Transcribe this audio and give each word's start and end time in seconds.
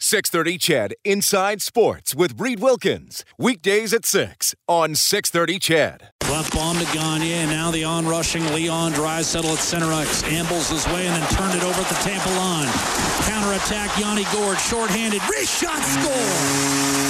630 0.00 0.58
CHED 0.58 0.94
Inside 1.04 1.60
Sports 1.60 2.14
with 2.14 2.40
Reed 2.40 2.60
Wilkins. 2.60 3.24
Weekdays 3.36 3.92
at 3.92 4.04
6 4.04 4.54
on 4.68 4.94
630 4.94 5.58
CHED. 5.58 6.10
Left 6.30 6.54
bomb 6.54 6.78
to 6.78 6.84
Gagne, 6.92 7.32
and 7.32 7.50
now 7.50 7.72
the 7.72 7.82
on-rushing 7.82 8.46
Leon 8.54 8.92
Draisaitl 8.92 9.52
at 9.52 9.58
center 9.58 9.92
ice. 9.92 10.22
Ambles 10.22 10.70
his 10.70 10.86
way 10.86 11.06
and 11.06 11.20
then 11.20 11.28
turned 11.30 11.54
it 11.54 11.64
over 11.64 11.80
at 11.80 11.88
the 11.88 11.96
Tampa 11.96 12.30
line. 12.30 12.68
Counter-attack, 13.26 13.98
Yanni 13.98 14.24
Gourde, 14.32 14.58
shorthanded, 14.60 15.20
wrist 15.28 15.60
shot, 15.60 15.82
score! 15.82 17.07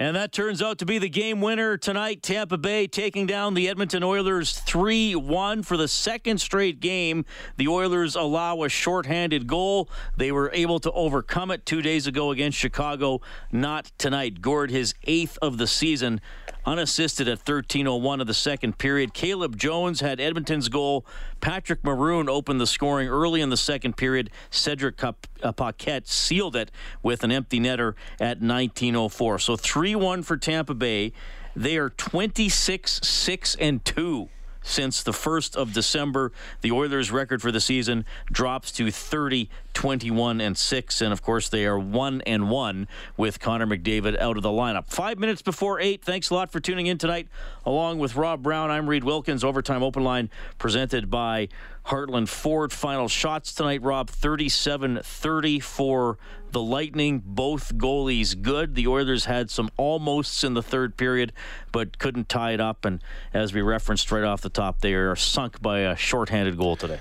And 0.00 0.16
that 0.16 0.32
turns 0.32 0.62
out 0.62 0.78
to 0.78 0.86
be 0.86 0.96
the 0.98 1.10
game 1.10 1.42
winner 1.42 1.76
tonight. 1.76 2.22
Tampa 2.22 2.56
Bay 2.56 2.86
taking 2.86 3.26
down 3.26 3.52
the 3.52 3.68
Edmonton 3.68 4.02
Oilers 4.02 4.58
3 4.58 5.14
1 5.14 5.62
for 5.62 5.76
the 5.76 5.88
second 5.88 6.40
straight 6.40 6.80
game. 6.80 7.26
The 7.58 7.68
Oilers 7.68 8.16
allow 8.16 8.62
a 8.62 8.70
shorthanded 8.70 9.46
goal. 9.46 9.90
They 10.16 10.32
were 10.32 10.50
able 10.54 10.80
to 10.80 10.92
overcome 10.92 11.50
it 11.50 11.66
two 11.66 11.82
days 11.82 12.06
ago 12.06 12.30
against 12.30 12.56
Chicago. 12.56 13.20
Not 13.52 13.92
tonight. 13.98 14.40
Gourde, 14.40 14.70
his 14.70 14.94
eighth 15.04 15.36
of 15.42 15.58
the 15.58 15.66
season, 15.66 16.22
unassisted 16.64 17.28
at 17.28 17.44
13.01 17.44 18.20
of 18.20 18.26
the 18.26 18.34
second 18.34 18.78
period. 18.78 19.14
Caleb 19.14 19.56
Jones 19.56 20.00
had 20.00 20.20
Edmonton's 20.20 20.68
goal. 20.68 21.06
Patrick 21.40 21.82
Maroon 21.84 22.28
opened 22.28 22.60
the 22.60 22.66
scoring 22.66 23.08
early 23.08 23.40
in 23.40 23.50
the 23.50 23.56
second 23.56 23.96
period. 23.96 24.30
Cedric 24.50 25.02
uh, 25.02 25.12
Paquette 25.52 26.06
sealed 26.06 26.56
it 26.56 26.70
with 27.02 27.24
an 27.24 27.32
empty 27.32 27.60
netter 27.60 27.94
at 28.20 28.40
19.04. 28.40 29.40
So 29.40 29.56
3 29.56 29.94
1 29.94 30.22
for 30.22 30.36
Tampa 30.36 30.74
Bay. 30.74 31.12
They 31.56 31.76
are 31.76 31.90
26 31.90 33.00
6 33.02 33.56
and 33.56 33.84
2 33.84 34.28
since 34.62 35.02
the 35.02 35.12
1st 35.12 35.56
of 35.56 35.72
December. 35.72 36.32
The 36.60 36.70
Oilers' 36.70 37.10
record 37.10 37.42
for 37.42 37.50
the 37.50 37.60
season 37.60 38.04
drops 38.30 38.70
to 38.72 38.90
30, 38.90 39.48
21, 39.74 40.40
and 40.40 40.56
6. 40.56 41.00
And 41.00 41.12
of 41.12 41.22
course, 41.22 41.48
they 41.48 41.66
are 41.66 41.78
1 41.78 42.22
and 42.22 42.50
1 42.50 42.88
with 43.16 43.40
Connor 43.40 43.66
McDavid 43.66 44.18
out 44.20 44.36
of 44.36 44.42
the 44.42 44.50
lineup. 44.50 44.88
Five 44.88 45.18
minutes 45.18 45.42
before 45.42 45.80
8. 45.80 46.04
Thanks 46.04 46.30
a 46.30 46.34
lot 46.34 46.50
for 46.50 46.60
tuning 46.60 46.86
in 46.86 46.98
tonight. 46.98 47.28
Along 47.64 47.98
with 47.98 48.16
Rob 48.16 48.42
Brown, 48.42 48.70
I'm 48.70 48.88
Reed 48.88 49.04
Wilkins. 49.04 49.44
Overtime 49.44 49.82
Open 49.82 50.04
Line 50.04 50.30
presented 50.58 51.10
by 51.10 51.48
Heartland 51.86 52.28
Ford. 52.28 52.72
Final 52.72 53.08
shots 53.08 53.52
tonight, 53.52 53.82
Rob 53.82 54.10
37 54.10 55.00
30 55.02 55.60
for 55.60 56.18
the 56.52 56.60
Lightning. 56.60 57.22
Both 57.24 57.76
goalies 57.76 58.40
good. 58.40 58.74
The 58.74 58.86
Oilers 58.86 59.24
had 59.24 59.50
some 59.50 59.70
almosts 59.76 60.44
in 60.44 60.54
the 60.54 60.62
third 60.62 60.96
period, 60.96 61.32
but 61.72 61.98
couldn't 61.98 62.28
tie 62.28 62.52
it 62.52 62.60
up. 62.60 62.84
And 62.84 63.02
as 63.32 63.52
we 63.52 63.62
referenced 63.62 64.10
right 64.12 64.24
off 64.24 64.40
the 64.40 64.50
top, 64.50 64.80
they 64.80 64.94
are 64.94 65.16
sunk 65.16 65.60
by 65.62 65.80
a 65.80 65.96
shorthanded 65.96 66.56
goal 66.56 66.76
today. 66.76 67.00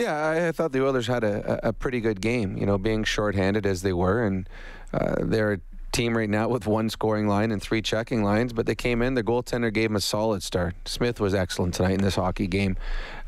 Yeah, 0.00 0.46
I, 0.48 0.52
thought 0.52 0.72
the 0.72 0.82
Oilers 0.82 1.08
had 1.08 1.24
a, 1.24 1.68
a 1.68 1.72
pretty 1.74 2.00
good 2.00 2.22
game, 2.22 2.56
you 2.56 2.64
know, 2.64 2.78
being 2.78 3.04
shorthanded 3.04 3.66
as 3.66 3.82
they 3.82 3.92
were. 3.92 4.24
And 4.24 4.48
uh, 4.94 5.16
they're 5.18 5.52
a 5.52 5.60
team 5.92 6.16
right 6.16 6.30
now 6.30 6.48
with 6.48 6.66
one 6.66 6.88
scoring 6.88 7.28
line 7.28 7.52
and 7.52 7.60
three 7.60 7.82
checking 7.82 8.24
lines, 8.24 8.54
but 8.54 8.64
they 8.64 8.74
came 8.74 9.02
in. 9.02 9.12
The 9.12 9.22
goaltender 9.22 9.70
gave 9.70 9.90
them 9.90 9.96
a 9.96 10.00
solid 10.00 10.42
start. 10.42 10.74
Smith 10.86 11.20
was 11.20 11.34
excellent 11.34 11.74
tonight 11.74 11.92
in 11.92 12.00
this 12.00 12.14
hockey 12.14 12.46
game. 12.46 12.78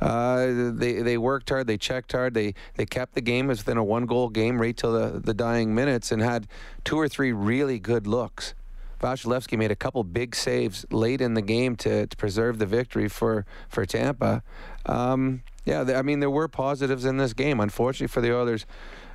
Uh, 0.00 0.47
they 0.72 1.03
they 1.03 1.19
worked 1.19 1.50
hard, 1.50 1.66
they 1.66 1.77
checked 1.77 2.12
hard, 2.12 2.32
they 2.32 2.55
they 2.77 2.87
kept 2.87 3.15
the 3.15 3.21
game 3.21 3.50
as 3.50 3.59
within 3.59 3.77
a 3.77 3.84
one 3.84 4.06
goal 4.06 4.31
game 4.31 4.59
right 4.59 4.77
till 4.77 4.93
the, 4.93 5.21
the 5.21 5.34
dying 5.34 5.75
minutes 5.75 6.11
and 6.11 6.22
had 6.22 6.49
two 6.84 6.99
or 6.99 7.06
three 7.06 7.32
really 7.32 7.78
good 7.78 8.06
looks. 8.06 8.55
Vasilevskiy 9.00 9.59
made 9.59 9.72
a 9.72 9.77
couple 9.77 10.03
big 10.05 10.34
saves 10.34 10.87
late 10.91 11.21
in 11.21 11.34
the 11.34 11.43
game 11.43 11.77
to, 11.77 12.06
to 12.06 12.16
preserve 12.16 12.59
the 12.59 12.66
victory 12.66 13.09
for 13.09 13.44
for 13.69 13.84
Tampa. 13.84 14.43
Um, 14.87 15.43
yeah, 15.65 15.83
I 15.97 16.03
mean 16.03 16.21
there 16.21 16.31
were 16.31 16.49
positives 16.49 17.05
in 17.05 17.17
this 17.17 17.33
game. 17.33 17.61
Unfortunately 17.61 18.09
for 18.09 18.21
the 18.21 18.34
Oilers, 18.34 18.67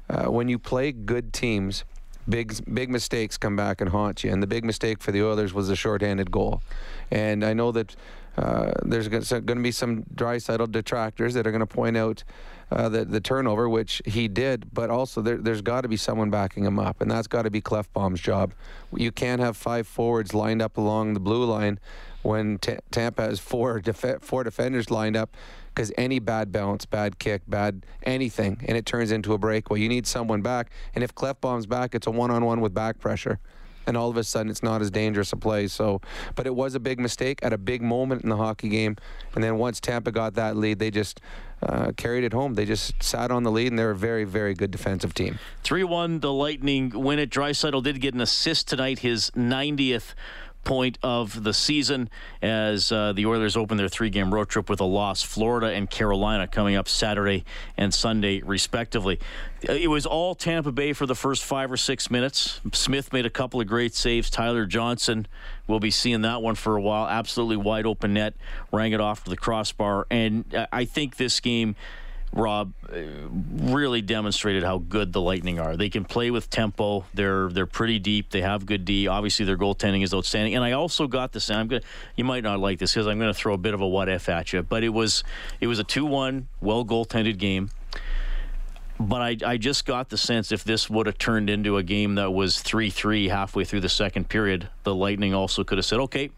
uh, 0.09 0.25
when 0.25 0.47
you 0.47 0.58
play 0.59 0.91
good 0.91 1.34
teams, 1.34 1.84
big 2.28 2.53
big 2.74 2.90
mistakes 2.90 3.38
come 3.38 3.56
back 3.56 3.81
and 3.81 3.90
haunt 3.90 4.24
you. 4.24 4.31
And 4.31 4.41
the 4.41 4.47
big 4.47 4.63
mistake 4.63 5.02
for 5.02 5.12
the 5.12 5.24
Oilers 5.24 5.53
was 5.53 5.68
the 5.68 5.75
shorthanded 5.75 6.31
goal. 6.31 6.62
And 7.12 7.44
I 7.44 7.53
know 7.53 7.72
that 7.72 7.96
uh, 8.38 8.72
there's 8.84 9.08
going 9.08 9.46
to 9.46 9.56
be 9.56 9.72
some 9.72 10.03
Draisaitl 10.13 10.72
detractors 10.72 11.34
that 11.34 11.47
are 11.47 11.52
going 11.52 11.59
to 11.59 11.66
point 11.66 11.97
out 11.97 12.24
uh, 12.69 12.88
the, 12.88 13.03
the 13.03 13.19
turnover, 13.19 13.68
which 13.68 14.02
he 14.06 14.28
did, 14.28 14.72
but 14.74 14.90
also 14.90 15.22
there, 15.22 15.41
has 15.44 15.62
got 15.62 15.81
to 15.81 15.88
be 15.88 15.97
someone 15.97 16.29
backing 16.29 16.66
him 16.66 16.78
up, 16.78 17.02
and 17.02 17.09
that's 17.09 17.28
got 17.28 17.44
to 17.44 17.50
be 17.50 17.62
Klefbom's 17.62 18.19
job. 18.19 18.53
You 18.94 19.12
can't 19.12 19.41
have 19.41 19.58
five 19.58 19.88
forwards 19.88 20.34
lined 20.34 20.62
up 20.62 20.78
along 20.78 21.14
the 21.14 21.19
blue 21.19 21.46
line 21.46 21.79
when 22.22 22.59
T- 22.59 22.78
Tampa 22.91 23.24
has 23.24 23.40
four 23.40 23.79
def- 23.79 24.22
four 24.22 24.44
defenders 24.44 24.91
lined 24.91 25.16
up 25.16 25.35
because 25.77 25.91
any 25.95 26.17
bad 26.17 26.51
bounce, 26.51 26.88
bad 26.88 27.19
kick, 27.19 27.43
bad 27.47 27.85
anything, 28.01 28.59
and 28.67 28.75
it 28.75 28.83
turns 28.83 29.11
into 29.11 29.33
a 29.33 29.38
breakaway. 29.38 29.79
You 29.79 29.88
need 29.88 30.07
someone 30.07 30.41
back, 30.41 30.71
and 30.95 31.03
if 31.03 31.13
Klefbom's 31.13 31.67
back, 31.67 31.93
it's 31.93 32.07
a 32.07 32.11
one-on-one 32.11 32.61
with 32.61 32.73
back 32.73 32.97
pressure 32.97 33.38
and 33.85 33.95
all 33.95 34.09
of 34.09 34.17
a 34.17 34.23
sudden 34.23 34.49
it's 34.49 34.61
not 34.61 34.81
as 34.81 34.91
dangerous 34.91 35.31
a 35.31 35.37
play. 35.37 35.66
So, 35.66 36.01
but 36.35 36.45
it 36.45 36.53
was 36.53 36.75
a 36.75 36.79
big 36.79 36.99
mistake 36.99 37.39
at 37.41 37.53
a 37.53 37.57
big 37.57 37.81
moment 37.81 38.21
in 38.21 38.29
the 38.29 38.35
hockey 38.35 38.67
game. 38.67 38.97
And 39.33 39.41
then 39.41 39.57
once 39.57 39.79
Tampa 39.79 40.11
got 40.11 40.33
that 40.33 40.57
lead, 40.57 40.79
they 40.79 40.91
just 40.91 41.21
uh, 41.63 41.93
carried 41.95 42.25
it 42.25 42.33
home. 42.33 42.55
They 42.55 42.66
just 42.66 43.01
sat 43.01 43.31
on 43.31 43.43
the 43.43 43.51
lead, 43.51 43.67
and 43.67 43.79
they're 43.79 43.91
a 43.91 43.95
very, 43.95 44.25
very 44.25 44.53
good 44.53 44.71
defensive 44.71 45.13
team. 45.13 45.39
3 45.63 45.85
1, 45.85 46.19
the 46.19 46.33
Lightning 46.33 46.89
win 46.89 47.17
it. 47.17 47.29
Draisaitl 47.29 47.81
did 47.81 48.01
get 48.01 48.13
an 48.13 48.19
assist 48.19 48.67
tonight, 48.67 48.99
his 48.99 49.31
90th 49.31 50.13
point 50.67 50.97
of 51.01 51.44
the 51.44 51.53
season 51.53 52.09
as 52.41 52.91
uh, 52.91 53.13
the 53.13 53.25
Oilers 53.25 53.55
open 53.55 53.78
their 53.78 53.88
three 53.88 54.09
game 54.09 54.33
road 54.33 54.50
trip 54.50 54.69
with 54.69 54.81
a 54.81 54.85
loss. 54.85 55.23
Florida 55.23 55.67
and 55.67 55.89
Carolina 55.89 56.45
coming 56.45 56.75
up 56.75 56.89
Saturday 56.89 57.45
and 57.78 57.94
Sunday, 57.94 58.41
respectively. 58.41 59.17
Uh, 59.67 59.72
it 59.72 59.88
was 59.88 60.05
all 60.05 60.35
Tampa 60.35 60.73
Bay 60.73 60.91
for 60.91 61.05
the 61.05 61.16
first 61.16 61.45
five 61.45 61.72
or 61.72 61.78
six 61.78 62.11
minutes. 62.11 62.59
Smith 62.73 63.13
made 63.13 63.25
a 63.25 63.29
couple 63.29 63.61
of 63.61 63.67
great 63.67 63.95
saves. 63.95 64.29
Tyler 64.29 64.66
Johnson, 64.66 65.25
we'll 65.67 65.79
be 65.79 65.89
seeing 65.89 66.22
that 66.23 66.41
one 66.41 66.55
for 66.55 66.75
a 66.75 66.81
while. 66.81 67.07
Absolutely 67.07 67.55
wide 67.55 67.85
open 67.85 68.13
net, 68.13 68.34
rang 68.73 68.91
it 68.91 68.99
off 68.99 69.23
to 69.23 69.29
the 69.29 69.38
crossbar. 69.38 70.05
And 70.11 70.53
uh, 70.53 70.67
I 70.73 70.84
think 70.84 71.16
this 71.16 71.39
game 71.39 71.78
Rob 72.33 72.73
uh, 72.91 72.97
really 73.29 74.01
demonstrated 74.01 74.63
how 74.63 74.77
good 74.77 75.13
the 75.13 75.21
Lightning 75.21 75.59
are. 75.59 75.75
They 75.75 75.89
can 75.89 76.05
play 76.05 76.29
with 76.29 76.49
tempo. 76.49 77.05
They're 77.13 77.49
they're 77.49 77.65
pretty 77.65 77.99
deep. 77.99 78.29
They 78.29 78.41
have 78.41 78.65
good 78.65 78.85
D. 78.85 79.07
Obviously, 79.07 79.45
their 79.45 79.57
goaltending 79.57 80.03
is 80.03 80.13
outstanding. 80.13 80.55
And 80.55 80.63
I 80.63 80.73
also 80.73 81.07
got 81.07 81.31
this. 81.31 81.49
I'm 81.49 81.67
gonna. 81.67 81.81
You 82.16 82.25
might 82.25 82.43
not 82.43 82.59
like 82.59 82.79
this 82.79 82.93
because 82.93 83.07
I'm 83.07 83.17
going 83.17 83.33
to 83.33 83.37
throw 83.39 83.53
a 83.53 83.57
bit 83.57 83.73
of 83.73 83.81
a 83.81 83.87
what 83.87 84.09
if 84.09 84.29
at 84.29 84.53
you. 84.53 84.61
But 84.61 84.83
it 84.83 84.89
was 84.89 85.23
it 85.59 85.67
was 85.67 85.79
a 85.79 85.83
two 85.83 86.05
one 86.05 86.47
well 86.61 86.85
goaltended 86.85 87.37
game. 87.37 87.71
But 88.99 89.21
I, 89.21 89.37
I 89.45 89.57
just 89.57 89.85
got 89.85 90.09
the 90.09 90.17
sense 90.17 90.51
if 90.51 90.63
this 90.63 90.89
would 90.89 91.05
have 91.05 91.19
turned 91.19 91.49
into 91.49 91.77
a 91.77 91.83
game 91.83 92.16
that 92.16 92.31
was 92.31 92.59
3 92.61 92.89
3 92.89 93.27
halfway 93.27 93.63
through 93.63 93.81
the 93.81 93.89
second 93.89 94.27
period, 94.27 94.69
the 94.83 94.95
Lightning 94.95 95.35
also 95.35 95.63
could 95.63 95.77
have 95.77 95.85
said, 95.85 95.99
okay, 95.99 96.31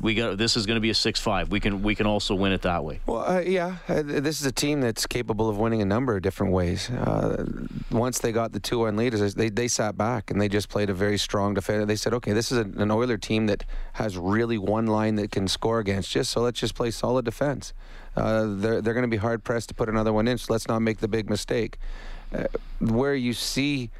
we 0.00 0.14
got 0.14 0.38
this 0.38 0.56
is 0.56 0.66
going 0.66 0.76
to 0.76 0.80
be 0.80 0.90
a 0.90 0.94
six-five. 0.94 1.50
We 1.50 1.60
can 1.60 1.82
we 1.82 1.94
can 1.94 2.06
also 2.06 2.34
win 2.34 2.52
it 2.52 2.62
that 2.62 2.84
way. 2.84 3.00
Well, 3.06 3.28
uh, 3.28 3.40
yeah, 3.40 3.76
uh, 3.88 4.02
this 4.02 4.40
is 4.40 4.46
a 4.46 4.52
team 4.52 4.80
that's 4.80 5.06
capable 5.06 5.48
of 5.48 5.58
winning 5.58 5.82
a 5.82 5.84
number 5.84 6.16
of 6.16 6.22
different 6.22 6.52
ways. 6.52 6.90
Uh, 6.90 7.46
once 7.90 8.18
they 8.20 8.32
got 8.32 8.52
the 8.52 8.60
two-one 8.60 8.96
leaders, 8.96 9.34
they 9.34 9.48
they 9.48 9.68
sat 9.68 9.96
back 9.96 10.30
and 10.30 10.40
they 10.40 10.48
just 10.48 10.68
played 10.68 10.90
a 10.90 10.94
very 10.94 11.18
strong 11.18 11.54
defense. 11.54 11.86
They 11.86 11.96
said, 11.96 12.14
okay, 12.14 12.32
this 12.32 12.52
is 12.52 12.58
an 12.58 12.90
Oiler 12.90 13.18
team 13.18 13.46
that 13.46 13.64
has 13.94 14.16
really 14.16 14.58
one 14.58 14.86
line 14.86 15.16
that 15.16 15.30
can 15.30 15.48
score 15.48 15.78
against 15.78 16.16
us. 16.16 16.28
So 16.28 16.40
let's 16.40 16.60
just 16.60 16.74
play 16.74 16.90
solid 16.90 17.24
defense. 17.24 17.72
Uh, 18.16 18.46
they're 18.48 18.80
they're 18.80 18.94
going 18.94 19.02
to 19.02 19.08
be 19.08 19.16
hard 19.16 19.44
pressed 19.44 19.68
to 19.68 19.74
put 19.74 19.88
another 19.88 20.12
one 20.12 20.28
in. 20.28 20.38
So 20.38 20.52
let's 20.52 20.68
not 20.68 20.80
make 20.80 20.98
the 20.98 21.08
big 21.08 21.28
mistake. 21.28 21.78
Uh, 22.32 22.44
where 22.80 23.14
you 23.14 23.32
see 23.32 23.90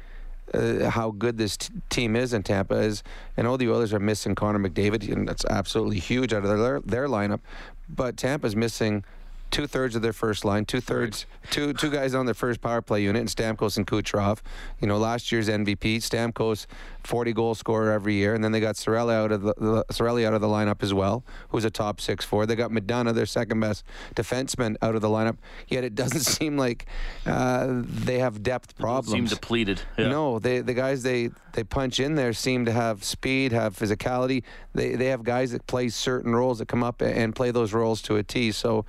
uh, 0.53 0.89
how 0.89 1.11
good 1.11 1.37
this 1.37 1.57
t- 1.57 1.73
team 1.89 2.15
is 2.15 2.33
in 2.33 2.43
Tampa 2.43 2.75
is, 2.75 3.03
I 3.37 3.41
know 3.43 3.57
the 3.57 3.69
Oilers 3.69 3.93
are 3.93 3.99
missing 3.99 4.35
Connor 4.35 4.59
McDavid, 4.59 5.11
and 5.11 5.27
that's 5.27 5.45
absolutely 5.45 5.99
huge 5.99 6.33
out 6.33 6.43
of 6.43 6.57
their 6.57 6.79
their 6.81 7.07
lineup, 7.07 7.39
but 7.87 8.17
Tampa's 8.17 8.55
missing 8.55 9.03
two 9.51 9.67
thirds 9.67 9.95
of 9.95 10.01
their 10.01 10.13
first 10.13 10.45
line, 10.45 10.65
two 10.65 10.81
thirds, 10.81 11.25
two 11.49 11.73
two 11.73 11.89
guys 11.89 12.13
on 12.13 12.25
their 12.25 12.35
first 12.35 12.61
power 12.61 12.81
play 12.81 13.01
unit, 13.03 13.19
and 13.19 13.29
Stamkos 13.29 13.77
and 13.77 13.85
Kucherov. 13.85 14.39
You 14.79 14.87
know, 14.87 14.97
last 14.97 15.31
year's 15.31 15.49
MVP, 15.49 15.97
Stamkos 15.97 16.65
40 17.03 17.33
goal 17.33 17.55
scorer 17.55 17.91
every 17.91 18.13
year, 18.15 18.35
and 18.35 18.43
then 18.43 18.51
they 18.51 18.59
got 18.59 18.75
Sorelli 18.75 19.13
out 19.13 19.31
of 19.31 19.41
the, 19.41 19.53
the 19.57 19.85
Cirelli 19.91 20.25
out 20.25 20.33
of 20.33 20.41
the 20.41 20.47
lineup 20.47 20.83
as 20.83 20.93
well, 20.93 21.23
who's 21.49 21.65
a 21.65 21.71
top 21.71 21.99
six 22.01 22.25
four. 22.25 22.45
They 22.45 22.55
got 22.55 22.71
McDonagh, 22.71 23.15
their 23.15 23.25
second 23.25 23.59
best 23.59 23.83
defenseman, 24.15 24.75
out 24.81 24.95
of 24.95 25.01
the 25.01 25.07
lineup. 25.07 25.37
Yet 25.67 25.83
it 25.83 25.95
doesn't 25.99 26.21
seem 26.21 26.57
like 26.57 26.85
uh, 27.25 27.67
they 27.83 28.19
have 28.19 28.43
depth 28.43 28.77
problems. 28.77 29.11
Seem 29.11 29.25
depleted. 29.25 29.81
Yeah. 29.97 30.09
No, 30.09 30.39
they 30.39 30.59
the 30.59 30.73
guys 30.73 31.03
they 31.03 31.31
they 31.53 31.63
punch 31.63 31.99
in 31.99 32.15
there 32.15 32.33
seem 32.33 32.65
to 32.65 32.71
have 32.71 33.03
speed, 33.03 33.51
have 33.51 33.75
physicality. 33.75 34.43
They 34.73 34.95
they 34.95 35.07
have 35.07 35.23
guys 35.23 35.51
that 35.51 35.65
play 35.67 35.89
certain 35.89 36.35
roles 36.35 36.59
that 36.59 36.67
come 36.67 36.83
up 36.83 37.01
and 37.01 37.35
play 37.35 37.51
those 37.51 37.73
roles 37.73 38.01
to 38.03 38.17
a 38.17 38.23
T. 38.23 38.51
So. 38.51 38.85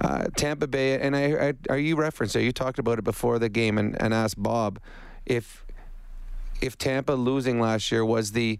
Uh, 0.00 0.24
Tampa 0.34 0.66
Bay, 0.66 0.98
and 0.98 1.14
I, 1.14 1.48
I, 1.48 1.54
are 1.68 1.78
you 1.78 1.96
referenced? 1.96 2.34
You 2.34 2.52
talked 2.52 2.78
about 2.78 2.98
it 2.98 3.04
before 3.04 3.38
the 3.38 3.48
game, 3.48 3.76
and, 3.76 4.00
and 4.00 4.14
asked 4.14 4.42
Bob 4.42 4.80
if 5.26 5.64
if 6.60 6.76
Tampa 6.76 7.12
losing 7.12 7.60
last 7.60 7.90
year 7.90 8.04
was 8.04 8.32
the 8.32 8.58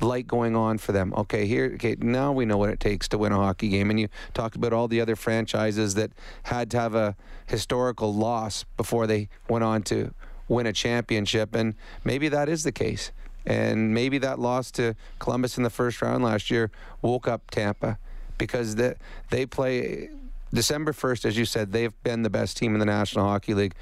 light 0.00 0.26
going 0.26 0.56
on 0.56 0.78
for 0.78 0.92
them. 0.92 1.12
Okay, 1.16 1.46
here, 1.46 1.72
okay, 1.74 1.96
now 1.98 2.32
we 2.32 2.44
know 2.44 2.56
what 2.56 2.70
it 2.70 2.80
takes 2.80 3.08
to 3.08 3.18
win 3.18 3.32
a 3.32 3.36
hockey 3.36 3.68
game. 3.68 3.90
And 3.90 4.00
you 4.00 4.08
talked 4.32 4.56
about 4.56 4.72
all 4.72 4.88
the 4.88 5.00
other 5.00 5.16
franchises 5.16 5.94
that 5.94 6.12
had 6.44 6.70
to 6.72 6.80
have 6.80 6.94
a 6.94 7.16
historical 7.46 8.14
loss 8.14 8.64
before 8.76 9.06
they 9.06 9.28
went 9.48 9.64
on 9.64 9.82
to 9.84 10.12
win 10.48 10.66
a 10.66 10.72
championship, 10.72 11.54
and 11.54 11.74
maybe 12.02 12.28
that 12.28 12.48
is 12.48 12.64
the 12.64 12.72
case. 12.72 13.12
And 13.46 13.92
maybe 13.92 14.16
that 14.18 14.38
loss 14.38 14.70
to 14.72 14.94
Columbus 15.18 15.58
in 15.58 15.64
the 15.64 15.70
first 15.70 16.00
round 16.00 16.24
last 16.24 16.50
year 16.50 16.70
woke 17.02 17.28
up 17.28 17.50
Tampa 17.50 17.98
because 18.38 18.76
the, 18.76 18.96
they 19.30 19.44
play 19.44 20.08
December 20.54 20.92
1st, 20.92 21.26
as 21.26 21.36
you 21.36 21.44
said, 21.44 21.72
they've 21.72 21.92
been 22.02 22.22
the 22.22 22.30
best 22.30 22.56
team 22.56 22.74
in 22.74 22.80
the 22.80 22.86
National 22.86 23.26
Hockey 23.26 23.54
League. 23.54 23.74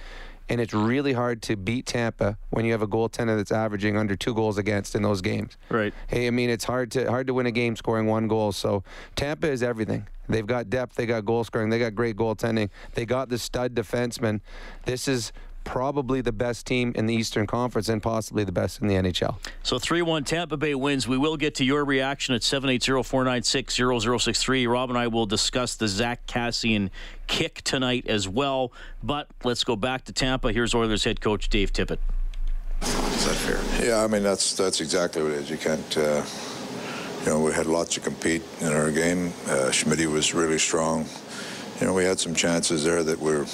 And 0.49 0.61
it's 0.61 0.75
really 0.75 1.13
hard 1.13 1.41
to 1.43 1.57
beat 1.57 1.87
Tampa 1.87 2.37
when 2.51 2.65
you 2.65 2.73
have 2.73 2.83
a 2.83 2.87
goaltender 2.87 3.37
that's 3.37 3.53
averaging 3.53 3.97
under 3.97 4.17
two 4.17 4.35
goals 4.35 4.59
against 4.59 4.95
in 4.95 5.03
those 5.03 5.21
games. 5.21 5.57
Right. 5.69 5.95
Hey, 6.09 6.27
I 6.27 6.31
mean, 6.31 6.51
it's 6.51 6.65
hard 6.65 6.91
to 6.93 7.09
hard 7.09 7.29
to 7.29 7.35
win 7.35 7.47
a 7.47 7.53
game 7.53 7.77
scoring 7.77 8.07
one 8.07 8.27
goal. 8.27 8.53
So 8.53 8.83
Tampa 9.15 9.49
is 9.49 9.63
everything. 9.63 10.09
They've 10.29 10.47
got 10.47 10.69
depth. 10.69 10.97
They 10.97 11.07
got 11.07 11.25
goal 11.25 11.45
scoring. 11.45 11.71
They 11.71 11.79
got 11.79 11.95
great 11.95 12.17
goaltending. 12.17 12.71
They 12.95 13.07
got 13.07 13.29
the 13.29 13.39
stud 13.39 13.75
defenseman. 13.75 14.41
This 14.85 15.07
is 15.07 15.33
probably 15.65 16.21
the 16.21 16.33
best 16.33 16.67
team 16.67 16.93
in 16.95 17.07
the 17.07 17.15
Eastern 17.15 17.47
Conference 17.47 17.89
and 17.89 18.03
possibly 18.03 18.45
the 18.45 18.53
best 18.53 18.81
in 18.81 18.89
the 18.89 18.95
NHL. 18.95 19.37
So 19.63 19.79
3 19.79 20.03
1 20.03 20.25
Tampa 20.25 20.57
Bay 20.57 20.75
wins. 20.75 21.09
We 21.09 21.19
will 21.19 21.37
get 21.37 21.55
to 21.57 21.65
your 21.65 21.85
reaction 21.85 22.35
at 22.35 22.43
780 22.43 23.03
496 23.03 23.75
0063. 23.75 24.67
Rob 24.67 24.91
and 24.91 24.99
I 24.99 25.07
will 25.07 25.27
discuss 25.27 25.77
the 25.77 25.89
Zack 25.89 26.27
Kassian 26.27 26.91
kick 27.27 27.63
tonight 27.63 28.07
as 28.07 28.29
well. 28.29 28.73
But 29.03 29.29
let's 29.45 29.65
go 29.65 29.77
back 29.77 30.05
to 30.05 30.13
Tampa. 30.13 30.53
Here's 30.53 30.75
Oilers 30.75 31.05
head 31.05 31.21
coach 31.21 31.49
Dave 31.49 31.73
Tippett. 31.73 31.99
Is 32.83 33.27
that 33.27 33.37
fair? 33.37 33.87
Yeah, 33.87 34.03
I 34.03 34.09
mean, 34.09 34.23
that's, 34.23 34.55
that's 34.57 34.81
exactly 34.81 35.23
what 35.23 35.33
it 35.33 35.39
is. 35.39 35.51
You 35.51 35.57
can't. 35.57 35.99
Uh, 35.99 36.25
you 37.25 37.29
know, 37.29 37.41
we 37.41 37.53
had 37.53 37.67
lots 37.67 37.95
to 37.95 38.01
compete 38.01 38.43
in 38.61 38.73
our 38.73 38.91
game. 38.91 39.33
Uh, 39.47 39.71
Schmidt 39.71 40.05
was 40.11 40.35
really 40.35 40.59
strong. 40.59 41.07
You 41.81 41.87
know, 41.87 41.95
we 41.95 42.05
had 42.05 42.19
some 42.19 42.35
chances 42.35 42.83
there 42.83 43.05
that 43.05 43.21
were 43.21 43.47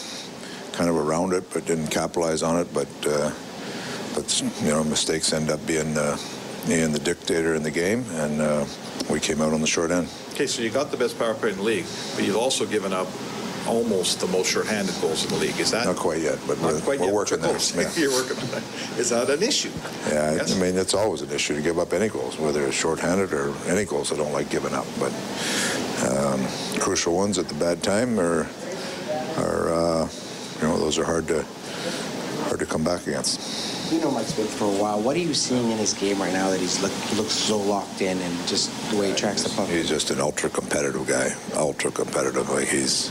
kind 0.79 0.89
of 0.89 0.97
around 0.97 1.33
it, 1.33 1.43
but 1.53 1.67
didn't 1.67 1.89
capitalize 1.89 2.43
on 2.43 2.57
it. 2.59 2.73
But 2.73 2.89
uh, 3.05 3.33
but 4.15 4.43
you 4.63 4.71
know, 4.71 4.85
mistakes 4.85 5.33
end 5.33 5.51
up 5.51 5.65
being 5.67 5.99
uh, 5.99 6.17
being 6.69 6.93
the 6.93 7.01
dictator 7.01 7.55
in 7.55 7.65
the 7.65 7.71
game, 7.71 8.05
and 8.13 8.41
uh, 8.41 8.65
we 9.11 9.19
came 9.19 9.43
out 9.43 9.53
on 9.53 9.61
the 9.61 9.67
short 9.67 9.91
end. 9.91 10.09
Okay, 10.35 10.47
so 10.47 10.63
you 10.63 10.71
got 10.71 10.93
the 10.93 10.97
best 10.97 11.19
power 11.19 11.35
play 11.35 11.51
in 11.51 11.57
the 11.57 11.63
league, 11.65 11.87
but 12.15 12.25
you've 12.25 12.37
also 12.37 12.65
given 12.65 12.93
up 12.93 13.09
almost 13.67 14.21
the 14.21 14.27
most 14.29 14.51
short-handed 14.51 14.95
goals 15.03 15.25
in 15.25 15.31
the 15.31 15.37
league. 15.37 15.59
Is 15.61 15.73
that 15.73 15.85
not 15.85 15.97
quite 15.97 16.23
yet? 16.23 16.39
But 16.47 16.59
we're, 16.61 16.81
we're 16.87 16.95
yet. 16.95 17.13
working 17.13 17.41
there. 17.41 17.59
Yeah. 17.77 17.91
You're 17.97 18.13
working 18.13 18.39
on 18.39 18.51
that. 18.53 18.63
Is 18.97 19.11
that 19.11 19.29
an 19.29 19.43
issue? 19.43 19.73
Yeah, 20.09 20.37
yes? 20.37 20.57
I 20.57 20.61
mean 20.61 20.79
it's 20.79 20.95
always 20.95 21.21
an 21.21 21.31
issue 21.31 21.55
to 21.55 21.61
give 21.61 21.79
up 21.79 21.93
any 21.93 22.09
goals, 22.09 22.39
whether 22.39 22.65
it's 22.65 22.77
short-handed 22.77 23.33
or 23.35 23.53
any 23.67 23.85
goals. 23.85 24.11
I 24.11 24.17
don't 24.17 24.33
like 24.33 24.49
giving 24.49 24.73
up, 24.73 24.87
but 24.99 25.13
um, 26.09 26.41
crucial 26.81 27.15
ones 27.15 27.37
at 27.37 27.49
the 27.49 27.55
bad 27.55 27.83
time 27.83 28.19
are 28.21 28.49
are. 29.37 29.73
Uh, 29.73 30.09
you 30.61 30.69
know, 30.69 30.79
those 30.79 30.99
are 30.99 31.05
hard 31.05 31.27
to 31.29 31.45
hard 32.49 32.61
to 32.61 32.67
come 32.67 32.85
back 32.85 33.07
against. 33.07 33.93
You 33.93 34.01
know 34.01 34.11
Mike 34.11 34.27
Smith 34.27 34.53
for 34.53 34.65
a 34.65 34.83
while. 34.83 35.01
What 35.01 35.17
are 35.17 35.21
you 35.21 35.33
seeing 35.33 35.71
in 35.71 35.79
his 35.79 35.95
game 35.95 36.21
right 36.21 36.33
now 36.33 36.51
that 36.51 36.61
he's 36.61 36.83
look, 36.83 36.93
he 36.93 37.17
looks 37.17 37.33
so 37.33 37.59
locked 37.59 38.03
in 38.03 38.19
and 38.19 38.49
just 38.49 38.71
the 38.91 38.99
way 38.99 39.11
he 39.11 39.17
tracks 39.17 39.43
the 39.45 39.51
puck? 39.51 39.69
He's 39.69 39.89
just 39.89 40.11
an 40.11 40.21
ultra 40.21 40.51
competitive 40.51 41.07
guy. 41.07 41.35
Ultra 41.57 41.91
competitive. 41.91 42.51
Like 42.51 42.69
he's 42.69 43.09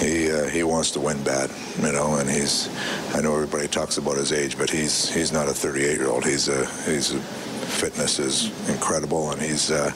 he 0.00 0.30
uh, 0.30 0.48
he 0.48 0.62
wants 0.62 0.90
to 0.92 1.00
win 1.00 1.22
bad, 1.22 1.50
you 1.82 1.92
know. 1.92 2.16
And 2.16 2.30
he's 2.30 2.68
I 3.14 3.20
know 3.20 3.34
everybody 3.34 3.68
talks 3.68 3.98
about 3.98 4.16
his 4.16 4.32
age, 4.32 4.56
but 4.56 4.70
he's 4.70 5.12
he's 5.12 5.32
not 5.32 5.48
a 5.48 5.52
38 5.52 5.98
year 5.98 6.08
old. 6.08 6.24
He's 6.24 6.48
a 6.48 6.64
he's 6.82 7.12
a, 7.12 7.18
fitness 7.20 8.18
is 8.18 8.68
incredible, 8.70 9.30
and 9.32 9.40
he's. 9.40 9.70
Uh, 9.70 9.92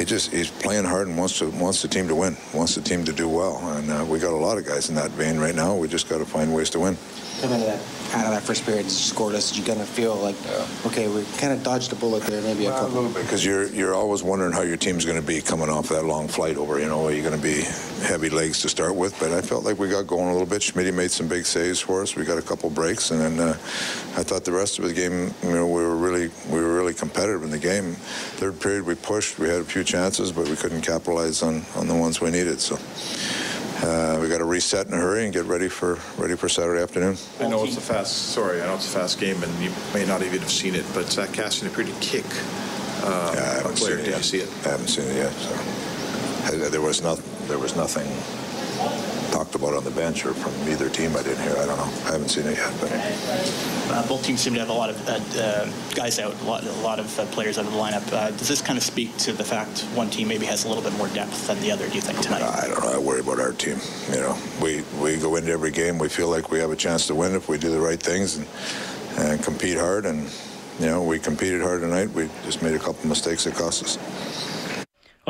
he 0.00 0.06
just 0.06 0.32
he's 0.32 0.50
playing 0.50 0.84
hard 0.84 1.08
and 1.08 1.18
wants 1.18 1.38
to 1.38 1.50
wants 1.50 1.82
the 1.82 1.88
team 1.88 2.08
to 2.08 2.14
win, 2.14 2.34
wants 2.54 2.74
the 2.74 2.80
team 2.80 3.04
to 3.04 3.12
do 3.12 3.28
well, 3.28 3.58
and 3.76 3.90
uh, 3.90 4.04
we 4.08 4.18
got 4.18 4.32
a 4.32 4.36
lot 4.36 4.56
of 4.56 4.64
guys 4.64 4.88
in 4.88 4.94
that 4.94 5.10
vein 5.10 5.38
right 5.38 5.54
now. 5.54 5.76
We 5.76 5.88
just 5.88 6.08
got 6.08 6.18
to 6.18 6.24
find 6.24 6.54
ways 6.54 6.70
to 6.70 6.80
win. 6.80 6.96
Coming 7.42 7.60
that 7.60 7.99
out 8.12 8.26
of 8.26 8.32
that 8.32 8.42
first 8.42 8.64
period 8.64 8.90
scored 8.90 9.34
us, 9.34 9.56
you 9.56 9.64
kind 9.64 9.80
of 9.80 9.88
feel 9.88 10.16
like, 10.16 10.36
okay, 10.86 11.08
we 11.08 11.24
kind 11.38 11.52
of 11.52 11.62
dodged 11.62 11.92
a 11.92 11.96
bullet 11.96 12.22
there, 12.24 12.42
maybe 12.42 12.66
a, 12.66 12.82
a 12.82 12.86
little 12.86 13.08
bit, 13.10 13.22
because 13.22 13.44
you're 13.44 13.66
you're 13.66 13.94
always 13.94 14.22
wondering 14.22 14.52
how 14.52 14.62
your 14.62 14.76
team's 14.76 15.04
going 15.04 15.20
to 15.20 15.26
be 15.26 15.40
coming 15.40 15.68
off 15.68 15.88
that 15.88 16.04
long 16.04 16.26
flight 16.26 16.56
over. 16.56 16.80
You 16.80 16.86
know, 16.86 17.06
are 17.06 17.12
you 17.12 17.22
going 17.22 17.36
to 17.36 17.42
be 17.42 17.62
heavy 18.04 18.30
legs 18.30 18.60
to 18.62 18.68
start 18.68 18.96
with? 18.96 19.18
But 19.20 19.32
I 19.32 19.40
felt 19.40 19.64
like 19.64 19.78
we 19.78 19.88
got 19.88 20.06
going 20.06 20.28
a 20.28 20.32
little 20.32 20.46
bit. 20.46 20.62
Schmidt 20.62 20.92
made 20.94 21.10
some 21.10 21.28
big 21.28 21.46
saves 21.46 21.80
for 21.80 22.02
us. 22.02 22.16
We 22.16 22.24
got 22.24 22.38
a 22.38 22.42
couple 22.42 22.68
breaks, 22.70 23.10
and 23.12 23.20
then 23.20 23.38
uh, 23.38 23.52
I 24.16 24.22
thought 24.24 24.44
the 24.44 24.52
rest 24.52 24.78
of 24.78 24.86
the 24.86 24.92
game, 24.94 25.32
you 25.42 25.52
know, 25.52 25.66
we 25.66 25.82
were 25.82 25.96
really 25.96 26.30
we 26.48 26.60
were 26.60 26.74
really 26.74 26.94
competitive 26.94 27.42
in 27.44 27.50
the 27.50 27.58
game. 27.58 27.94
Third 28.40 28.60
period, 28.60 28.86
we 28.86 28.94
pushed. 28.96 29.38
We 29.38 29.48
had 29.48 29.60
a 29.60 29.64
few 29.64 29.84
chances, 29.84 30.32
but 30.32 30.48
we 30.48 30.56
couldn't 30.56 30.82
capitalize 30.82 31.42
on 31.42 31.64
on 31.76 31.86
the 31.86 31.94
ones 31.94 32.20
we 32.20 32.30
needed. 32.30 32.60
So 32.60 32.76
uh, 33.82 34.18
we 34.20 34.28
got 34.28 34.38
to 34.38 34.44
reset 34.44 34.86
in 34.86 34.92
a 34.92 34.96
hurry 34.96 35.24
and 35.24 35.32
get 35.32 35.44
ready 35.44 35.68
for 35.68 35.98
ready 36.18 36.36
for 36.36 36.48
Saturday 36.48 36.82
afternoon. 36.82 37.16
I 37.40 37.48
know 37.48 37.64
it's 37.64 37.76
a 37.76 37.80
fast. 37.80 38.32
Sorry, 38.32 38.62
I 38.62 38.66
know 38.66 38.74
it's 38.74 38.94
a 38.94 38.98
fast 38.98 39.18
game, 39.18 39.42
and 39.42 39.52
you 39.62 39.72
may 39.94 40.06
not 40.06 40.22
even 40.22 40.40
have 40.40 40.50
seen 40.50 40.74
it, 40.74 40.84
but 40.94 41.06
Zack 41.10 41.30
Kassian 41.30 41.66
appeared 41.66 41.88
to 41.88 42.00
kick 42.00 42.26
uh, 43.02 43.32
yeah, 43.34 43.40
I 43.40 43.44
haven't 43.56 43.76
player. 43.76 43.96
Seen 43.96 44.00
it 44.00 44.04
Did 44.04 44.10
yet. 44.10 44.16
you 44.18 44.22
see 44.24 44.38
it? 44.38 44.66
I 44.66 44.70
haven't 44.70 44.88
seen 44.88 45.06
it 45.06 45.16
yet. 45.16 45.32
So 45.32 46.68
there 46.68 46.80
was 46.80 47.02
not 47.02 47.18
there 47.48 47.58
was 47.58 47.76
nothing 47.76 48.06
talked 49.30 49.54
about 49.54 49.74
on 49.74 49.84
the 49.84 49.90
bench 49.90 50.26
or 50.26 50.34
from 50.34 50.52
either 50.68 50.88
team. 50.88 51.16
I 51.16 51.22
didn't 51.22 51.42
hear. 51.42 51.56
I 51.56 51.66
don't 51.66 51.78
know. 51.78 51.92
I 52.06 52.12
haven't 52.12 52.28
seen 52.28 52.46
it 52.46 52.56
yet. 52.56 52.72
But 52.80 52.92
uh, 52.92 54.08
both 54.08 54.24
teams 54.24 54.40
seem 54.40 54.54
to 54.54 54.60
have 54.60 54.68
a 54.68 54.72
lot 54.72 54.90
of 54.90 55.08
uh, 55.08 55.40
uh, 55.40 55.70
guys 55.94 56.18
out, 56.18 56.40
a 56.40 56.44
lot, 56.44 56.64
a 56.64 56.72
lot 56.80 56.98
of 56.98 57.18
uh, 57.18 57.26
players 57.26 57.58
out 57.58 57.64
of 57.64 57.72
the 57.72 57.78
lineup. 57.78 58.12
Uh, 58.12 58.30
does 58.30 58.48
this 58.48 58.60
kind 58.60 58.76
of 58.76 58.82
speak 58.82 59.16
to 59.18 59.32
the 59.32 59.44
fact 59.44 59.80
one 59.94 60.10
team 60.10 60.28
maybe 60.28 60.46
has 60.46 60.64
a 60.64 60.68
little 60.68 60.82
bit 60.82 60.92
more 60.94 61.08
depth 61.08 61.46
than 61.46 61.60
the 61.60 61.70
other? 61.70 61.88
Do 61.88 61.94
you 61.94 62.00
think 62.00 62.20
tonight? 62.20 62.42
I 62.42 62.68
don't 62.68 62.82
know. 62.82 62.92
I 62.92 62.98
worry 62.98 63.20
about 63.20 63.40
our 63.40 63.52
team. 63.52 63.78
You 64.10 64.20
know, 64.20 64.38
we 64.60 64.82
we 65.00 65.16
go 65.16 65.36
into 65.36 65.52
every 65.52 65.70
game. 65.70 65.98
We 65.98 66.08
feel 66.08 66.28
like 66.28 66.50
we 66.50 66.58
have 66.58 66.70
a 66.70 66.76
chance 66.76 67.06
to 67.08 67.14
win 67.14 67.34
if 67.34 67.48
we 67.48 67.58
do 67.58 67.70
the 67.70 67.80
right 67.80 68.00
things 68.00 68.36
and, 68.36 68.46
and 69.18 69.42
compete 69.42 69.78
hard. 69.78 70.06
And 70.06 70.28
you 70.78 70.86
know, 70.86 71.02
we 71.02 71.18
competed 71.18 71.62
hard 71.62 71.82
tonight. 71.82 72.10
We 72.10 72.28
just 72.44 72.62
made 72.62 72.74
a 72.74 72.78
couple 72.78 73.08
mistakes 73.08 73.44
that 73.44 73.54
cost 73.54 73.84
us. 73.84 73.98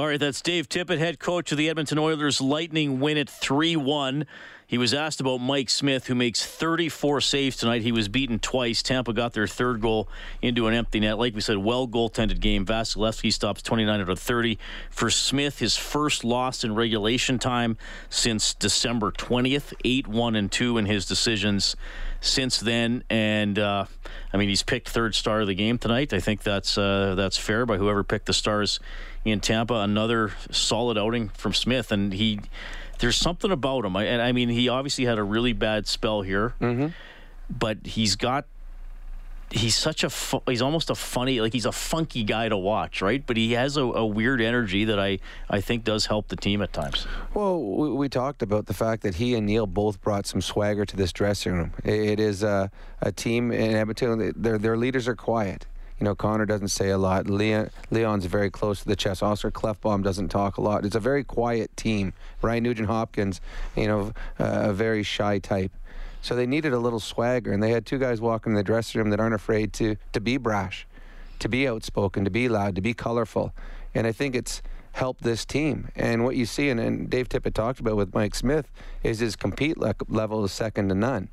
All 0.01 0.07
right, 0.07 0.19
that's 0.19 0.41
Dave 0.41 0.67
Tippett, 0.67 0.97
head 0.97 1.19
coach 1.19 1.53
of 1.53 1.59
the 1.59 1.69
Edmonton 1.69 1.99
Oilers. 1.99 2.41
Lightning 2.41 3.01
win 3.01 3.19
it 3.19 3.29
3 3.29 3.77
1. 3.77 4.25
He 4.67 4.79
was 4.79 4.95
asked 4.95 5.21
about 5.21 5.43
Mike 5.43 5.69
Smith, 5.69 6.07
who 6.07 6.15
makes 6.15 6.43
34 6.43 7.21
saves 7.21 7.59
tonight. 7.59 7.83
He 7.83 7.93
was 7.93 8.09
beaten 8.09 8.39
twice. 8.39 8.83
Tampa 8.83 9.13
got 9.13 9.35
their 9.35 9.47
third 9.47 9.83
goal 9.83 10.09
into 10.41 10.69
an 10.69 10.73
empty 10.73 11.01
net. 11.01 11.19
Like 11.19 11.35
we 11.35 11.43
said, 11.43 11.59
well 11.59 11.87
goaltended 11.87 12.41
game. 12.41 12.65
Vasilevskiy 12.65 13.31
stops 13.31 13.61
29 13.61 14.01
out 14.01 14.09
of 14.09 14.19
30. 14.19 14.59
For 14.89 15.11
Smith, 15.11 15.59
his 15.59 15.77
first 15.77 16.25
loss 16.25 16.65
in 16.65 16.75
regulation 16.75 17.39
time 17.39 17.77
since 18.09 18.55
December 18.55 19.13
20th, 19.13 19.75
8 19.85 20.09
1 20.09 20.35
and 20.35 20.51
2 20.51 20.79
in 20.79 20.87
his 20.87 21.05
decisions 21.05 21.77
since 22.21 22.59
then. 22.59 23.05
And 23.11 23.59
uh, 23.59 23.87
I 24.33 24.37
mean, 24.37 24.49
he's 24.49 24.63
picked 24.63 24.89
third 24.89 25.15
star 25.15 25.41
of 25.41 25.47
the 25.47 25.55
game 25.55 25.79
tonight. 25.79 26.13
I 26.13 26.21
think 26.21 26.43
that's 26.43 26.79
uh, 26.79 27.15
that's 27.17 27.37
fair 27.37 27.67
by 27.67 27.77
whoever 27.77 28.05
picked 28.05 28.27
the 28.27 28.33
stars 28.33 28.81
in 29.25 29.41
Tampa. 29.41 29.75
Another 29.75 30.33
solid 30.51 30.97
outing 30.99 31.31
from 31.31 31.53
Smith, 31.53 31.93
and 31.93 32.13
he 32.13 32.41
there's 32.99 33.17
something 33.17 33.51
about 33.51 33.85
him. 33.85 33.97
I, 33.97 34.05
and 34.05 34.23
I 34.23 34.33
mean, 34.33 34.49
he 34.49 34.69
obviously 34.69 35.07
had 35.07 35.19
a 35.19 35.23
really 35.23 35.53
bad 35.53 35.87
spell 35.89 36.23
here, 36.23 36.55
mm-hmm. 36.61 36.89
but 37.51 37.79
he's 37.85 38.17
got. 38.17 38.47
He's 39.53 39.77
such 39.77 40.05
a 40.05 40.11
fu- 40.11 40.43
he's 40.47 40.63
almost 40.63 40.91
a 40.91 40.95
funny 40.95 41.41
like 41.41 41.53
he's 41.53 41.67
a 41.67 41.73
funky 41.73 42.23
guy 42.23 42.49
to 42.49 42.57
watch, 42.57 43.03
right? 43.03 43.25
But 43.25 43.37
he 43.37 43.53
has 43.53 43.77
a, 43.77 43.83
a, 43.83 44.07
weird 44.07 44.41
energy 44.41 44.85
that 44.85 45.01
I 45.01 45.19
I 45.49 45.61
think 45.61 45.83
does 45.83 46.07
help 46.07 46.29
the 46.29 46.37
team 46.37 46.63
at 46.63 46.73
times. 46.73 47.07
Well, 47.35 47.61
we, 47.61 47.91
we, 47.91 48.09
talked 48.09 48.43
about 48.43 48.67
the 48.67 48.75
fact 48.75 49.03
that 49.03 49.17
he 49.17 49.35
and 49.35 49.47
Neal 49.47 49.67
both 49.67 50.01
brought 50.01 50.27
some 50.27 50.41
swagger 50.41 50.85
to 50.85 50.97
this 50.97 51.13
dressing 51.13 51.53
room. 51.53 51.73
it, 51.85 51.95
it 51.95 52.21
is 52.21 52.43
a, 52.45 52.71
a 53.01 53.11
team 53.11 53.51
in 53.51 53.75
Edmonton. 53.75 54.33
Their 54.37 54.59
their 54.59 54.77
leaders 54.77 55.09
are 55.09 55.17
quiet. 55.17 55.67
You 56.01 56.05
know, 56.05 56.15
Connor 56.15 56.47
doesn't 56.47 56.69
say 56.69 56.89
a 56.89 56.97
lot. 56.97 57.29
Leon, 57.29 57.71
Leon's 57.91 58.25
very 58.25 58.51
close 58.51 58.81
to 58.81 58.89
the 58.89 58.97
chest. 58.97 59.23
Oscar 59.23 59.51
Klefbom 59.51 60.03
doesn't 60.03 60.29
talk 60.29 60.57
a 60.57 60.63
lot. 60.63 60.87
It's 60.87 60.97
a 60.97 61.01
very 61.01 61.25
quiet 61.25 61.77
team. 61.77 62.15
Ryan 62.41 62.63
Nugent 62.63 62.89
Hopkins, 62.89 63.43
you 63.77 63.87
know, 63.87 64.13
uh, 64.39 64.71
a 64.71 64.73
very 64.73 65.03
shy 65.03 65.39
type. 65.39 65.73
So 66.23 66.35
they 66.35 66.47
needed 66.47 66.73
a 66.73 66.79
little 66.79 67.01
swagger, 67.01 67.53
and 67.53 67.63
they 67.63 67.71
had 67.71 67.87
two 67.87 67.99
guys 67.99 68.21
walking 68.21 68.53
in 68.53 68.57
the 68.57 68.63
dressing 68.63 68.99
room 69.01 69.11
that 69.11 69.21
aren't 69.21 69.35
afraid 69.35 69.73
to 69.75 69.97
to 70.13 70.21
be 70.21 70.37
brash, 70.37 70.87
to 71.39 71.49
be 71.49 71.67
outspoken, 71.67 72.25
to 72.25 72.31
be 72.31 72.49
loud, 72.49 72.75
to 72.75 72.81
be 72.81 72.95
colorful, 72.95 73.53
and 73.95 74.07
I 74.07 74.13
think 74.13 74.35
it's 74.35 74.63
helped 74.93 75.23
this 75.23 75.45
team. 75.45 75.89
And 75.95 76.25
what 76.25 76.37
you 76.37 76.47
see, 76.47 76.69
and, 76.69 76.81
and 76.81 77.09
Dave 77.09 77.29
Tippett 77.29 77.55
talked 77.55 77.81
about 77.81 77.97
with 77.97 78.15
Mike 78.15 78.35
Smith, 78.35 78.71
is 79.03 79.21
his 79.21 79.37
compete 79.37 79.79
le- 79.79 79.95
level 80.09 80.45
is 80.45 80.53
second 80.53 80.89
to 80.89 80.95
none. 80.95 81.29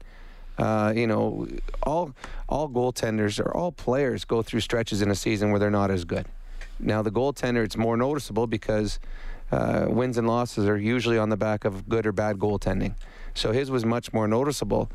Uh, 0.57 0.93
you 0.95 1.05
know, 1.05 1.47
all 1.83 2.13
all 2.49 2.69
goaltenders 2.69 3.39
or 3.39 3.55
all 3.55 3.71
players 3.71 4.25
go 4.25 4.41
through 4.41 4.61
stretches 4.61 5.01
in 5.01 5.11
a 5.11 5.15
season 5.15 5.51
where 5.51 5.59
they're 5.59 5.69
not 5.69 5.91
as 5.91 6.05
good. 6.05 6.25
Now 6.79 7.01
the 7.01 7.11
goaltender, 7.11 7.63
it's 7.63 7.77
more 7.77 7.97
noticeable 7.97 8.47
because 8.47 8.99
uh, 9.51 9.85
wins 9.87 10.17
and 10.17 10.27
losses 10.27 10.65
are 10.67 10.77
usually 10.77 11.17
on 11.17 11.29
the 11.29 11.37
back 11.37 11.65
of 11.65 11.87
good 11.87 12.05
or 12.05 12.11
bad 12.11 12.37
goaltending. 12.37 12.95
So 13.37 13.51
his 13.51 13.71
was 13.71 13.85
much 13.85 14.13
more 14.13 14.27
noticeable. 14.27 14.89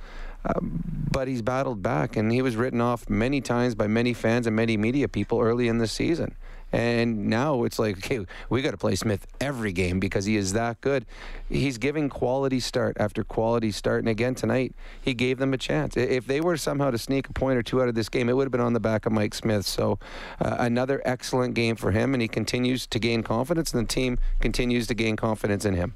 Um, 0.45 0.83
but 1.11 1.29
he's 1.29 1.43
battled 1.43 1.83
back, 1.83 2.17
and 2.17 2.33
he 2.33 2.43
was 2.43 2.57
written 2.57 2.81
off 2.81 3.09
many 3.09 3.41
times 3.41 3.75
by 3.75 3.87
many 3.87 4.13
fans 4.13 4.47
and 4.47 4.57
many 4.57 4.77
media 4.77 5.07
people 5.07 5.41
early 5.41 5.69
in 5.69 5.79
the 5.79 5.87
season. 5.87 6.35
And 6.73 7.27
now 7.27 7.65
it's 7.65 7.79
like, 7.79 7.99
okay, 7.99 8.25
we 8.49 8.63
got 8.63 8.71
to 8.71 8.79
play 8.79 8.95
Smith 8.95 9.27
every 9.41 9.73
game 9.73 10.01
because 10.01 10.25
he 10.25 10.37
is 10.37 10.55
that 10.55 10.81
good. 10.81 11.05
He's 11.51 11.77
giving 11.77 12.09
quality 12.09 12.61
start 12.61 12.97
after 12.99 13.23
quality 13.23 13.71
start. 13.73 14.01
And 14.01 14.09
again, 14.09 14.35
tonight, 14.35 14.75
he 15.01 15.13
gave 15.13 15.37
them 15.39 15.53
a 15.53 15.59
chance. 15.59 15.99
If 15.99 16.27
they 16.27 16.41
were 16.41 16.57
somehow 16.57 16.91
to 16.91 16.97
sneak 16.97 17.29
a 17.29 17.33
point 17.35 17.59
or 17.59 17.63
two 17.63 17.83
out 17.83 17.89
of 17.89 17.95
this 17.95 18.09
game, 18.09 18.31
it 18.31 18.33
would 18.33 18.45
have 18.45 18.53
been 18.53 18.63
on 18.63 18.73
the 18.73 18.81
back 18.81 19.05
of 19.05 19.13
Mike 19.13 19.35
Smith. 19.35 19.67
So 19.67 19.99
uh, 20.41 20.57
another 20.59 21.03
excellent 21.05 21.55
game 21.55 21.77
for 21.77 21.91
him, 21.91 22.15
and 22.15 22.23
he 22.23 22.29
continues 22.29 22.87
to 22.87 22.99
gain 22.99 23.23
confidence, 23.23 23.75
and 23.75 23.87
the 23.87 23.93
team 23.93 24.19
continues 24.41 24.87
to 24.87 24.95
gain 24.95 25.17
confidence 25.17 25.67
in 25.67 25.75
him. 25.75 25.95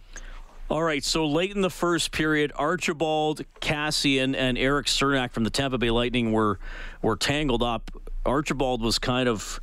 All 0.69 0.83
right, 0.83 1.05
so 1.05 1.27
late 1.27 1.55
in 1.55 1.61
the 1.61 1.71
first 1.71 2.11
period, 2.11 2.51
Archibald, 2.57 3.45
Kassian 3.61 4.35
and 4.37 4.59
Erik 4.59 4.87
Cernak 4.87 5.31
from 5.31 5.45
the 5.45 5.51
Tampa 5.51 5.79
Bay 5.79 5.91
Lightning 5.91 6.33
were 6.33 6.59
were 7.03 7.17
tangled 7.17 7.63
up. 7.63 7.93
Archibald 8.25 8.83
was 8.83 8.99
kind 8.99 9.29
of 9.29 9.61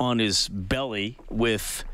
on 0.00 0.18
his 0.18 0.48
belly 0.48 1.18
with 1.30 1.84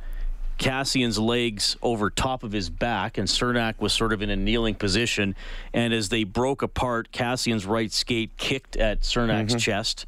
Kassian's 0.59 1.19
legs 1.19 1.76
over 1.83 2.09
top 2.09 2.43
of 2.45 2.52
his 2.52 2.71
back, 2.71 3.19
and 3.19 3.28
Cernak 3.28 3.78
was 3.78 3.93
sort 3.93 4.12
of 4.12 4.23
in 4.23 4.31
a 4.31 4.37
kneeling 4.37 4.75
position. 4.75 5.35
And 5.75 5.93
as 5.93 6.09
they 6.09 6.25
broke 6.25 6.62
apart, 6.62 7.12
Kassian's 7.12 7.66
right 7.66 7.93
skate 7.93 8.37
kicked 8.38 8.76
at 8.76 9.02
Cernak's 9.02 9.52
mm-hmm. 9.52 9.59
chest. 9.59 10.07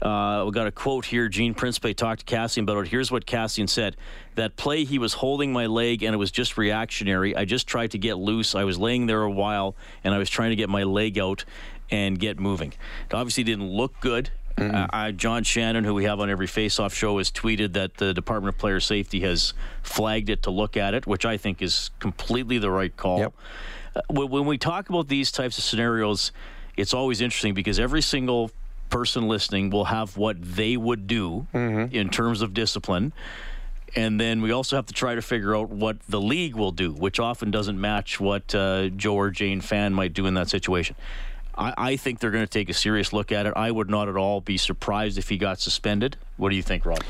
Uh, 0.00 0.44
we 0.46 0.52
got 0.52 0.66
a 0.66 0.70
quote 0.70 1.04
here. 1.04 1.28
Gene 1.28 1.54
Principe 1.54 1.94
talked 1.94 2.26
to 2.26 2.36
Kassian 2.36 2.62
about 2.62 2.78
it. 2.78 2.88
Here's 2.88 3.10
what 3.10 3.26
Kassian 3.26 3.68
said: 3.68 3.96
"That 4.36 4.56
play, 4.56 4.84
he 4.84 4.98
was 4.98 5.14
holding 5.14 5.52
my 5.52 5.66
leg, 5.66 6.02
and 6.02 6.14
it 6.14 6.18
was 6.18 6.30
just 6.30 6.56
reactionary. 6.56 7.34
I 7.34 7.44
just 7.44 7.66
tried 7.66 7.90
to 7.92 7.98
get 7.98 8.16
loose. 8.16 8.54
I 8.54 8.64
was 8.64 8.78
laying 8.78 9.06
there 9.06 9.22
a 9.22 9.30
while, 9.30 9.74
and 10.04 10.14
I 10.14 10.18
was 10.18 10.30
trying 10.30 10.50
to 10.50 10.56
get 10.56 10.68
my 10.68 10.84
leg 10.84 11.18
out 11.18 11.44
and 11.90 12.18
get 12.18 12.38
moving. 12.38 12.74
It 13.10 13.14
obviously 13.14 13.44
didn't 13.44 13.68
look 13.68 13.98
good. 14.00 14.30
Mm-hmm. 14.56 14.86
Uh, 14.92 15.12
John 15.12 15.44
Shannon, 15.44 15.84
who 15.84 15.94
we 15.94 16.04
have 16.04 16.18
on 16.18 16.30
every 16.30 16.48
face-off 16.48 16.92
show, 16.92 17.18
has 17.18 17.30
tweeted 17.30 17.74
that 17.74 17.96
the 17.96 18.12
Department 18.12 18.56
of 18.56 18.58
Player 18.58 18.80
Safety 18.80 19.20
has 19.20 19.54
flagged 19.82 20.28
it 20.30 20.42
to 20.42 20.50
look 20.50 20.76
at 20.76 20.94
it, 20.94 21.06
which 21.06 21.24
I 21.24 21.36
think 21.36 21.62
is 21.62 21.90
completely 22.00 22.58
the 22.58 22.70
right 22.70 22.94
call. 22.96 23.20
Yep. 23.20 23.34
Uh, 23.94 24.00
when 24.10 24.46
we 24.46 24.58
talk 24.58 24.88
about 24.88 25.08
these 25.08 25.30
types 25.30 25.58
of 25.58 25.64
scenarios, 25.64 26.32
it's 26.76 26.92
always 26.92 27.20
interesting 27.20 27.54
because 27.54 27.78
every 27.78 28.02
single 28.02 28.50
person 28.90 29.28
listening 29.28 29.70
will 29.70 29.86
have 29.86 30.16
what 30.16 30.36
they 30.40 30.76
would 30.76 31.06
do 31.06 31.46
mm-hmm. 31.52 31.94
in 31.94 32.08
terms 32.08 32.42
of 32.42 32.54
discipline. 32.54 33.12
And 33.96 34.20
then 34.20 34.42
we 34.42 34.50
also 34.50 34.76
have 34.76 34.86
to 34.86 34.92
try 34.92 35.14
to 35.14 35.22
figure 35.22 35.56
out 35.56 35.70
what 35.70 35.98
the 36.08 36.20
league 36.20 36.54
will 36.54 36.72
do, 36.72 36.92
which 36.92 37.18
often 37.18 37.50
doesn't 37.50 37.80
match 37.80 38.20
what 38.20 38.54
uh, 38.54 38.88
Joe 38.88 39.14
or 39.14 39.30
Jane 39.30 39.60
fan 39.60 39.94
might 39.94 40.12
do 40.12 40.26
in 40.26 40.34
that 40.34 40.50
situation. 40.50 40.94
I, 41.56 41.74
I 41.76 41.96
think 41.96 42.20
they're 42.20 42.30
going 42.30 42.44
to 42.44 42.50
take 42.50 42.68
a 42.68 42.74
serious 42.74 43.12
look 43.12 43.32
at 43.32 43.46
it. 43.46 43.54
I 43.56 43.70
would 43.70 43.88
not 43.88 44.08
at 44.08 44.16
all 44.16 44.40
be 44.40 44.58
surprised 44.58 45.18
if 45.18 45.28
he 45.28 45.38
got 45.38 45.58
suspended. 45.60 46.16
What 46.38 46.50
do 46.50 46.56
you 46.56 46.62
think, 46.62 46.86
Rob? 46.86 47.02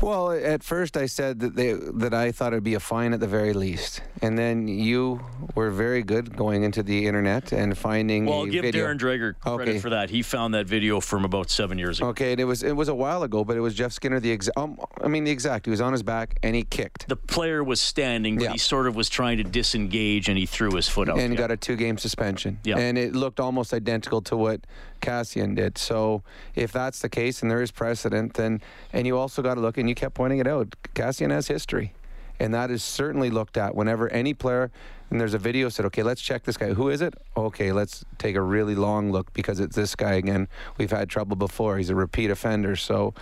Well, 0.00 0.32
at 0.32 0.64
first 0.64 0.96
I 0.96 1.06
said 1.06 1.38
that 1.40 1.54
they 1.54 1.74
that 1.74 2.12
I 2.12 2.32
thought 2.32 2.52
it'd 2.52 2.64
be 2.64 2.74
a 2.74 2.80
fine 2.80 3.12
at 3.12 3.20
the 3.20 3.28
very 3.28 3.52
least, 3.52 4.02
and 4.20 4.36
then 4.36 4.66
you 4.66 5.20
were 5.54 5.70
very 5.70 6.02
good 6.02 6.36
going 6.36 6.64
into 6.64 6.82
the 6.82 7.06
internet 7.06 7.52
and 7.52 7.78
finding. 7.78 8.26
Well, 8.26 8.46
give 8.46 8.62
video. 8.62 8.84
Darren 8.84 8.98
Dreger 8.98 9.38
credit 9.38 9.68
okay. 9.70 9.78
for 9.78 9.90
that. 9.90 10.10
He 10.10 10.22
found 10.22 10.54
that 10.54 10.66
video 10.66 10.98
from 10.98 11.24
about 11.24 11.50
seven 11.50 11.78
years 11.78 12.00
ago. 12.00 12.08
Okay, 12.08 12.32
and 12.32 12.40
it 12.40 12.44
was 12.46 12.64
it 12.64 12.74
was 12.74 12.88
a 12.88 12.94
while 12.94 13.22
ago, 13.22 13.44
but 13.44 13.56
it 13.56 13.60
was 13.60 13.74
Jeff 13.74 13.92
Skinner. 13.92 14.18
The 14.18 14.32
exact, 14.32 14.58
um, 14.58 14.76
I 15.00 15.06
mean 15.06 15.22
the 15.22 15.30
exact. 15.30 15.66
He 15.66 15.70
was 15.70 15.80
on 15.80 15.92
his 15.92 16.02
back 16.02 16.36
and 16.42 16.56
he 16.56 16.64
kicked. 16.64 17.06
The 17.06 17.14
player 17.14 17.62
was 17.62 17.80
standing, 17.80 18.38
but 18.38 18.44
yeah. 18.44 18.52
he 18.52 18.58
sort 18.58 18.88
of 18.88 18.96
was 18.96 19.08
trying 19.08 19.36
to 19.36 19.44
disengage, 19.44 20.28
and 20.28 20.36
he 20.36 20.46
threw 20.46 20.74
his 20.74 20.88
foot 20.88 21.10
out 21.10 21.20
and 21.20 21.32
yeah. 21.32 21.38
got 21.38 21.52
a 21.52 21.56
two-game 21.56 21.96
suspension. 21.98 22.58
Yeah, 22.64 22.78
and 22.78 22.98
it 22.98 23.14
looked 23.14 23.38
almost 23.38 23.72
identical 23.72 24.20
to 24.22 24.36
what 24.36 24.66
Kassian 25.02 25.54
did. 25.54 25.76
So 25.76 26.22
if 26.54 26.72
that's 26.72 27.00
the 27.00 27.08
case 27.08 27.42
and 27.42 27.50
there 27.50 27.60
is 27.60 27.70
precedent, 27.70 28.34
then 28.34 28.62
and 28.92 29.06
you 29.06 29.18
also 29.18 29.42
got 29.42 29.54
to 29.54 29.60
look 29.60 29.76
and 29.76 29.88
you 29.88 29.94
kept 29.94 30.14
pointing 30.14 30.38
it 30.38 30.46
out. 30.46 30.74
Kassian 30.94 31.30
has 31.30 31.48
history, 31.48 31.92
and 32.40 32.54
that 32.54 32.70
is 32.70 32.82
certainly 32.82 33.28
looked 33.28 33.56
at 33.58 33.74
whenever 33.74 34.08
any 34.08 34.32
player. 34.32 34.70
And 35.10 35.20
there's 35.20 35.34
a 35.34 35.38
video 35.38 35.68
said, 35.68 35.84
okay, 35.86 36.02
let's 36.02 36.22
check 36.22 36.44
this 36.44 36.56
guy. 36.56 36.72
Who 36.72 36.88
is 36.88 37.02
it? 37.02 37.12
Okay, 37.36 37.70
let's 37.70 38.02
take 38.16 38.34
a 38.34 38.40
really 38.40 38.74
long 38.74 39.12
look 39.12 39.30
because 39.34 39.60
it's 39.60 39.76
this 39.76 39.94
guy 39.94 40.14
again. 40.14 40.48
We've 40.78 40.90
had 40.90 41.10
trouble 41.10 41.36
before. 41.36 41.76
He's 41.76 41.90
a 41.90 41.94
repeat 41.94 42.30
offender. 42.30 42.76
So, 42.76 43.12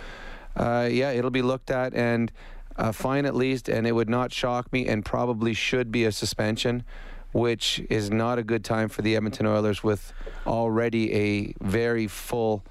uh, 0.55 0.87
yeah, 0.89 1.11
it'll 1.11 1.31
be 1.31 1.41
looked 1.41 1.69
at 1.69 1.93
and 1.93 2.31
a 2.77 2.93
fine 2.93 3.25
at 3.25 3.35
least, 3.35 3.67
and 3.67 3.85
it 3.85 3.91
would 3.91 4.09
not 4.09 4.31
shock 4.31 4.71
me 4.71 4.87
and 4.87 5.03
probably 5.03 5.53
should 5.53 5.91
be 5.91 6.05
a 6.05 6.13
suspension 6.13 6.85
which 7.31 7.81
is 7.89 8.11
not 8.11 8.39
a 8.39 8.43
good 8.43 8.63
time 8.63 8.89
for 8.89 9.01
the 9.01 9.15
Edmonton 9.15 9.45
Oilers 9.45 9.83
with 9.83 10.13
already 10.45 11.13
a 11.13 11.53
very 11.61 12.07
full 12.07 12.63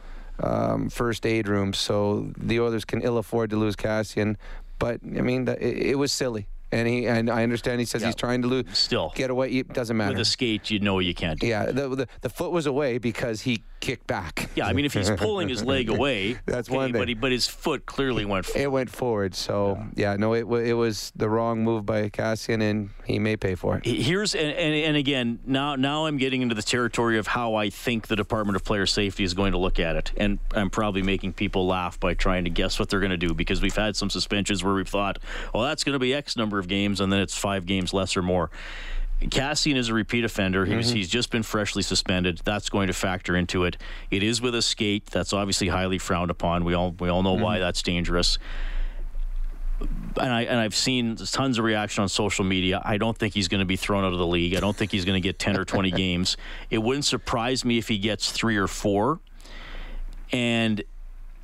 um, 0.42 0.88
first 0.88 1.26
aid 1.26 1.48
room. 1.48 1.72
So 1.72 2.30
the 2.36 2.60
Oilers 2.60 2.84
can 2.84 3.02
ill 3.02 3.18
afford 3.18 3.50
to 3.50 3.56
lose 3.56 3.76
Kassian. 3.76 4.36
But 4.78 5.00
I 5.04 5.20
mean, 5.20 5.46
it, 5.48 5.60
it 5.60 5.98
was 5.98 6.12
silly 6.12 6.46
and 6.72 6.86
he 6.86 7.06
and 7.06 7.28
I 7.28 7.42
understand 7.42 7.80
he 7.80 7.86
says 7.86 8.02
yeah. 8.02 8.08
he's 8.08 8.14
trying 8.14 8.42
to 8.42 8.48
lose. 8.48 8.66
Still, 8.72 9.12
get 9.14 9.30
away. 9.30 9.50
It 9.50 9.72
doesn't 9.72 9.96
matter. 9.96 10.12
With 10.12 10.20
a 10.20 10.24
skate, 10.24 10.70
you 10.70 10.78
know 10.78 10.98
you 10.98 11.14
can't. 11.14 11.40
Do. 11.40 11.46
Yeah, 11.46 11.66
the, 11.66 11.88
the, 11.88 12.08
the 12.20 12.28
foot 12.28 12.52
was 12.52 12.66
away 12.66 12.98
because 12.98 13.42
he 13.42 13.62
kicked 13.80 14.06
back. 14.06 14.50
Yeah, 14.54 14.66
I 14.66 14.72
mean 14.72 14.84
if 14.84 14.94
he's 14.94 15.10
pulling 15.10 15.48
his 15.48 15.64
leg 15.64 15.88
away, 15.90 16.38
that's 16.46 16.68
okay, 16.68 16.76
one 16.76 16.92
thing. 16.92 17.00
But, 17.00 17.08
he, 17.08 17.14
but 17.14 17.32
his 17.32 17.46
foot 17.46 17.86
clearly 17.86 18.24
went. 18.24 18.46
forward. 18.46 18.62
It 18.62 18.68
went 18.68 18.90
forward. 18.90 19.34
So 19.34 19.78
yeah, 19.96 20.12
yeah 20.12 20.16
no, 20.16 20.32
it 20.34 20.46
it 20.66 20.74
was 20.74 21.12
the 21.16 21.28
wrong 21.28 21.64
move 21.64 21.86
by 21.86 22.08
Kassian, 22.08 22.62
and 22.62 22.90
he 23.04 23.18
may 23.18 23.36
pay 23.36 23.54
for 23.54 23.78
it. 23.78 23.86
Here's 23.86 24.34
and, 24.34 24.52
and 24.52 24.74
and 24.74 24.96
again 24.96 25.40
now 25.44 25.76
now 25.76 26.06
I'm 26.06 26.18
getting 26.18 26.42
into 26.42 26.54
the 26.54 26.62
territory 26.62 27.18
of 27.18 27.26
how 27.26 27.54
I 27.54 27.70
think 27.70 28.06
the 28.06 28.16
Department 28.16 28.56
of 28.56 28.64
Player 28.64 28.86
Safety 28.86 29.24
is 29.24 29.34
going 29.34 29.52
to 29.52 29.58
look 29.58 29.80
at 29.80 29.96
it, 29.96 30.12
and 30.16 30.38
I'm 30.54 30.70
probably 30.70 31.02
making 31.02 31.32
people 31.32 31.66
laugh 31.66 31.98
by 31.98 32.14
trying 32.14 32.44
to 32.44 32.50
guess 32.50 32.78
what 32.78 32.88
they're 32.88 33.00
going 33.00 33.10
to 33.10 33.16
do 33.16 33.34
because 33.34 33.60
we've 33.60 33.74
had 33.74 33.96
some 33.96 34.10
suspensions 34.10 34.62
where 34.62 34.74
we've 34.74 34.88
thought, 34.88 35.18
well, 35.52 35.64
that's 35.64 35.84
going 35.84 35.94
to 35.94 35.98
be 35.98 36.14
X 36.14 36.36
number 36.36 36.59
of 36.60 36.68
games, 36.68 37.00
and 37.00 37.12
then 37.12 37.20
it's 37.20 37.36
five 37.36 37.66
games 37.66 37.92
less 37.92 38.16
or 38.16 38.22
more. 38.22 38.50
Kassian 39.28 39.76
is 39.76 39.88
a 39.88 39.94
repeat 39.94 40.24
offender. 40.24 40.64
He 40.64 40.72
mm-hmm. 40.72 40.94
he's 40.94 41.08
just 41.08 41.30
been 41.30 41.42
freshly 41.42 41.82
suspended. 41.82 42.40
That's 42.44 42.70
going 42.70 42.86
to 42.86 42.94
factor 42.94 43.36
into 43.36 43.64
it. 43.64 43.76
It 44.10 44.22
is 44.22 44.40
with 44.40 44.54
a 44.54 44.62
skate. 44.62 45.06
That's 45.06 45.32
obviously 45.32 45.68
highly 45.68 45.98
frowned 45.98 46.30
upon. 46.30 46.64
We 46.64 46.74
all 46.74 46.92
we 46.98 47.08
all 47.08 47.22
know 47.22 47.34
mm-hmm. 47.34 47.42
why 47.42 47.58
that's 47.58 47.82
dangerous. 47.82 48.38
And 49.80 50.32
I 50.32 50.42
and 50.42 50.58
I've 50.58 50.74
seen 50.74 51.16
tons 51.16 51.58
of 51.58 51.64
reaction 51.64 52.02
on 52.02 52.08
social 52.08 52.44
media. 52.44 52.80
I 52.82 52.96
don't 52.96 53.16
think 53.16 53.34
he's 53.34 53.48
going 53.48 53.60
to 53.60 53.66
be 53.66 53.76
thrown 53.76 54.04
out 54.04 54.12
of 54.12 54.18
the 54.18 54.26
league. 54.26 54.54
I 54.54 54.60
don't 54.60 54.76
think 54.76 54.90
he's 54.90 55.04
going 55.04 55.20
to 55.20 55.26
get 55.26 55.38
ten 55.38 55.58
or 55.58 55.66
twenty 55.66 55.90
games. 56.04 56.38
It 56.70 56.78
wouldn't 56.78 57.04
surprise 57.04 57.64
me 57.64 57.76
if 57.76 57.88
he 57.88 57.98
gets 57.98 58.32
three 58.32 58.56
or 58.56 58.68
four. 58.68 59.20
And 60.32 60.82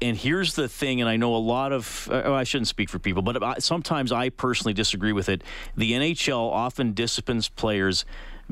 and 0.01 0.17
here's 0.17 0.55
the 0.55 0.69
thing, 0.69 1.01
and 1.01 1.09
I 1.09 1.17
know 1.17 1.35
a 1.35 1.39
lot 1.39 1.73
of, 1.73 2.09
uh, 2.11 2.33
I 2.33 2.45
shouldn't 2.45 2.69
speak 2.69 2.91
for 2.91 2.99
people, 2.99 3.23
but 3.23 3.43
I, 3.43 3.59
sometimes 3.59 4.13
I 4.13 4.29
personally 4.29 4.75
disagree 4.75 5.13
with 5.13 5.29
it. 5.29 5.43
The 5.77 5.93
NHL 5.93 6.51
often 6.51 6.93
disciplines 6.93 7.49
players 7.49 8.05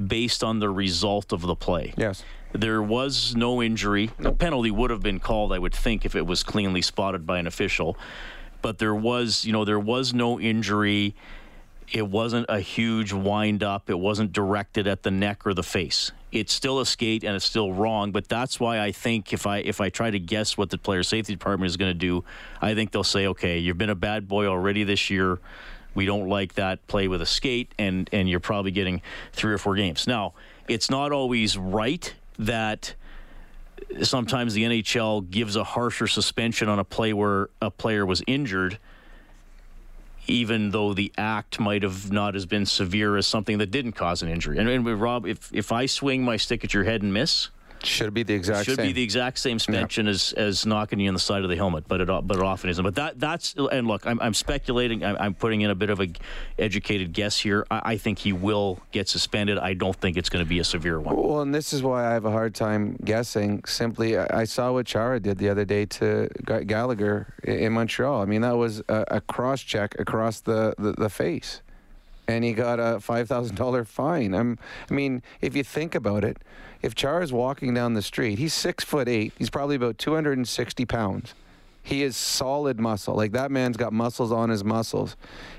based 0.03 0.43
on 0.43 0.59
the 0.59 0.71
result 0.71 1.33
of 1.33 1.43
the 1.43 1.55
play. 1.55 1.93
Yes. 1.97 2.25
There 2.53 2.83
was 2.83 3.35
no 3.37 3.63
injury. 3.63 4.11
A 4.21 4.33
penalty 4.33 4.71
would 4.71 4.91
have 4.91 5.03
been 5.03 5.21
called, 5.21 5.53
I 5.53 5.59
would 5.59 5.75
think, 5.75 6.05
if 6.05 6.15
it 6.15 6.27
was 6.27 6.43
cleanly 6.43 6.83
spotted 6.83 7.27
by 7.27 7.39
an 7.39 7.47
official. 7.47 7.97
But 8.63 8.79
there 8.79 8.95
was, 8.95 9.45
you 9.45 9.53
know, 9.53 9.65
there 9.65 9.79
was 9.79 10.15
no 10.15 10.41
injury. 10.41 11.15
It 11.93 12.09
wasn't 12.09 12.47
a 12.49 12.61
huge 12.61 13.13
wind 13.13 13.63
up. 13.63 13.91
It 13.91 13.99
wasn't 13.99 14.33
directed 14.33 14.87
at 14.87 15.03
the 15.03 15.11
neck 15.11 15.47
or 15.47 15.53
the 15.53 15.63
face 15.63 16.13
it's 16.35 16.53
still 16.53 16.81
a 16.81 16.87
skate 16.87 17.25
and 17.25 17.37
it's 17.37 17.45
still 17.45 17.73
wrong. 17.73 18.13
But 18.13 18.29
that's 18.29 18.59
why 18.59 18.81
I 18.81 18.93
think 18.93 19.33
if 19.33 19.47
I 19.47 19.59
if 19.59 19.81
I 19.81 19.89
try 19.89 20.11
to 20.11 20.19
guess 20.19 20.59
what 20.59 20.71
the 20.71 20.79
player 20.79 21.03
safety 21.03 21.33
department 21.33 21.71
is 21.71 21.77
going 21.77 21.91
to 21.91 21.99
do, 21.99 22.25
I 22.61 22.75
think 22.75 22.91
they'll 22.91 23.05
say, 23.05 23.27
okay, 23.29 23.59
you've 23.59 23.79
been 23.79 23.91
a 23.91 23.95
bad 23.95 24.29
boy 24.29 24.47
already 24.47 24.85
this 24.85 25.11
year. 25.11 25.39
We 25.95 26.07
don't 26.07 26.29
like 26.29 26.55
that 26.55 26.85
play 26.89 27.07
with 27.07 27.23
a 27.23 27.27
skate, 27.27 27.73
and 27.79 28.11
and 28.13 28.29
you're 28.29 28.41
probably 28.41 28.73
getting 28.73 29.01
three 29.33 29.53
or 29.53 29.59
four 29.59 29.77
games. 29.77 30.07
Now, 30.07 30.35
it's 30.69 30.91
not 30.91 31.13
always 31.13 31.57
right 31.57 32.13
that 32.39 32.95
sometimes 34.03 34.55
the 34.55 34.65
NHL 34.65 35.31
gives 35.31 35.57
a 35.57 35.63
harsher 35.63 36.07
suspension 36.07 36.69
on 36.69 36.79
a 36.79 36.85
play 36.85 37.13
where 37.13 37.49
a 37.61 37.71
player 37.71 38.05
was 38.05 38.23
injured 38.27 38.79
even 40.27 40.71
though 40.71 40.95
the 40.95 41.13
act 41.17 41.61
might 41.61 41.83
have 41.83 42.11
not 42.11 42.35
as 42.35 42.47
been 42.47 42.67
severe 42.67 43.17
as 43.17 43.27
something 43.27 43.59
that 43.59 43.71
didn't 43.71 43.93
cause 43.93 44.23
an 44.23 44.29
injury. 44.29 44.59
And, 44.59 44.69
and 44.69 45.01
Rob, 45.01 45.27
if 45.27 45.53
if 45.53 45.73
I 45.73 45.87
swing 45.87 46.23
my 46.23 46.37
stick 46.37 46.65
at 46.65 46.75
your 46.75 46.85
head 46.85 47.03
and 47.03 47.13
miss, 47.13 47.49
should 47.87 48.15
be 48.15 48.23
the 48.23 48.35
exact 48.35 48.65
should 48.67 48.77
same. 48.77 48.87
be 48.89 48.93
the 48.93 49.03
exact 49.03 49.39
same 49.39 49.59
suspension 49.59 50.09
as, 50.09 50.33
as 50.35 50.65
knocking 50.67 51.01
you 51.01 51.09
in 51.09 51.15
the 51.15 51.21
side 51.21 51.43
of 51.45 51.51
the 51.51 51.57
helmet, 51.57 51.85
but 51.89 52.01
it 52.01 52.07
but 52.07 52.37
it 52.37 52.43
often 52.43 52.71
isn't. 52.71 52.85
But 52.85 52.95
that 52.97 53.19
that's 53.21 53.55
and 53.55 53.87
look, 53.87 54.07
I'm, 54.07 54.21
I'm 54.21 54.35
speculating. 54.35 55.05
I'm, 55.05 55.17
I'm 55.19 55.35
putting 55.35 55.61
in 55.63 55.71
a 55.71 55.75
bit 55.75 55.91
of 55.91 56.01
a 56.01 56.09
educated 56.59 57.13
guess 57.13 57.39
here. 57.39 57.67
I, 57.71 57.93
I 57.93 57.97
think 57.97 58.19
he 58.19 58.33
will 58.33 58.81
get 58.93 59.09
suspended. 59.09 59.59
I 59.59 59.75
don't 59.75 59.97
think 59.97 60.17
it's 60.17 60.29
going 60.29 60.45
to 60.45 60.49
be 60.49 60.59
a 60.59 60.65
severe 60.65 61.01
one. 61.01 61.17
Well, 61.17 61.41
and 61.41 61.55
this 61.55 61.73
is 61.73 61.83
why 61.83 62.07
I 62.07 62.13
have 62.13 62.25
a 62.25 62.31
hard 62.31 62.55
time 62.55 62.97
guessing. 63.05 63.63
Simply, 63.67 64.19
I 64.19 64.27
I 64.33 64.45
saw 64.45 64.73
what 64.73 64.87
Chara 64.87 65.21
did 65.21 65.39
the 65.39 65.49
other 65.49 65.65
day 65.65 65.87
to 65.87 66.29
Gallagher 66.67 67.33
i- 67.47 67.51
in 67.51 67.73
Montreal. 67.73 68.21
I 68.21 68.25
mean, 68.27 68.41
that 68.43 68.57
was 68.57 68.83
a, 68.89 69.05
a 69.09 69.21
cross 69.21 69.61
check 69.61 69.95
across 69.99 70.41
the, 70.41 70.75
the, 70.79 70.93
the 70.93 71.09
face. 71.09 71.63
And 72.27 72.43
he 72.45 72.53
got 72.53 72.81
a 72.81 73.01
five 73.01 73.29
thousand 73.29 73.57
dollar 73.57 73.85
fine. 73.85 74.35
I'm, 74.35 74.59
I 74.91 74.95
mean, 74.95 75.23
if 75.41 75.55
you 75.55 75.63
think 75.63 75.95
about 75.95 76.25
it, 76.25 76.39
if 76.81 76.95
Char 76.95 77.23
is 77.23 77.33
walking 77.33 77.75
down 77.75 77.95
the 77.95 78.03
street, 78.03 78.39
he's 78.39 78.55
six 78.55 78.83
foot 78.83 79.09
eight. 79.09 79.33
He's 79.39 79.51
probably 79.51 79.77
about 79.77 79.99
two 79.99 80.15
hundred 80.15 80.39
and 80.39 80.49
sixty 80.49 80.85
pounds. 80.85 81.35
He 81.83 82.03
is 82.03 82.17
solid 82.17 82.81
muscle. 82.81 83.15
Like 83.15 83.33
that 83.33 83.51
man's 83.51 83.77
got 83.77 83.93
muscles 83.93 84.33
on 84.33 84.49
his 84.49 84.65
muscles. 84.65 85.17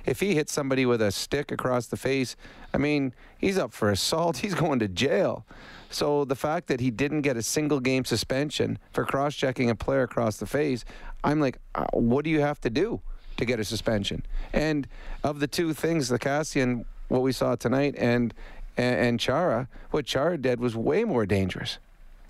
If 0.08 0.22
he 0.22 0.34
hits 0.34 0.52
somebody 0.52 0.84
with 0.88 1.00
a 1.00 1.12
stick 1.12 1.52
across 1.52 1.86
the 1.86 1.98
face, 1.98 2.36
I 2.74 2.80
mean, 2.80 3.14
he's 3.38 3.60
up 3.60 3.72
for 3.72 3.92
assault. 3.92 4.38
He's 4.46 4.56
going 4.56 4.80
to 4.80 4.88
jail. 4.88 5.46
So 5.92 6.26
the 6.26 6.36
fact 6.36 6.68
that 6.68 6.80
he 6.80 6.90
didn't 6.90 7.22
get 7.22 7.38
a 7.38 7.44
single 7.44 7.80
game 7.80 8.06
suspension 8.06 8.80
for 8.92 9.06
cross-checking 9.06 9.70
a 9.70 9.76
player 9.76 10.02
across 10.02 10.38
the 10.38 10.48
face, 10.48 10.84
I'm 11.24 11.40
like, 11.40 11.60
uh, 11.76 11.86
what 11.94 12.26
do 12.26 12.32
you 12.32 12.42
have 12.42 12.60
to 12.62 12.72
do 12.72 13.02
to 13.38 13.46
get 13.46 13.60
a 13.60 13.64
suspension? 13.64 14.24
And 14.54 14.88
of 15.24 15.40
the 15.40 15.48
two 15.48 15.74
things, 15.74 16.10
the 16.10 16.20
Kassian, 16.20 16.86
what 17.08 17.22
we 17.22 17.32
saw 17.32 17.56
tonight, 17.56 17.96
and 17.98 18.34
and, 18.78 19.20
Chara, 19.20 19.70
what 19.92 20.06
Chara 20.06 20.38
did 20.38 20.60
was 20.60 20.76
way 20.76 21.06
more 21.06 21.26
dangerous, 21.26 21.80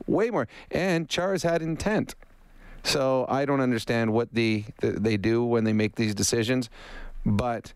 way 0.05 0.29
more. 0.29 0.47
And 0.69 1.09
Chara's 1.09 1.41
had 1.41 1.63
intent. 1.63 2.13
So 2.83 3.25
I 3.27 3.45
don't 3.45 3.61
understand 3.61 4.13
what 4.13 4.31
the, 4.31 4.63
the 4.79 4.91
they 4.91 5.17
do 5.17 5.43
when 5.43 5.63
they 5.63 5.73
make 5.73 5.95
these 5.95 6.13
decisions, 6.13 6.69
but 7.25 7.73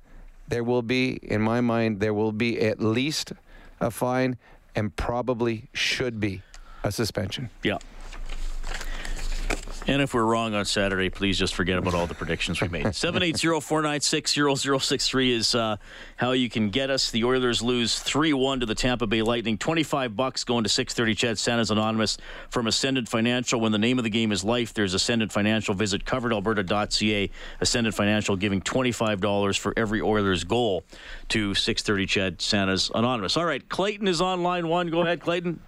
there 0.48 0.64
will 0.64 0.84
be, 0.84 1.14
in 1.24 1.42
my 1.42 1.62
mind, 1.62 2.00
there 2.00 2.14
will 2.14 2.32
be 2.32 2.62
at 2.62 2.80
least 2.80 3.34
a 3.82 3.90
fine, 3.90 4.38
and 4.76 4.96
probably 4.96 5.68
should 5.74 6.20
be 6.20 6.44
a 6.84 6.92
suspension. 6.92 7.50
Yeah. 7.64 7.80
And 9.90 10.02
if 10.04 10.14
we're 10.14 10.24
wrong 10.24 10.54
on 10.54 10.66
Saturday, 10.66 11.10
please 11.10 11.36
just 11.36 11.56
forget 11.56 11.80
about 11.80 11.96
all 11.96 12.06
the 12.06 12.14
predictions 12.14 12.62
we 12.62 12.68
made. 12.68 12.86
780-496-0063 12.94 15.32
is 15.32 15.56
uh, 15.56 15.78
how 16.16 16.34
you 16.34 16.48
can 16.48 16.70
get 16.70 16.92
us. 16.92 17.10
The 17.10 17.24
Oilers 17.24 17.64
lose 17.64 17.96
3-1 17.96 18.60
to 18.60 18.68
the 18.68 18.76
Tampa 18.76 19.08
Bay 19.08 19.24
Lightning. 19.24 19.58
25 19.58 20.16
bucks 20.16 20.44
going 20.44 20.64
to 20.64 20.70
630 20.70 21.16
CHED 21.16 21.40
Santa's 21.40 21.72
Anonymous 21.72 22.20
from 22.52 22.68
Ascendant 22.68 23.10
Financial. 23.10 23.60
When 23.60 23.72
the 23.72 23.80
name 23.80 23.98
of 23.98 24.04
the 24.04 24.12
game 24.12 24.32
is 24.32 24.44
life, 24.44 24.76
there's 24.76 24.94
Ascendant 24.94 25.32
Financial. 25.32 25.74
Visit 25.74 26.06
coveredalberta.ca. 26.06 27.32
Ascendant 27.60 27.96
Financial 27.96 28.36
giving 28.36 28.62
$25 28.62 29.58
for 29.58 29.74
every 29.76 30.02
Oilers 30.02 30.44
goal 30.44 30.84
to 31.30 31.56
630 31.56 32.06
CHED 32.06 32.44
Santa's 32.44 32.92
Anonymous. 32.94 33.38
All 33.38 33.46
right, 33.46 33.68
Clayton 33.68 34.08
is 34.08 34.22
on 34.22 34.44
line 34.44 34.68
one. 34.68 34.92
Go 34.92 35.02
ahead, 35.02 35.20
Clayton. 35.20 35.60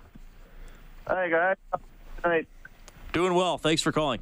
Hi, 1.08 1.28
guys. 1.28 1.56
Good 1.72 2.30
night. 2.30 2.48
Doing 3.14 3.34
well. 3.34 3.58
Thanks 3.58 3.82
for 3.82 3.92
calling. 3.92 4.22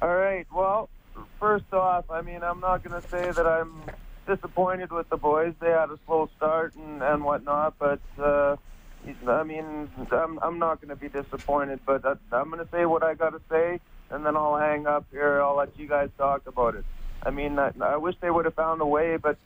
All 0.00 0.14
right. 0.14 0.46
Well, 0.52 0.88
first 1.38 1.70
off, 1.72 2.10
I 2.10 2.22
mean, 2.22 2.42
I'm 2.42 2.60
not 2.60 2.82
going 2.82 3.00
to 3.00 3.06
say 3.08 3.30
that 3.30 3.46
I'm 3.46 3.82
disappointed 4.26 4.90
with 4.90 5.08
the 5.10 5.18
boys. 5.18 5.52
They 5.60 5.70
had 5.70 5.90
a 5.90 5.98
slow 6.06 6.30
start 6.36 6.74
and, 6.76 7.02
and 7.02 7.24
whatnot, 7.24 7.74
but 7.78 8.00
uh, 8.18 8.56
I 9.28 9.42
mean, 9.42 9.90
I'm, 10.10 10.38
I'm 10.40 10.58
not 10.58 10.80
going 10.80 10.88
to 10.88 10.96
be 10.96 11.08
disappointed. 11.08 11.80
But 11.84 12.06
I, 12.06 12.14
I'm 12.32 12.50
going 12.50 12.64
to 12.64 12.70
say 12.70 12.86
what 12.86 13.02
I 13.02 13.14
got 13.14 13.30
to 13.30 13.40
say, 13.50 13.80
and 14.10 14.24
then 14.24 14.34
I'll 14.34 14.56
hang 14.56 14.86
up 14.86 15.04
here. 15.10 15.42
I'll 15.42 15.56
let 15.56 15.78
you 15.78 15.86
guys 15.86 16.08
talk 16.16 16.46
about 16.46 16.74
it. 16.74 16.84
I 17.22 17.30
mean, 17.30 17.58
I, 17.58 17.72
I 17.82 17.96
wish 17.98 18.16
they 18.20 18.30
would 18.30 18.46
have 18.46 18.54
found 18.54 18.80
a 18.80 18.86
way, 18.86 19.16
but 19.16 19.36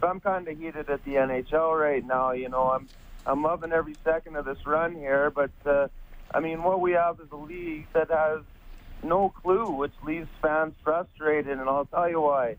but 0.00 0.08
I'm 0.08 0.18
kind 0.18 0.48
of 0.48 0.58
heated 0.58 0.90
at 0.90 1.04
the 1.04 1.14
NHL 1.14 1.78
right 1.78 2.04
now. 2.04 2.32
You 2.32 2.48
know, 2.48 2.70
I'm 2.70 2.88
I'm 3.26 3.42
loving 3.42 3.72
every 3.72 3.96
second 4.02 4.36
of 4.36 4.46
this 4.46 4.64
run 4.64 4.94
here, 4.94 5.30
but. 5.30 5.50
Uh, 5.66 5.88
I 6.34 6.40
mean, 6.40 6.64
what 6.64 6.80
we 6.80 6.92
have 6.92 7.20
is 7.20 7.28
a 7.32 7.36
league 7.36 7.86
that 7.94 8.10
has 8.10 8.40
no 9.04 9.32
clue, 9.42 9.70
which 9.70 9.92
leaves 10.04 10.28
fans 10.42 10.74
frustrated, 10.82 11.58
and 11.58 11.68
I'll 11.70 11.86
tell 11.86 12.10
you 12.10 12.20
why. 12.20 12.56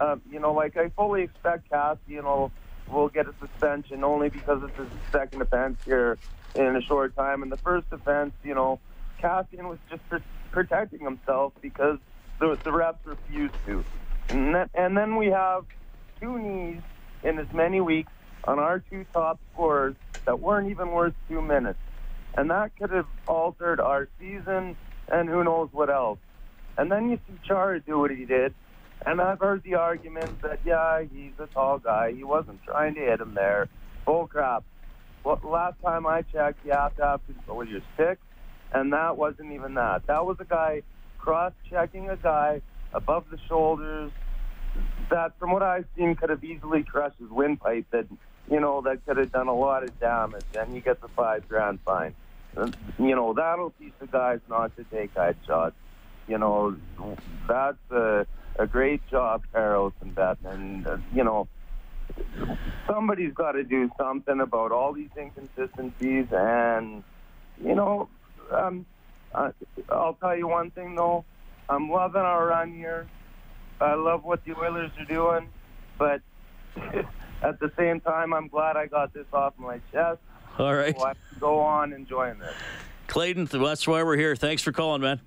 Um, 0.00 0.22
you 0.30 0.38
know, 0.38 0.52
like 0.52 0.76
I 0.76 0.90
fully 0.90 1.22
expect 1.24 1.70
Kassian 1.70 2.24
will 2.24 2.52
will 2.88 3.08
get 3.08 3.26
a 3.26 3.34
suspension 3.40 4.04
only 4.04 4.30
because 4.30 4.62
it's 4.64 4.78
his 4.78 4.88
second 5.12 5.42
offense 5.42 5.76
here 5.84 6.16
in 6.54 6.76
a 6.76 6.80
short 6.82 7.14
time. 7.16 7.42
And 7.42 7.52
the 7.52 7.58
first 7.58 7.86
offense, 7.92 8.32
you 8.42 8.54
know, 8.54 8.80
Kassian 9.22 9.68
was 9.68 9.78
just 9.90 10.08
pr- 10.08 10.16
protecting 10.52 11.00
himself 11.00 11.52
because 11.60 11.98
the, 12.40 12.58
the 12.64 12.70
refs 12.70 12.96
refused 13.04 13.54
to. 13.66 13.84
And, 14.30 14.54
that, 14.54 14.70
and 14.74 14.96
then 14.96 15.16
we 15.16 15.26
have 15.26 15.66
two 16.20 16.38
knees 16.38 16.80
in 17.24 17.38
as 17.38 17.46
many 17.52 17.80
weeks 17.82 18.12
on 18.44 18.58
our 18.58 18.82
two 18.90 19.04
top 19.12 19.38
scorers 19.52 19.96
that 20.26 20.40
weren't 20.40 20.70
even 20.70 20.92
worth 20.92 21.14
two 21.28 21.42
minutes 21.42 21.78
and 22.38 22.50
that 22.50 22.70
could 22.76 22.90
have 22.90 23.08
altered 23.26 23.80
our 23.80 24.08
season 24.20 24.76
and 25.10 25.28
who 25.28 25.42
knows 25.42 25.68
what 25.72 25.90
else. 25.90 26.20
And 26.76 26.88
then 26.90 27.10
you 27.10 27.18
see 27.26 27.34
Chara 27.44 27.80
do 27.80 27.98
what 27.98 28.12
he 28.12 28.26
did, 28.26 28.54
and 29.04 29.20
I've 29.20 29.40
heard 29.40 29.64
the 29.64 29.74
argument 29.74 30.40
that 30.42 30.60
yeah, 30.64 31.02
he's 31.02 31.32
a 31.40 31.48
tall 31.48 31.78
guy, 31.78 32.12
he 32.12 32.22
wasn't 32.22 32.62
trying 32.62 32.94
to 32.94 33.00
hit 33.00 33.20
him 33.20 33.34
there. 33.34 33.68
Bull 34.06 34.28
crap. 34.28 34.62
Well, 35.24 35.40
last 35.42 35.82
time 35.82 36.06
I 36.06 36.22
checked, 36.22 36.64
you 36.64 36.70
have 36.70 36.94
to 36.98 37.04
have 37.04 37.26
control 37.26 37.62
of 37.62 37.68
your 37.68 37.80
stick, 37.94 38.20
and 38.72 38.92
that 38.92 39.16
wasn't 39.16 39.50
even 39.52 39.74
that. 39.74 40.06
That 40.06 40.24
was 40.24 40.36
a 40.38 40.44
guy 40.44 40.82
cross-checking 41.18 42.08
a 42.08 42.16
guy 42.16 42.62
above 42.94 43.24
the 43.32 43.38
shoulders. 43.48 44.12
That, 45.10 45.36
from 45.40 45.50
what 45.50 45.64
I've 45.64 45.86
seen, 45.96 46.14
could 46.14 46.30
have 46.30 46.44
easily 46.44 46.84
crushed 46.84 47.18
his 47.18 47.30
windpipe. 47.30 47.86
That 47.90 48.06
you 48.48 48.60
know 48.60 48.80
that 48.82 49.04
could 49.04 49.16
have 49.16 49.32
done 49.32 49.48
a 49.48 49.56
lot 49.56 49.82
of 49.82 49.98
damage, 49.98 50.44
and 50.54 50.72
he 50.72 50.80
gets 50.80 51.02
a 51.02 51.08
five 51.08 51.48
grand 51.48 51.80
fine 51.84 52.14
you 52.98 53.14
know, 53.14 53.34
that'll 53.34 53.72
teach 53.78 53.92
the 54.00 54.06
guys 54.06 54.40
not 54.48 54.76
to 54.76 54.84
take 54.84 55.14
headshots. 55.14 55.74
You 56.26 56.38
know, 56.38 56.76
that's 57.48 57.78
a, 57.90 58.26
a 58.58 58.66
great 58.66 59.00
job, 59.10 59.42
Carlos 59.52 59.92
and 60.00 60.14
Beth. 60.14 60.38
And, 60.44 60.86
uh, 60.86 60.98
you 61.14 61.24
know, 61.24 61.48
somebody's 62.86 63.32
got 63.32 63.52
to 63.52 63.64
do 63.64 63.90
something 63.98 64.40
about 64.40 64.72
all 64.72 64.92
these 64.92 65.10
inconsistencies. 65.16 66.26
And, 66.32 67.02
you 67.62 67.74
know, 67.74 68.08
um, 68.52 68.86
uh, 69.34 69.52
I'll 69.88 70.14
tell 70.14 70.36
you 70.36 70.48
one 70.48 70.70
thing, 70.70 70.94
though. 70.94 71.24
I'm 71.68 71.90
loving 71.90 72.22
our 72.22 72.46
run 72.46 72.72
here. 72.72 73.06
I 73.80 73.94
love 73.94 74.24
what 74.24 74.44
the 74.44 74.56
Oilers 74.56 74.90
are 74.98 75.04
doing. 75.04 75.48
But 75.98 76.20
at 77.42 77.58
the 77.60 77.70
same 77.76 78.00
time, 78.00 78.32
I'm 78.32 78.48
glad 78.48 78.76
I 78.76 78.86
got 78.86 79.12
this 79.12 79.26
off 79.32 79.54
my 79.58 79.80
chest. 79.92 80.20
All 80.58 80.74
right. 80.74 80.98
So 80.98 81.12
go 81.38 81.60
on 81.60 81.92
enjoying 81.92 82.38
this. 82.38 82.54
Clayton, 83.06 83.46
that's 83.46 83.86
why 83.86 84.02
we're 84.02 84.16
here. 84.16 84.34
Thanks 84.36 84.62
for 84.62 84.72
calling, 84.72 85.00
man. 85.00 85.20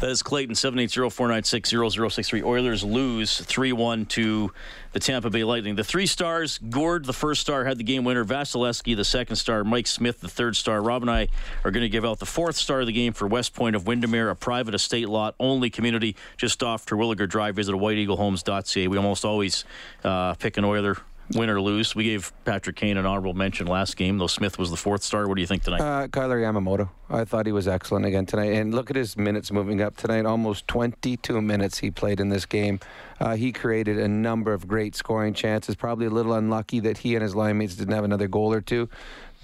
That 0.00 0.10
is 0.10 0.22
Clayton, 0.22 0.54
780-496-0063. 0.56 2.42
Oilers 2.44 2.82
lose 2.82 3.40
3-1 3.40 4.08
to 4.08 4.52
the 4.92 4.98
Tampa 4.98 5.30
Bay 5.30 5.44
Lightning. 5.44 5.76
The 5.76 5.84
three 5.84 6.06
stars, 6.06 6.58
Gourde, 6.58 7.04
the 7.04 7.12
first 7.12 7.40
star, 7.40 7.64
had 7.64 7.78
the 7.78 7.84
game 7.84 8.04
winner. 8.04 8.24
Vasilevskiy, 8.24 8.96
the 8.96 9.04
second 9.04 9.36
star. 9.36 9.62
Mike 9.62 9.86
Smith, 9.86 10.20
the 10.20 10.28
third 10.28 10.56
star. 10.56 10.82
Rob 10.82 11.02
and 11.02 11.10
I 11.10 11.28
are 11.64 11.70
going 11.70 11.84
to 11.84 11.88
give 11.88 12.04
out 12.04 12.18
the 12.18 12.26
fourth 12.26 12.56
star 12.56 12.80
of 12.80 12.86
the 12.86 12.92
game 12.92 13.12
for 13.12 13.28
West 13.28 13.54
Point 13.54 13.76
of 13.76 13.86
Windermere, 13.86 14.30
a 14.30 14.36
private 14.36 14.74
estate 14.74 15.08
lot 15.08 15.36
only 15.38 15.70
community 15.70 16.16
just 16.36 16.62
off 16.62 16.84
Terwilliger 16.84 17.28
Drive. 17.28 17.54
Visit 17.54 17.74
whiteeaglehomes.ca. 17.74 18.88
We 18.88 18.96
almost 18.96 19.24
always 19.24 19.64
uh, 20.02 20.34
pick 20.34 20.56
an 20.58 20.64
Oiler 20.64 20.98
win 21.34 21.48
or 21.48 21.60
lose. 21.60 21.94
We 21.94 22.04
gave 22.04 22.32
Patrick 22.44 22.76
Kane 22.76 22.96
an 22.96 23.06
honorable 23.06 23.34
mention 23.34 23.66
last 23.66 23.96
game, 23.96 24.18
though 24.18 24.26
Smith 24.26 24.58
was 24.58 24.70
the 24.70 24.76
fourth 24.76 25.02
star. 25.02 25.26
What 25.26 25.34
do 25.36 25.40
you 25.40 25.46
think 25.46 25.62
tonight? 25.62 25.80
Uh, 25.80 26.08
Kailer 26.08 26.40
Yamamoto. 26.40 26.90
I 27.08 27.24
thought 27.24 27.46
he 27.46 27.52
was 27.52 27.68
excellent 27.68 28.06
again 28.06 28.26
tonight. 28.26 28.52
And 28.52 28.74
look 28.74 28.90
at 28.90 28.96
his 28.96 29.16
minutes 29.16 29.50
moving 29.52 29.80
up 29.80 29.96
tonight. 29.96 30.26
Almost 30.26 30.66
22 30.68 31.40
minutes 31.40 31.78
he 31.78 31.90
played 31.90 32.20
in 32.20 32.28
this 32.28 32.46
game. 32.46 32.80
Uh, 33.20 33.36
he 33.36 33.52
created 33.52 33.98
a 33.98 34.08
number 34.08 34.52
of 34.52 34.66
great 34.66 34.94
scoring 34.94 35.34
chances. 35.34 35.76
Probably 35.76 36.06
a 36.06 36.10
little 36.10 36.34
unlucky 36.34 36.80
that 36.80 36.98
he 36.98 37.14
and 37.14 37.22
his 37.22 37.34
line 37.34 37.58
mates 37.58 37.74
didn't 37.76 37.94
have 37.94 38.04
another 38.04 38.28
goal 38.28 38.52
or 38.52 38.60
two. 38.60 38.88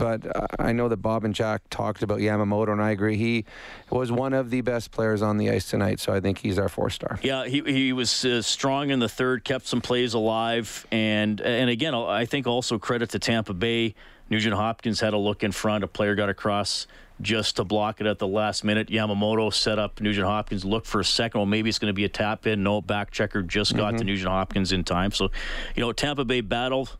But 0.00 0.34
uh, 0.34 0.46
I 0.58 0.72
know 0.72 0.88
that 0.88 0.96
Bob 0.96 1.24
and 1.24 1.34
Jack 1.34 1.62
talked 1.70 2.02
about 2.02 2.18
Yamamoto, 2.18 2.72
and 2.72 2.82
I 2.82 2.90
agree. 2.90 3.16
He 3.16 3.44
was 3.90 4.10
one 4.10 4.32
of 4.32 4.50
the 4.50 4.62
best 4.62 4.90
players 4.90 5.22
on 5.22 5.36
the 5.36 5.50
ice 5.50 5.68
tonight, 5.68 6.00
so 6.00 6.12
I 6.12 6.20
think 6.20 6.38
he's 6.38 6.58
our 6.58 6.68
four 6.68 6.90
star. 6.90 7.20
Yeah, 7.22 7.46
he, 7.46 7.60
he 7.60 7.92
was 7.92 8.24
uh, 8.24 8.42
strong 8.42 8.90
in 8.90 8.98
the 8.98 9.08
third, 9.08 9.44
kept 9.44 9.66
some 9.66 9.80
plays 9.80 10.14
alive, 10.14 10.86
and 10.90 11.40
and 11.40 11.70
again, 11.70 11.94
I 11.94 12.24
think 12.24 12.46
also 12.46 12.78
credit 12.78 13.10
to 13.10 13.18
Tampa 13.18 13.54
Bay 13.54 13.94
Nugent 14.30 14.54
Hopkins 14.54 15.00
had 15.00 15.12
a 15.12 15.18
look 15.18 15.42
in 15.42 15.52
front. 15.52 15.84
A 15.84 15.88
player 15.88 16.14
got 16.14 16.28
across 16.28 16.86
just 17.20 17.56
to 17.56 17.64
block 17.64 18.00
it 18.00 18.06
at 18.06 18.18
the 18.18 18.26
last 18.26 18.64
minute. 18.64 18.88
Yamamoto 18.88 19.52
set 19.52 19.78
up 19.78 20.00
Nugent 20.00 20.26
Hopkins, 20.26 20.64
looked 20.64 20.86
for 20.86 21.00
a 21.00 21.04
second. 21.04 21.40
Well, 21.40 21.46
maybe 21.46 21.68
it's 21.68 21.78
going 21.78 21.90
to 21.90 21.94
be 21.94 22.04
a 22.04 22.08
tap 22.08 22.46
in. 22.46 22.62
No, 22.62 22.80
back 22.80 23.10
checker 23.10 23.42
just 23.42 23.76
got 23.76 23.88
mm-hmm. 23.88 23.98
to 23.98 24.04
Nugent 24.04 24.30
Hopkins 24.30 24.72
in 24.72 24.84
time. 24.84 25.10
So, 25.10 25.30
you 25.74 25.82
know, 25.82 25.92
Tampa 25.92 26.24
Bay 26.24 26.40
battled. 26.40 26.96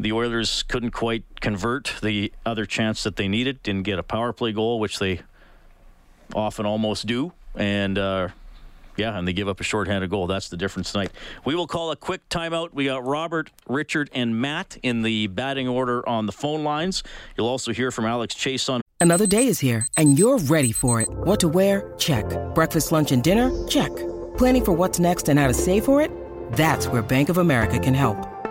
The 0.00 0.12
Oilers 0.12 0.62
couldn't 0.62 0.92
quite 0.92 1.24
convert 1.40 1.94
the 2.02 2.32
other 2.46 2.64
chance 2.64 3.02
that 3.02 3.16
they 3.16 3.28
needed. 3.28 3.62
Didn't 3.62 3.82
get 3.82 3.98
a 3.98 4.02
power 4.02 4.32
play 4.32 4.52
goal, 4.52 4.80
which 4.80 4.98
they 4.98 5.20
often 6.34 6.64
almost 6.64 7.06
do. 7.06 7.32
And, 7.54 7.98
uh, 7.98 8.28
yeah, 8.96 9.18
and 9.18 9.28
they 9.28 9.34
give 9.34 9.46
up 9.46 9.60
a 9.60 9.64
shorthanded 9.64 10.08
goal. 10.08 10.26
That's 10.26 10.48
the 10.48 10.56
difference 10.56 10.92
tonight. 10.92 11.10
We 11.44 11.54
will 11.54 11.66
call 11.66 11.90
a 11.90 11.96
quick 11.96 12.26
timeout. 12.30 12.72
We 12.72 12.86
got 12.86 13.04
Robert, 13.04 13.50
Richard, 13.68 14.08
and 14.14 14.40
Matt 14.40 14.78
in 14.82 15.02
the 15.02 15.26
batting 15.26 15.68
order 15.68 16.06
on 16.08 16.24
the 16.24 16.32
phone 16.32 16.64
lines. 16.64 17.02
You'll 17.36 17.48
also 17.48 17.72
hear 17.72 17.90
from 17.90 18.06
Alex 18.06 18.34
Chiasson. 18.34 18.80
Another 19.02 19.26
day 19.26 19.46
is 19.46 19.60
here, 19.60 19.86
and 19.98 20.18
you're 20.18 20.38
ready 20.38 20.72
for 20.72 21.00
it. 21.02 21.08
What 21.10 21.40
to 21.40 21.48
wear? 21.48 21.92
Check. 21.98 22.24
Breakfast, 22.54 22.90
lunch, 22.90 23.12
and 23.12 23.22
dinner? 23.22 23.50
Check. 23.68 23.94
Planning 24.38 24.64
for 24.64 24.72
what's 24.72 24.98
next 24.98 25.28
and 25.28 25.38
how 25.38 25.48
to 25.48 25.54
save 25.54 25.84
for 25.84 26.00
it? 26.00 26.10
That's 26.52 26.86
where 26.86 27.02
Bank 27.02 27.28
of 27.28 27.38
America 27.38 27.78
can 27.78 27.94
help. 27.94 28.39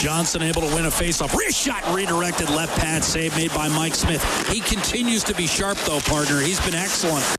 Johnson 0.00 0.42
able 0.42 0.62
to 0.62 0.74
win 0.74 0.86
a 0.86 0.90
faceoff. 0.90 1.36
Wrist 1.36 1.58
shot 1.58 1.82
redirected 1.94 2.50
left 2.50 2.78
pad 2.78 3.02
save 3.02 3.34
made 3.36 3.52
by 3.52 3.68
Mike 3.68 3.94
Smith. 3.94 4.22
He 4.48 4.60
continues 4.60 5.24
to 5.24 5.34
be 5.34 5.46
sharp 5.46 5.78
though, 5.78 6.00
partner. 6.00 6.40
He's 6.40 6.60
been 6.64 6.74
excellent. 6.74 7.36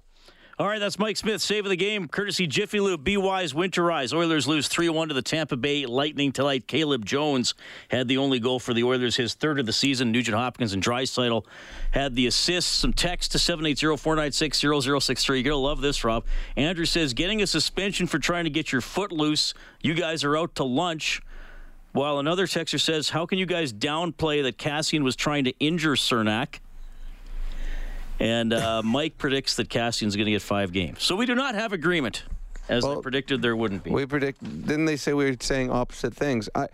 All 0.60 0.68
right, 0.68 0.80
that's 0.80 0.98
Mike 0.98 1.18
Smith, 1.18 1.40
save 1.40 1.66
of 1.66 1.70
the 1.70 1.76
game, 1.76 2.08
courtesy 2.08 2.48
Jiffy 2.48 2.80
Lube, 2.80 3.04
Be 3.04 3.16
Wise, 3.16 3.54
Winterize. 3.54 4.12
Oilers 4.12 4.48
lose 4.48 4.68
3 4.68 4.90
1 4.90 5.10
to 5.10 5.14
the 5.14 5.22
Tampa 5.22 5.56
Bay 5.56 5.86
Lightning 5.86 6.32
tonight. 6.32 6.68
Caleb 6.68 7.06
Jones 7.06 7.54
had 7.90 8.08
the 8.08 8.18
only 8.18 8.40
goal 8.40 8.58
for 8.58 8.74
the 8.74 8.84
Oilers, 8.84 9.16
his 9.18 9.36
third 9.36 9.60
of 9.60 9.68
the 9.68 9.72
season. 9.72 10.12
Nugent 10.12 10.36
Hopkins 10.36 10.74
and 10.74 10.82
Draisaitl 10.82 11.46
had 11.92 12.16
the 12.16 12.26
assists. 12.26 12.72
Some 12.72 12.92
text 12.92 13.34
to 13.34 13.40
780 13.40 13.98
496 13.98 14.58
0063. 14.60 15.38
You're 15.38 15.44
going 15.44 15.54
to 15.54 15.58
love 15.58 15.82
this, 15.82 16.04
Rob. 16.04 16.26
Andrew 16.56 16.86
says, 16.86 17.14
getting 17.14 17.44
a 17.44 17.48
suspension 17.48 18.08
for 18.08 18.18
trying 18.18 18.46
to 18.46 18.50
get 18.50 18.72
your 18.72 18.82
foot 18.82 19.12
loose. 19.12 19.54
You 19.84 19.94
guys 19.94 20.24
are 20.24 20.36
out 20.36 20.56
to 20.56 20.64
lunch. 20.64 21.22
While 21.98 22.20
another 22.20 22.46
texter 22.46 22.80
says, 22.80 23.10
How 23.10 23.26
can 23.26 23.40
you 23.40 23.48
guys 23.48 23.74
downplay 23.74 24.44
that 24.44 24.58
Kassian 24.58 25.04
was 25.04 25.16
trying 25.16 25.46
to 25.46 25.54
injure 25.60 25.94
Cernak? 25.94 26.60
And 28.20 28.54
uh, 28.54 28.82
Mike 28.86 29.18
predicts 29.18 29.56
that 29.56 29.70
Kassian's 29.70 30.16
going 30.16 30.26
to 30.26 30.32
get 30.32 30.44
five 30.44 30.72
games. 30.72 31.02
So 31.02 31.16
we 31.16 31.26
do 31.26 31.34
not 31.34 31.56
have 31.56 31.74
agreement. 31.74 32.24
As 32.70 32.84
well, 32.84 33.00
I 33.00 33.02
predicted, 33.02 33.42
there 33.42 33.56
wouldn't 33.56 33.84
be. 33.84 33.92
We 33.92 34.06
predict. 34.06 34.44
Didn't 34.44 34.86
they 34.86 34.98
say 34.98 35.14
we 35.14 35.26
were 35.26 35.38
saying 35.40 35.72
opposite 35.72 36.14
things? 36.14 36.50
I, 36.54 36.68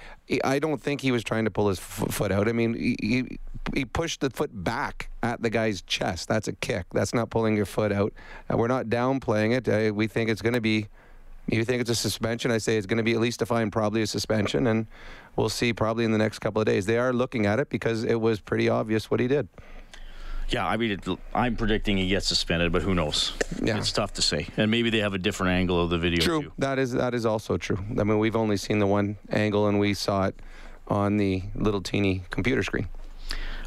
I 0.43 0.59
don't 0.59 0.81
think 0.81 1.01
he 1.01 1.11
was 1.11 1.23
trying 1.23 1.45
to 1.45 1.51
pull 1.51 1.69
his 1.69 1.77
f- 1.77 2.07
foot 2.09 2.31
out. 2.31 2.49
I 2.49 2.51
mean, 2.51 2.73
he, 2.73 3.37
he 3.75 3.85
pushed 3.85 4.19
the 4.19 4.31
foot 4.31 4.49
back 4.51 5.09
at 5.21 5.41
the 5.41 5.51
guy's 5.51 5.83
chest. 5.83 6.27
That's 6.27 6.47
a 6.47 6.53
kick. 6.53 6.87
That's 6.91 7.13
not 7.13 7.29
pulling 7.29 7.55
your 7.55 7.67
foot 7.67 7.91
out. 7.91 8.11
Uh, 8.51 8.57
we're 8.57 8.67
not 8.67 8.87
downplaying 8.87 9.55
it. 9.55 9.69
Uh, 9.69 9.93
we 9.93 10.07
think 10.07 10.31
it's 10.31 10.41
going 10.41 10.55
to 10.55 10.61
be 10.61 10.87
you 11.47 11.65
think 11.65 11.81
it's 11.81 11.89
a 11.89 11.95
suspension? 11.95 12.51
I 12.51 12.57
say 12.57 12.77
it's 12.77 12.85
going 12.87 12.97
to 12.97 13.03
be 13.03 13.13
at 13.13 13.19
least 13.19 13.41
a 13.41 13.45
fine, 13.45 13.71
probably 13.71 14.01
a 14.01 14.07
suspension, 14.07 14.67
and 14.67 14.87
we'll 15.35 15.49
see 15.49 15.73
probably 15.73 16.05
in 16.05 16.11
the 16.11 16.17
next 16.17 16.39
couple 16.39 16.61
of 16.61 16.65
days. 16.65 16.85
They 16.85 16.97
are 16.97 17.13
looking 17.13 17.45
at 17.45 17.59
it 17.59 17.69
because 17.69 18.03
it 18.03 18.19
was 18.19 18.39
pretty 18.39 18.69
obvious 18.69 19.11
what 19.11 19.19
he 19.19 19.27
did. 19.27 19.47
Yeah, 20.49 20.67
I 20.67 20.77
mean, 20.77 20.91
it, 20.91 21.07
I'm 21.33 21.55
predicting 21.55 21.97
he 21.97 22.07
gets 22.07 22.27
suspended, 22.27 22.71
but 22.71 22.81
who 22.81 22.93
knows? 22.93 23.33
Yeah. 23.61 23.77
It's 23.77 23.91
tough 23.91 24.13
to 24.13 24.21
say, 24.21 24.47
and 24.57 24.69
maybe 24.69 24.89
they 24.89 24.99
have 24.99 25.13
a 25.13 25.17
different 25.17 25.53
angle 25.53 25.81
of 25.81 25.89
the 25.89 25.97
video. 25.97 26.21
True, 26.21 26.43
too. 26.43 26.51
that 26.59 26.79
is 26.79 26.91
that 26.91 27.13
is 27.13 27.25
also 27.25 27.57
true. 27.57 27.79
I 27.99 28.03
mean, 28.03 28.19
we've 28.19 28.35
only 28.35 28.57
seen 28.57 28.79
the 28.79 28.87
one 28.87 29.17
angle, 29.31 29.67
and 29.67 29.79
we 29.79 29.93
saw 29.93 30.25
it 30.25 30.35
on 30.87 31.17
the 31.17 31.43
little 31.55 31.81
teeny 31.81 32.23
computer 32.29 32.61
screen. 32.61 32.87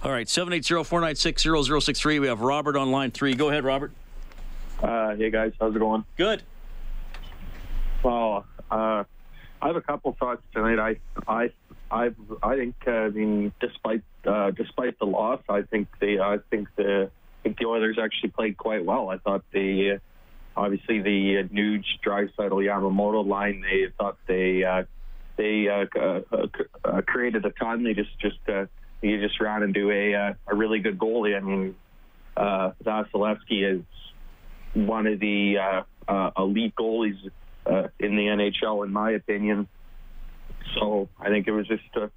All 0.02 0.12
right, 0.12 0.26
780-496-0063. 0.26 2.20
We 2.20 2.28
have 2.28 2.40
Robert 2.40 2.76
on 2.76 2.92
line 2.92 3.10
three. 3.10 3.34
Go 3.34 3.48
ahead, 3.48 3.64
Robert. 3.64 3.92
Uh, 4.80 5.16
hey 5.16 5.30
guys, 5.30 5.52
how's 5.58 5.74
it 5.74 5.78
going? 5.78 6.04
Good. 6.16 6.42
Well, 8.06 8.46
uh, 8.70 9.02
I 9.60 9.66
have 9.66 9.74
a 9.74 9.80
couple 9.80 10.14
thoughts 10.16 10.40
tonight. 10.54 10.78
I, 10.78 11.00
I, 11.26 11.50
I, 11.90 12.10
I 12.40 12.56
think. 12.56 12.76
Uh, 12.86 12.90
I 12.92 13.08
mean, 13.08 13.52
despite 13.60 14.04
uh, 14.24 14.52
despite 14.52 14.96
the 15.00 15.06
loss, 15.06 15.40
I 15.48 15.62
think 15.62 15.88
they. 16.00 16.20
I 16.20 16.36
think 16.48 16.68
the. 16.76 17.10
I 17.10 17.42
think 17.42 17.58
the 17.58 17.66
Oilers 17.66 17.98
actually 18.00 18.30
played 18.30 18.56
quite 18.56 18.84
well. 18.84 19.10
I 19.10 19.18
thought 19.18 19.42
the 19.52 19.94
Uh, 19.94 19.98
obviously, 20.56 21.00
the 21.02 21.38
uh, 21.38 21.52
Nuge, 21.52 21.84
Draisaitl, 22.06 22.62
Yamamoto 22.64 23.26
line. 23.26 23.60
They 23.62 23.92
thought 23.98 24.18
they. 24.28 24.62
Uh, 24.62 24.84
they 25.36 25.66
uh, 25.66 25.86
uh, 26.00 26.46
uh, 26.84 27.02
created 27.08 27.44
a 27.44 27.50
ton. 27.50 27.82
They 27.82 27.94
just 27.94 28.16
just 28.20 28.38
uh, 28.48 28.66
he 29.02 29.16
just 29.16 29.40
ran 29.40 29.64
into 29.64 29.90
a 29.90 30.14
uh, 30.14 30.34
a 30.46 30.54
really 30.54 30.78
good 30.78 30.96
goalie. 30.96 31.36
I 31.36 31.40
mean, 31.40 31.74
uh, 32.36 32.70
Vasilevskiy 32.84 33.78
is 33.78 33.82
one 34.74 35.08
of 35.08 35.18
the 35.18 35.56
uh, 35.58 35.82
uh, 36.06 36.30
elite 36.38 36.76
goalies 36.76 37.18
uh, 37.66 37.88
in 37.98 38.16
the 38.16 38.26
NHL, 38.26 38.84
in 38.84 38.92
my 38.92 39.12
opinion. 39.12 39.68
So 40.78 41.08
I 41.20 41.28
think 41.28 41.46
it 41.46 41.52
was 41.52 41.66
just 41.66 41.84
uh, 41.94 42.08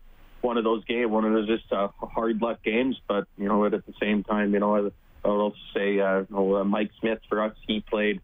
one 0.41 0.57
of 0.57 0.63
those 0.63 0.83
games, 0.85 1.09
one 1.09 1.25
of 1.25 1.33
those 1.33 1.47
just 1.47 1.71
uh, 1.71 1.89
hard 2.01 2.41
luck 2.41 2.63
games. 2.63 2.99
But 3.07 3.27
you 3.37 3.47
know, 3.47 3.65
at 3.65 3.71
the 3.71 3.93
same 3.99 4.23
time, 4.23 4.53
you 4.53 4.59
know, 4.59 4.75
I, 4.75 4.79
I 4.79 5.27
would 5.31 5.41
also 5.41 5.57
say, 5.73 5.99
uh, 5.99 6.19
you 6.19 6.27
know, 6.29 6.55
uh, 6.57 6.63
Mike 6.63 6.91
Smith 6.99 7.19
for 7.27 7.41
us, 7.41 7.55
he 7.67 7.81
played, 7.81 8.21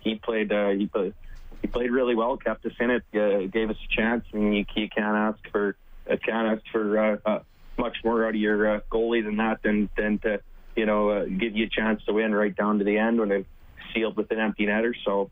he 0.00 0.16
played, 0.16 0.52
uh, 0.52 0.70
he 0.70 0.86
played, 0.86 1.14
he 1.62 1.68
played 1.68 1.90
really 1.90 2.14
well, 2.14 2.36
kept 2.36 2.64
us 2.66 2.72
in 2.78 2.90
it, 2.90 3.02
uh, 3.14 3.46
gave 3.46 3.70
us 3.70 3.76
a 3.84 3.94
chance. 3.94 4.24
I 4.32 4.36
mean, 4.36 4.52
you, 4.52 4.64
you 4.74 4.88
can't 4.88 5.16
ask 5.16 5.38
for, 5.50 5.76
uh, 6.10 6.16
can't 6.24 6.58
ask 6.58 6.62
for 6.70 6.98
uh, 6.98 7.16
uh, 7.24 7.38
much 7.78 7.96
more 8.04 8.24
out 8.24 8.30
of 8.30 8.36
your 8.36 8.76
uh, 8.76 8.80
goalie 8.90 9.24
than 9.24 9.36
that, 9.36 9.62
than 9.62 9.88
than 9.96 10.18
to, 10.20 10.40
you 10.74 10.86
know, 10.86 11.10
uh, 11.10 11.24
give 11.24 11.56
you 11.56 11.66
a 11.66 11.68
chance 11.68 12.02
to 12.04 12.12
win 12.12 12.34
right 12.34 12.54
down 12.54 12.78
to 12.78 12.84
the 12.84 12.98
end 12.98 13.18
when 13.18 13.32
it 13.32 13.46
sealed 13.94 14.16
with 14.16 14.30
an 14.30 14.38
empty 14.38 14.66
netter. 14.66 14.92
So 15.04 15.30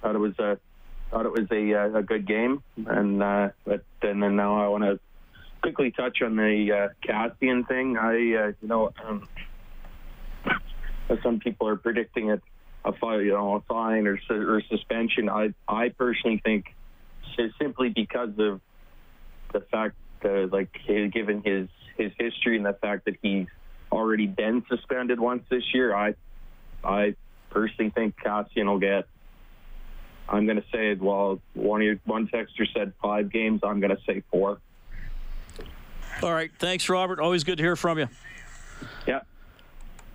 thought 0.00 0.14
it 0.14 0.18
was 0.18 0.38
a 0.38 0.58
thought 1.10 1.26
it 1.26 1.32
was 1.32 1.48
a 1.50 1.74
uh, 1.74 1.98
a 1.98 2.02
good 2.02 2.26
game, 2.26 2.62
and 2.86 3.22
uh, 3.22 3.50
but 3.64 3.84
and 4.02 4.22
then 4.22 4.36
now 4.36 4.64
I 4.64 4.68
want 4.68 4.84
to 4.84 4.98
quickly 5.62 5.90
touch 5.90 6.22
on 6.22 6.36
the 6.36 6.72
uh, 6.72 7.64
thing. 7.64 7.96
I 7.96 8.10
uh, 8.10 8.52
you 8.60 8.68
know 8.68 8.92
um, 9.04 9.28
some 11.22 11.38
people 11.38 11.68
are 11.68 11.76
predicting 11.76 12.30
it 12.30 12.42
a 12.84 12.92
fine, 12.92 13.20
you 13.20 13.32
know 13.32 13.54
a 13.54 13.60
fine 13.62 14.06
or 14.06 14.18
or 14.30 14.62
suspension. 14.68 15.28
I 15.28 15.54
I 15.68 15.90
personally 15.90 16.40
think 16.44 16.74
simply 17.58 17.90
because 17.90 18.30
of 18.38 18.60
the 19.52 19.60
fact 19.60 19.96
that 20.22 20.50
like 20.52 20.70
given 20.86 21.42
his 21.44 21.68
his 21.96 22.12
history 22.18 22.56
and 22.56 22.66
the 22.66 22.74
fact 22.74 23.06
that 23.06 23.16
he's 23.22 23.46
already 23.90 24.26
been 24.26 24.64
suspended 24.68 25.20
once 25.20 25.44
this 25.48 25.64
year, 25.74 25.94
I 25.94 26.14
I 26.84 27.14
personally 27.50 27.90
think 27.90 28.16
Kassian 28.16 28.66
will 28.66 28.78
get 28.78 29.06
I'm 30.28 30.44
going 30.46 30.60
to 30.60 30.64
say, 30.72 30.94
well, 30.94 31.40
one 31.54 31.82
your, 31.82 31.96
one 32.04 32.26
texter 32.28 32.66
said 32.74 32.92
five 33.00 33.30
games. 33.30 33.60
I'm 33.62 33.80
going 33.80 33.96
to 33.96 34.02
say 34.04 34.22
four. 34.30 34.58
All 36.22 36.32
right. 36.32 36.50
Thanks, 36.58 36.88
Robert. 36.88 37.20
Always 37.20 37.44
good 37.44 37.58
to 37.58 37.62
hear 37.64 37.76
from 37.76 37.98
you. 37.98 38.08
Yeah. 39.06 39.20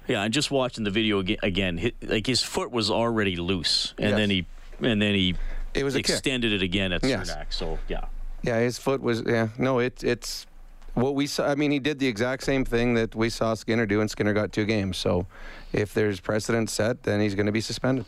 Yeah, 0.08 0.24
and 0.24 0.34
just 0.34 0.52
watching 0.52 0.84
the 0.84 0.91
video 0.91 1.19
again, 1.19 1.91
like 2.02 2.28
his 2.28 2.41
foot 2.41 2.71
was 2.71 2.89
already 2.89 3.36
loose, 3.36 3.93
and 3.97 4.10
yes. 4.10 4.17
then 4.17 4.30
he 4.30 4.45
and 4.82 5.02
then 5.02 5.13
he 5.13 5.36
it 5.74 5.84
was 5.84 5.95
extended 5.95 6.52
it 6.52 6.62
again 6.62 6.91
at 6.91 7.04
yes. 7.04 7.32
Cernak. 7.32 7.45
So 7.54 7.80
yeah. 7.88 8.06
Yeah, 8.41 8.60
his 8.60 8.78
foot 8.78 9.02
was 9.02 9.21
yeah. 9.26 9.50
No, 9.58 9.80
it 9.80 10.04
it's 10.04 10.47
what 10.93 11.15
we 11.15 11.27
saw. 11.27 11.47
I 11.47 11.56
mean, 11.56 11.71
he 11.71 11.80
did 11.80 11.99
the 11.99 12.08
exact 12.08 12.43
same 12.43 12.65
thing 12.65 12.93
that 12.95 13.15
we 13.15 13.30
saw 13.30 13.54
Skinner 13.54 13.86
do, 13.86 14.01
and 14.01 14.10
Skinner 14.10 14.34
got 14.34 14.51
two 14.51 14.65
games. 14.65 14.97
So 14.97 15.25
if 15.73 15.93
there's 15.93 16.19
precedent 16.19 16.69
set, 16.69 17.04
then 17.04 17.21
he's 17.21 17.36
going 17.36 17.45
to 17.45 17.51
be 17.51 17.62
suspended. 17.62 18.06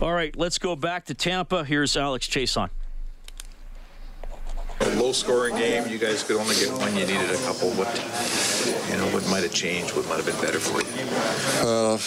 All 0.00 0.12
right, 0.12 0.36
let's 0.36 0.58
go 0.58 0.76
back 0.76 1.04
to 1.06 1.14
Tampa. 1.14 1.64
Here's 1.64 1.96
Alex 1.96 2.28
Chiasson. 2.28 2.70
Low 4.96 5.12
scoring 5.12 5.54
game. 5.56 5.86
You 5.88 5.98
guys 5.98 6.24
could 6.24 6.36
only 6.36 6.56
get 6.56 6.72
one. 6.72 6.92
You 6.96 7.06
needed 7.06 7.30
a 7.30 7.36
couple. 7.44 7.70
What 7.70 7.88
you 8.90 8.96
know? 8.96 9.06
What 9.14 9.24
might 9.30 9.44
have 9.44 9.52
changed? 9.52 9.94
What 9.94 10.08
might 10.08 10.16
have 10.16 10.26
been 10.26 10.40
better 10.40 10.58
for 10.58 10.80
you? 10.82 11.66
Uh, 11.66 11.98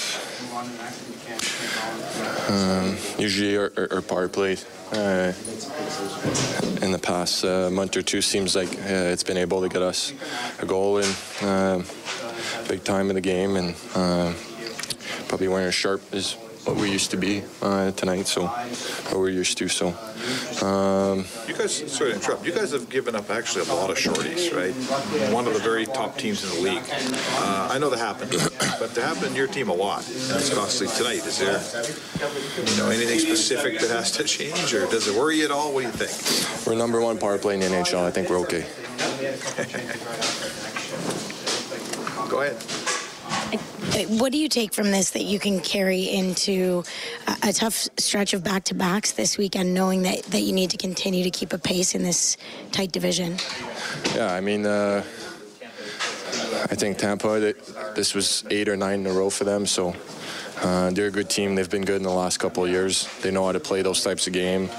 Um, 2.48 2.98
usually 3.18 3.58
our, 3.58 3.72
our, 3.78 3.94
our 3.94 4.02
power 4.02 4.28
play 4.28 4.58
uh, 4.94 5.34
in 6.64 6.75
the 6.96 7.02
past 7.06 7.44
uh, 7.44 7.70
month 7.70 7.98
or 7.98 8.02
two 8.02 8.22
seems 8.22 8.56
like 8.56 8.70
uh, 8.70 9.12
it's 9.12 9.24
been 9.24 9.36
able 9.36 9.62
to 9.62 9.68
get 9.68 9.82
us 9.82 10.14
a 10.60 10.66
goal 10.66 10.98
in 11.00 11.16
uh, 11.42 11.84
big 12.70 12.84
time 12.86 13.10
in 13.10 13.16
the 13.16 13.22
game 13.22 13.58
and 13.58 13.76
probably 15.28 15.50
weren't 15.50 15.68
as 15.68 15.76
sharp 15.76 16.02
as 16.14 16.38
what 16.66 16.76
we 16.78 16.92
used 16.92 17.12
to 17.12 17.18
be 17.18 17.44
uh, 17.62 17.92
tonight. 17.92 18.28
So 18.28 18.48
what 18.48 19.20
we're 19.20 19.30
used 19.30 19.58
to. 19.60 19.68
So. 19.68 19.88
Um, 20.66 21.26
You 21.48 21.54
guys, 21.54 21.92
sorry 21.92 22.12
to 22.12 22.16
interrupt. 22.16 22.46
You 22.46 22.52
guys 22.52 22.72
have 22.72 22.90
given 22.90 23.16
up 23.16 23.30
actually 23.30 23.68
a 23.70 23.74
lot 23.74 23.90
of 23.92 23.98
shorties, 23.98 24.52
right? 24.56 24.74
One 25.32 25.46
of 25.48 25.54
the 25.54 25.60
very 25.60 25.86
top 25.86 26.18
teams 26.18 26.44
in 26.44 26.50
the 26.58 26.70
league. 26.70 26.84
Uh, 26.90 27.70
I 27.72 27.78
know 27.78 27.90
that 27.90 28.00
happened, 28.00 28.32
but 28.80 28.94
to 28.96 29.02
happen 29.02 29.30
in 29.30 29.36
your 29.36 29.48
team 29.48 29.70
a 29.70 29.74
lot, 29.74 30.08
and 30.08 30.40
it's 30.40 30.54
costly 30.54 30.88
tonight. 30.88 31.26
Is 31.26 31.38
there, 31.40 31.62
you 32.66 32.78
know, 32.78 32.90
anything 32.90 33.20
specific 33.20 33.80
that 33.80 33.90
has 33.92 34.12
to 34.14 34.24
change, 34.24 34.74
or 34.74 34.88
does 34.88 35.08
it 35.08 35.16
worry 35.16 35.38
you 35.38 35.46
at 35.46 35.52
all? 35.52 35.74
What 35.74 35.82
do 35.82 35.88
you 35.88 35.94
think? 35.94 36.66
we're 36.66 36.76
number 36.76 37.00
one 37.02 37.18
power 37.18 37.38
play 37.38 37.54
in 37.54 37.60
the 37.60 37.68
NHL. 37.68 38.04
I 38.04 38.12
think 38.12 38.30
we're 38.30 38.40
okay. 38.40 38.66
Go 42.30 42.42
ahead. 42.42 42.85
What 43.94 44.32
do 44.32 44.38
you 44.38 44.50
take 44.50 44.74
from 44.74 44.92
this 44.92 45.12
that 45.12 45.24
you 45.24 45.40
can 45.40 45.60
carry 45.60 46.04
into 46.04 46.84
a, 47.44 47.54
tough 47.54 47.88
stretch 47.98 48.34
of 48.34 48.44
back 48.44 48.64
to 48.66 48.76
backs 48.76 49.12
this 49.14 49.38
weekend, 49.38 49.74
knowing 49.74 50.02
that, 50.02 50.24
that 50.24 50.42
you 50.42 50.54
need 50.54 50.72
to 50.72 50.78
continue 50.78 51.24
to 51.24 51.30
keep 51.30 51.54
a 51.54 51.58
pace 51.58 51.96
in 51.96 52.04
this 52.04 52.36
tight 52.72 52.92
division? 52.92 53.38
Yeah, 54.16 54.34
I 54.34 54.42
mean, 54.42 54.66
uh, 54.66 55.04
I 56.64 56.76
think 56.76 56.98
Tampa, 56.98 57.40
th- 57.40 57.56
this 57.96 58.14
was 58.14 58.44
eight 58.50 58.68
or 58.68 58.76
nine 58.76 59.02
in 59.02 59.08
a 59.08 59.14
row 59.14 59.30
for 59.30 59.44
them. 59.44 59.66
So 59.66 59.96
uh, 60.62 60.90
they're 60.92 61.08
a 61.08 61.12
good 61.12 61.30
team. 61.30 61.56
They've 61.56 61.70
been 61.70 61.86
good 61.86 61.98
in 61.98 62.04
the 62.04 62.10
last 62.10 62.38
couple 62.38 62.66
of 62.66 62.70
years. 62.72 63.08
They 63.22 63.32
know 63.32 63.46
how 63.46 63.52
to 63.52 63.60
play 63.60 63.82
those 63.82 64.04
types 64.04 64.26
of 64.28 64.34
game. 64.34 64.70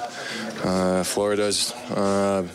Uh, 0.64 1.04
Florida's 1.04 1.72
uh, 1.90 2.46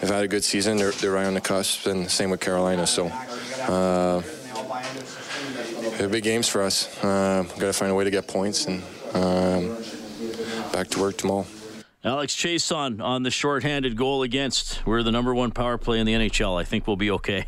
have 0.00 0.10
had 0.10 0.24
a 0.24 0.28
good 0.28 0.44
season. 0.44 0.76
They're, 0.76 0.92
they're 0.92 1.12
right 1.12 1.26
on 1.26 1.34
the 1.34 1.40
cusp, 1.40 1.86
and 1.86 2.10
same 2.10 2.30
with 2.30 2.40
Carolina. 2.40 2.86
So. 2.86 3.10
They're 5.98 6.08
big 6.08 6.24
games 6.24 6.48
for 6.48 6.62
us. 6.62 7.02
Uh, 7.04 7.42
Got 7.42 7.58
to 7.58 7.72
find 7.72 7.90
a 7.90 7.94
way 7.94 8.04
to 8.04 8.10
get 8.10 8.26
points 8.26 8.66
and 8.66 8.82
um, 9.14 9.76
back 10.72 10.88
to 10.88 11.00
work 11.00 11.16
tomorrow. 11.16 11.46
Alex 12.02 12.34
Chiasson 12.34 12.76
on 12.76 13.00
on 13.00 13.22
the 13.22 13.30
shorthanded 13.30 13.96
goal 13.96 14.22
against. 14.22 14.84
We're 14.84 15.02
the 15.02 15.12
number 15.12 15.34
one 15.34 15.52
power 15.52 15.78
play 15.78 16.00
in 16.00 16.06
the 16.06 16.12
NHL. 16.12 16.60
I 16.60 16.64
think 16.64 16.86
we'll 16.86 16.96
be 16.96 17.10
okay. 17.12 17.46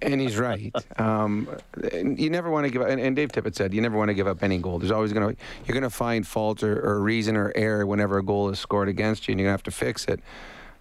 And 0.00 0.20
he's 0.20 0.36
right. 0.36 0.72
Um, 0.96 1.48
you 1.92 2.30
never 2.30 2.50
want 2.50 2.66
to 2.66 2.70
give 2.70 2.82
up. 2.82 2.88
And, 2.88 3.00
and 3.00 3.16
Dave 3.16 3.32
Tippett 3.32 3.56
said 3.56 3.74
you 3.74 3.80
never 3.80 3.96
want 3.96 4.10
to 4.10 4.14
give 4.14 4.28
up 4.28 4.42
any 4.44 4.58
goal. 4.58 4.78
There's 4.78 4.92
always 4.92 5.12
going 5.12 5.34
to 5.34 5.42
you're 5.66 5.72
going 5.72 5.82
to 5.82 5.90
find 5.90 6.24
fault 6.24 6.62
or, 6.62 6.78
or 6.86 7.00
reason 7.00 7.36
or 7.36 7.52
error 7.56 7.84
whenever 7.84 8.18
a 8.18 8.22
goal 8.22 8.50
is 8.50 8.60
scored 8.60 8.88
against 8.88 9.26
you, 9.26 9.32
and 9.32 9.40
you're 9.40 9.48
going 9.48 9.58
to 9.58 9.64
have 9.64 9.74
to 9.74 9.84
fix 9.84 10.04
it. 10.04 10.20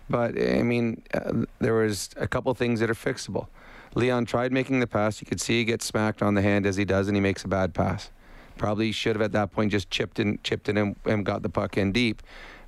But 0.10 0.38
I 0.40 0.62
mean, 0.62 1.02
uh, 1.14 1.46
there 1.60 1.74
was 1.74 2.10
a 2.18 2.28
couple 2.28 2.54
things 2.54 2.82
that 2.82 2.90
are 2.90 2.94
fixable. 2.94 3.48
Leon 3.94 4.26
tried 4.26 4.52
making 4.52 4.80
the 4.80 4.88
pass. 4.88 5.22
You 5.22 5.28
could 5.28 5.42
see 5.42 5.60
he 5.60 5.66
gets 5.66 5.86
smacked 5.86 6.22
on 6.22 6.34
the 6.34 6.42
hand 6.42 6.66
as 6.66 6.78
he 6.78 6.86
does, 6.86 7.08
and 7.08 7.16
he 7.16 7.22
makes 7.22 7.44
a 7.44 7.48
bad 7.48 7.74
pass. 7.74 8.10
Probably 8.58 8.92
should 8.92 9.16
have 9.16 9.22
at 9.22 9.32
that 9.34 9.52
point 9.52 9.72
just 9.72 9.90
chipped 9.90 10.20
in, 10.20 10.40
chipped 10.44 10.70
in, 10.70 10.78
and, 10.78 10.96
and 11.06 11.26
got 11.26 11.42
the 11.42 11.50
puck 11.50 11.78
in 11.78 11.92
deep. 11.92 12.22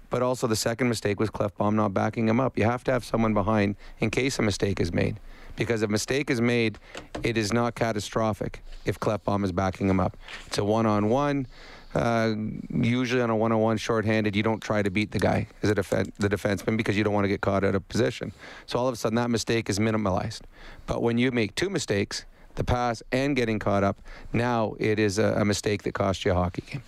But 0.10 0.22
also 0.22 0.48
the 0.48 0.56
second 0.56 0.90
mistake 0.90 1.20
was 1.20 1.30
Klefbom 1.30 1.74
not 1.74 1.94
backing 1.94 2.28
him 2.28 2.40
up. 2.40 2.58
You 2.58 2.66
have 2.66 2.84
to 2.86 2.92
have 2.92 3.04
someone 3.04 3.34
behind 3.34 3.76
in 4.00 4.10
case 4.10 4.38
a 4.38 4.42
mistake 4.42 4.80
is 4.80 4.94
made. 4.94 5.20
Because 5.56 5.82
if 5.82 5.90
a 5.90 5.92
mistake 5.92 6.30
is 6.30 6.42
made, 6.42 6.78
it 7.24 7.38
is 7.38 7.54
not 7.54 7.76
catastrophic 7.76 8.62
if 8.86 9.00
Klefbom 9.00 9.44
is 9.44 9.52
backing 9.52 9.88
him 9.90 10.00
up. 10.00 10.18
It's 10.48 10.58
a 10.58 10.64
one-on-one. 10.64 11.48
Uh, 11.94 12.34
usually 12.74 13.22
on 13.22 13.30
a 13.30 13.36
one-on-one 13.36 13.78
shorthanded, 13.78 14.36
you 14.36 14.44
don't 14.44 14.62
try 14.62 14.82
to 14.82 14.90
beat 14.90 15.12
the 15.12 15.20
guy 15.20 15.48
as 15.62 15.70
a 15.70 15.76
the 15.76 16.30
defenseman 16.30 16.76
because 16.76 16.98
you 16.98 17.04
don't 17.04 17.14
want 17.14 17.24
to 17.24 17.30
get 17.30 17.42
caught 17.42 17.64
out 17.64 17.76
of 17.76 17.88
position. 17.88 18.32
So 18.66 18.80
all 18.80 18.88
of 18.88 18.94
a 18.94 18.98
sudden 18.98 19.16
that 19.16 19.30
mistake 19.30 19.70
is 19.70 19.80
minimalized. 19.80 20.42
But 20.88 21.02
when 21.02 21.18
you 21.18 21.32
make 21.32 21.56
two 21.56 21.70
mistakes, 21.70 22.26
the 22.56 22.64
pass 22.64 23.04
and 23.12 23.36
getting 23.36 23.60
caught 23.60 23.84
up, 23.84 24.02
now 24.32 24.76
it 24.80 25.00
is 25.00 25.20
a, 25.20 25.36
a 25.38 25.46
mistake 25.46 25.84
that 25.84 25.94
costs 25.94 26.26
you 26.26 26.32
a 26.32 26.36
hockey 26.36 26.64
game. 26.70 26.84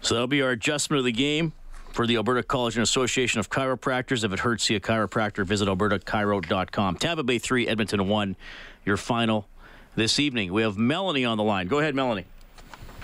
So 0.00 0.14
that'll 0.14 0.28
be 0.28 0.42
our 0.42 0.50
adjustment 0.50 0.98
of 0.98 1.04
the 1.04 1.12
game 1.12 1.52
for 1.92 2.06
the 2.06 2.16
Alberta 2.16 2.42
College 2.42 2.76
and 2.76 2.82
Association 2.82 3.40
of 3.40 3.50
Chiropractors. 3.50 4.24
If 4.24 4.32
it 4.32 4.40
hurts, 4.40 4.64
see 4.64 4.74
a 4.74 4.80
chiropractor. 4.80 5.44
Visit 5.44 5.68
albertachiro.com. 5.68 6.96
Tampa 6.96 7.22
Bay 7.22 7.38
3, 7.38 7.66
Edmonton 7.66 8.08
1, 8.08 8.36
your 8.84 8.96
final 8.96 9.48
this 9.96 10.20
evening. 10.20 10.52
We 10.52 10.62
have 10.62 10.78
Melanie 10.78 11.24
on 11.24 11.36
the 11.36 11.42
line. 11.42 11.66
Go 11.66 11.80
ahead, 11.80 11.94
Melanie. 11.94 12.26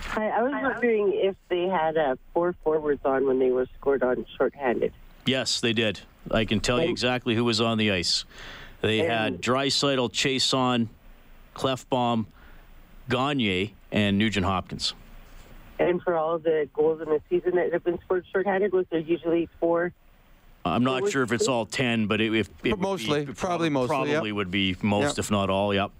Hi, 0.07 0.29
I 0.29 0.41
was 0.41 0.51
wondering 0.51 1.11
if 1.15 1.35
they 1.49 1.67
had 1.67 1.97
uh, 1.97 2.15
four 2.33 2.55
forwards 2.63 3.01
on 3.05 3.25
when 3.25 3.39
they 3.39 3.51
were 3.51 3.67
scored 3.77 4.03
on 4.03 4.25
shorthanded. 4.37 4.93
Yes, 5.25 5.59
they 5.59 5.73
did. 5.73 6.01
I 6.31 6.45
can 6.45 6.59
tell 6.59 6.81
you 6.81 6.89
exactly 6.89 7.35
who 7.35 7.43
was 7.43 7.59
on 7.59 7.77
the 7.77 7.91
ice. 7.91 8.25
They 8.81 8.99
had 8.99 9.41
Draisaitl, 9.41 10.11
Chiasson, 10.11 10.89
Klefbom, 11.55 12.27
Gagne, 13.09 13.73
and 13.91 14.17
Nugent 14.17 14.45
Hopkins. 14.45 14.93
And 15.79 16.01
for 16.01 16.15
all 16.15 16.37
the 16.37 16.69
goals 16.73 17.01
in 17.01 17.09
the 17.09 17.21
season 17.29 17.55
that 17.55 17.73
have 17.73 17.83
been 17.83 17.99
scored 18.01 18.25
shorthanded, 18.31 18.71
was 18.71 18.85
there 18.91 18.99
usually 18.99 19.49
four? 19.59 19.91
I'm 20.63 20.83
not 20.83 21.09
sure 21.09 21.23
if 21.23 21.31
it's 21.31 21.47
all 21.47 21.65
10, 21.65 22.07
but 22.07 22.21
it, 22.21 22.33
if, 22.33 22.49
it 22.63 22.79
mostly, 22.79 23.25
probably 23.25 23.69
mostly, 23.69 23.87
probably 23.87 24.29
yep. 24.29 24.35
would 24.35 24.51
be 24.51 24.75
most, 24.81 25.17
Yep. 25.17 25.25
if 25.25 25.31
not 25.31 25.49
all. 25.49 25.73
Yep. 25.73 25.91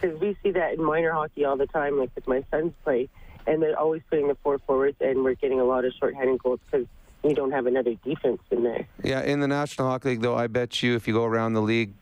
Because 0.00 0.20
we 0.20 0.36
see 0.42 0.50
that 0.52 0.74
in 0.74 0.82
minor 0.82 1.12
hockey 1.12 1.44
all 1.44 1.56
the 1.56 1.66
time, 1.66 1.98
like 1.98 2.10
with 2.14 2.26
my 2.26 2.42
sons 2.50 2.72
play, 2.82 3.08
and 3.50 3.60
they're 3.60 3.78
always 3.78 4.00
putting 4.08 4.28
the 4.28 4.36
four 4.36 4.58
forwards, 4.60 4.96
and 5.00 5.24
we're 5.24 5.34
getting 5.34 5.60
a 5.60 5.64
lot 5.64 5.84
of 5.84 5.92
shorthanded 5.98 6.40
goals 6.40 6.60
because 6.70 6.86
we 7.24 7.34
don't 7.34 7.50
have 7.50 7.66
another 7.66 7.94
defense 8.04 8.40
in 8.50 8.62
there. 8.62 8.86
Yeah, 9.02 9.22
in 9.22 9.40
the 9.40 9.48
National 9.48 9.88
Hockey 9.88 10.10
League, 10.10 10.20
though, 10.20 10.36
I 10.36 10.46
bet 10.46 10.82
you 10.82 10.94
if 10.94 11.08
you 11.08 11.14
go 11.14 11.24
around 11.24 11.54
the 11.54 11.60
league, 11.60 11.92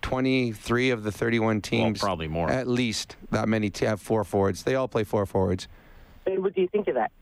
23 0.00 0.90
of 0.90 1.02
the 1.02 1.12
31 1.12 1.60
teams, 1.60 2.00
well, 2.00 2.08
probably 2.08 2.28
more, 2.28 2.50
at 2.50 2.66
least 2.66 3.16
that 3.30 3.48
many 3.48 3.68
t- 3.68 3.84
have 3.84 4.00
four 4.00 4.24
forwards. 4.24 4.62
They 4.62 4.74
all 4.74 4.88
play 4.88 5.04
four 5.04 5.26
forwards. 5.26 5.68
And 6.26 6.42
what 6.42 6.54
do 6.54 6.62
you 6.62 6.68
think 6.68 6.88
of 6.88 6.94
that? 6.94 7.12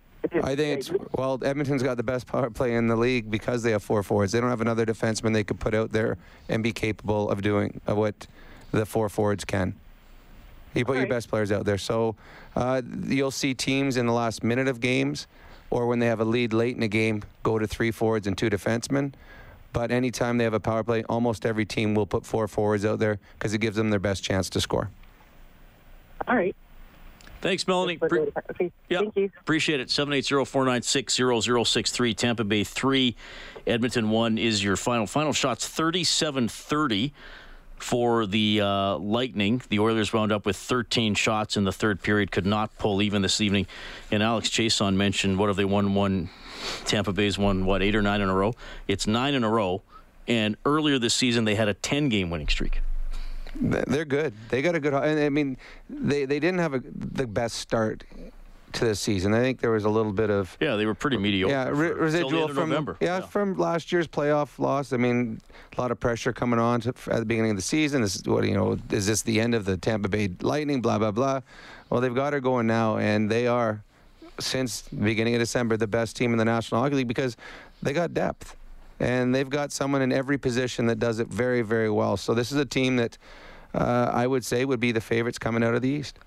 I 0.45 0.55
think 0.55 0.79
it's 0.79 0.91
well. 1.17 1.41
Edmonton's 1.43 1.83
got 1.83 1.97
the 1.97 2.05
best 2.05 2.29
power 2.29 2.49
play 2.49 2.75
in 2.75 2.87
the 2.87 2.95
league 2.95 3.29
because 3.29 3.65
they 3.65 3.73
have 3.73 3.83
four 3.83 4.05
forwards. 4.05 4.31
They 4.31 4.41
don't 4.41 4.51
have 4.51 4.61
another 4.61 4.87
defenseman 4.87 5.33
they 5.33 5.43
could 5.43 5.59
put 5.59 5.75
out 5.75 5.91
there 5.91 6.17
and 6.49 6.63
be 6.63 6.73
capable 6.73 7.29
of 7.29 7.43
doing 7.43 7.81
of 7.89 7.97
what 7.97 8.29
the 8.71 8.87
four 8.87 9.09
forwards 9.09 9.45
can. 9.45 9.75
You 10.75 10.85
put 10.85 10.97
your 10.97 11.07
best 11.07 11.29
players 11.29 11.53
out 11.53 11.65
there, 11.65 11.79
so 11.79 12.17
uh, 12.57 12.83
you'll 13.07 13.31
see 13.31 13.55
teams 13.55 13.97
in 13.97 14.07
the 14.07 14.13
last 14.13 14.43
minute 14.43 14.67
of 14.69 14.81
games, 14.81 15.27
or 15.71 15.87
when 15.87 15.99
they 15.99 16.07
have 16.07 16.21
a 16.21 16.25
lead 16.25 16.53
late 16.53 16.77
in 16.77 16.83
a 16.83 16.89
game, 16.89 17.23
go 17.43 17.59
to 17.59 17.67
three 17.67 17.91
forwards 17.91 18.27
and 18.27 18.39
two 18.39 18.49
defensemen. 18.49 19.13
But 19.73 19.91
anytime 19.91 20.39
they 20.39 20.45
have 20.45 20.55
a 20.55 20.61
power 20.61 20.85
play, 20.85 21.03
almost 21.05 21.47
every 21.47 21.65
team 21.65 21.95
will 21.95 22.07
put 22.07 22.27
four 22.27 22.47
forwards 22.49 22.85
out 22.85 22.99
there 22.99 23.19
because 23.39 23.55
it 23.55 23.59
gives 23.59 23.77
them 23.77 23.91
their 23.91 24.01
best 24.01 24.23
chance 24.23 24.51
to 24.51 24.61
score. 24.61 24.91
All 26.29 26.37
right. 26.37 26.55
Thanks, 27.41 27.67
Melanie. 27.67 27.97
Pre- 27.97 28.31
yeah, 28.89 29.01
Appreciate 29.41 29.81
it. 29.81 29.89
780-496-0063. 29.89 32.17
Tampa 32.17 32.45
Bay 32.45 32.63
3, 32.63 33.17
Edmonton 33.67 34.11
1 34.11 34.39
is 34.39 34.63
your 34.63 34.77
final. 34.77 35.09
Final 35.09 35.33
shots 35.33 35.69
37-30 35.69 37.11
for 37.83 38.27
the 38.27 38.61
uh, 38.61 38.97
Lightning. 38.97 39.61
The 39.69 39.81
Oilers 39.81 40.13
wound 40.13 40.31
up 40.31 40.47
with 40.47 40.57
13 40.57 41.15
shots 41.15 41.57
in 41.57 41.65
the 41.65 41.73
third 41.73 42.01
period, 42.01 42.31
could 42.31 42.47
not 42.47 42.79
pull 42.79 43.03
even 43.03 43.23
this 43.23 43.41
evening. 43.41 43.67
And 44.11 44.23
Alex 44.23 44.49
Chiasson 44.49 44.95
mentioned, 44.95 45.37
what 45.39 45.49
have 45.49 45.57
they 45.57 45.65
won? 45.65 45.95
One 45.95 46.31
Tampa 46.85 47.13
Bay's 47.13 47.37
won, 47.39 47.67
what, 47.67 47.83
eight 47.83 47.97
or 47.97 48.03
nine 48.03 48.21
in 48.21 48.29
a 48.29 48.35
row? 48.35 48.55
It's 48.87 49.07
nine 49.07 49.35
in 49.35 49.43
a 49.43 49.49
row. 49.49 49.83
And 50.29 50.57
earlier 50.65 51.01
this 51.01 51.13
season, 51.13 51.45
they 51.45 51.57
had 51.57 51.69
a 51.69 51.75
10-game 51.75 52.31
winning 52.31 52.49
streak. 52.49 52.81
They're 53.61 54.05
good. 54.05 54.33
They 54.49 54.63
got 54.63 54.77
a 54.77 54.81
good. 54.81 54.95
I 54.95 55.29
mean, 55.29 55.59
they 55.91 56.25
they 56.25 56.41
didn't 56.41 56.61
have 56.61 56.73
a, 56.73 56.83
the 56.95 57.27
best 57.27 57.57
start 57.57 58.05
to 58.75 58.85
this 58.85 59.01
season. 59.01 59.35
I 59.35 59.41
think 59.41 59.61
there 59.61 59.71
was 59.71 59.85
a 59.85 59.89
little 59.89 60.13
bit 60.13 60.31
of 60.31 60.57
Yeah, 60.61 60.77
they 60.77 60.87
were 60.87 60.95
pretty 60.95 61.17
mediocre. 61.17 61.53
yeah 61.53 61.69
re- 61.69 61.93
residual 61.93 62.49
from 62.49 62.69
November. 62.71 62.97
Yeah, 63.01 63.21
from 63.21 63.57
last 63.57 63.93
year's 63.93 64.07
playoff 64.09 64.59
loss. 64.59 64.93
I 64.93 64.97
mean, 64.97 65.41
a 65.77 65.81
lot 65.81 65.91
of 65.91 66.01
pressure 66.01 66.33
coming 66.33 66.59
on 66.59 66.81
to, 66.83 66.89
at 67.11 67.19
the 67.21 67.25
beginning 67.25 67.51
of 67.53 67.57
the 67.57 67.63
season. 67.63 68.03
This 68.03 68.17
is 68.17 68.25
what 68.25 68.45
you 68.45 68.55
know. 68.55 68.79
Is 68.91 69.07
this 69.07 69.23
the 69.23 69.41
end 69.41 69.55
of 69.55 69.65
the 69.65 69.77
Tampa 69.77 70.09
Bay 70.09 70.31
Lightning? 70.41 70.81
Blah 70.81 70.99
blah 70.99 71.11
blah. 71.11 71.41
Well, 71.91 72.01
they've 72.01 72.15
got 72.15 72.33
her 72.33 72.41
going 72.41 72.67
now, 72.67 72.97
and 72.97 73.31
they 73.31 73.47
are 73.47 73.83
since 74.41 74.83
the 74.83 74.97
beginning 74.97 75.35
of 75.35 75.41
December 75.41 75.77
the 75.77 75.87
best 75.87 76.17
team 76.17 76.33
in 76.33 76.39
the 76.39 76.45
National 76.45 76.81
Hockey 76.81 76.97
League 76.97 77.09
because 77.09 77.37
they 77.83 77.93
got 77.93 78.15
depth. 78.15 78.57
And 79.01 79.35
they've 79.35 79.51
got 79.51 79.73
someone 79.73 80.01
in 80.01 80.13
every 80.13 80.39
position 80.39 80.87
that 80.87 81.01
does 81.01 81.19
it 81.19 81.27
very, 81.27 81.63
very 81.63 81.91
well. 81.91 82.17
So 82.17 82.35
this 82.35 82.53
is 82.53 82.59
a 82.59 82.65
team 82.65 82.97
that 82.97 83.19
uh, 83.75 84.11
I 84.13 84.29
would 84.29 84.45
say 84.45 84.65
would 84.65 84.79
be 84.79 84.93
the 84.93 85.01
favorites 85.01 85.39
coming 85.39 85.65
out 85.65 85.75
of 85.75 85.83
the 85.83 85.89
East. 85.89 86.19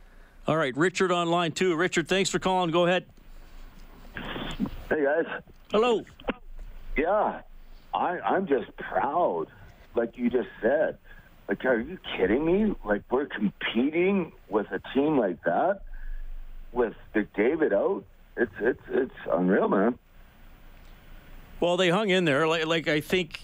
All 0.47 0.55
right, 0.57 0.75
Richard 0.77 1.11
on 1.11 1.29
line 1.29 1.51
two. 1.51 1.75
Richard, 1.75 2.07
thanks 2.07 2.29
for 2.29 2.39
calling. 2.39 2.71
Go 2.71 2.85
ahead. 2.85 3.05
Hey 4.89 5.03
guys. 5.03 5.25
Hello. 5.71 6.05
Yeah, 6.95 7.41
I 7.93 8.19
I'm 8.19 8.47
just 8.47 8.75
proud, 8.77 9.47
like 9.95 10.17
you 10.17 10.29
just 10.29 10.49
said. 10.61 10.97
Like, 11.49 11.63
are 11.65 11.79
you 11.79 11.97
kidding 12.15 12.45
me? 12.45 12.75
Like 12.85 13.03
we're 13.09 13.25
competing 13.25 14.31
with 14.49 14.67
a 14.71 14.79
team 14.93 15.17
like 15.17 15.43
that. 15.43 15.81
with 16.71 16.93
McDavid 17.15 17.73
out, 17.73 18.03
it's 18.37 18.53
it's 18.59 18.81
it's 18.89 19.15
unreal, 19.31 19.67
man. 19.67 19.97
Well, 21.59 21.77
they 21.77 21.89
hung 21.89 22.09
in 22.09 22.25
there. 22.25 22.47
Like, 22.47 22.65
like 22.65 22.87
I 22.87 22.99
think, 22.99 23.39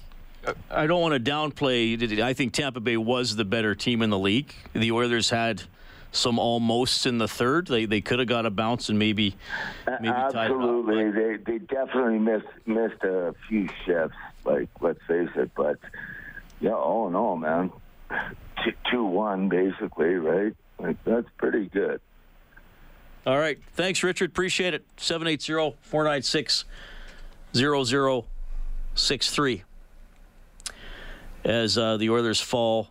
I 0.69 0.85
don't 0.85 1.01
want 1.01 1.13
to 1.13 1.31
downplay. 1.31 2.21
I 2.21 2.33
think 2.33 2.53
Tampa 2.53 2.79
Bay 2.81 2.97
was 2.97 3.35
the 3.35 3.45
better 3.45 3.73
team 3.73 4.01
in 4.01 4.09
the 4.09 4.19
league. 4.19 4.53
The 4.73 4.91
Oilers 4.91 5.29
had 5.29 5.63
some 6.12 6.39
almost 6.39 7.06
in 7.06 7.17
the 7.17 7.28
third. 7.28 7.67
They 7.67 7.86
they 7.86 8.02
could 8.02 8.19
have 8.19 8.28
got 8.28 8.45
a 8.45 8.50
bounce 8.50 8.89
and 8.89 9.00
maybe 9.00 9.36
maybe 9.88 10.10
tied 10.10 10.30
it 10.30 10.36
up. 10.36 10.36
Absolutely, 10.36 11.12
they 11.12 11.38
they 11.38 11.58
definitely 11.60 12.19
missed 12.19 12.47
missed 12.65 13.04
a 13.04 13.34
few 13.47 13.69
shifts. 13.86 14.17
Like 14.43 14.69
let's 14.82 15.00
face 15.08 15.30
it, 15.36 15.52
but 15.56 15.78
yeah, 16.60 16.71
all 16.71 17.08
in 17.08 17.15
all, 17.15 17.38
man, 17.38 17.71
T- 18.63 18.74
two 18.89 19.04
one 19.04 19.50
basically, 19.50 20.15
right? 20.15 20.56
Like 20.80 20.97
that's 21.04 21.28
pretty 21.38 21.67
good. 21.67 22.02
All 23.26 23.38
right. 23.38 23.60
Thanks, 23.74 24.02
Richard. 24.02 24.32
Appreciate 24.32 24.74
it. 24.74 24.84
780 24.97 25.78
496 25.82 26.65
0063. 27.54 29.63
As 31.43 31.78
uh, 31.78 31.97
the 31.97 32.10
Oilers 32.10 32.41
fall 32.41 32.89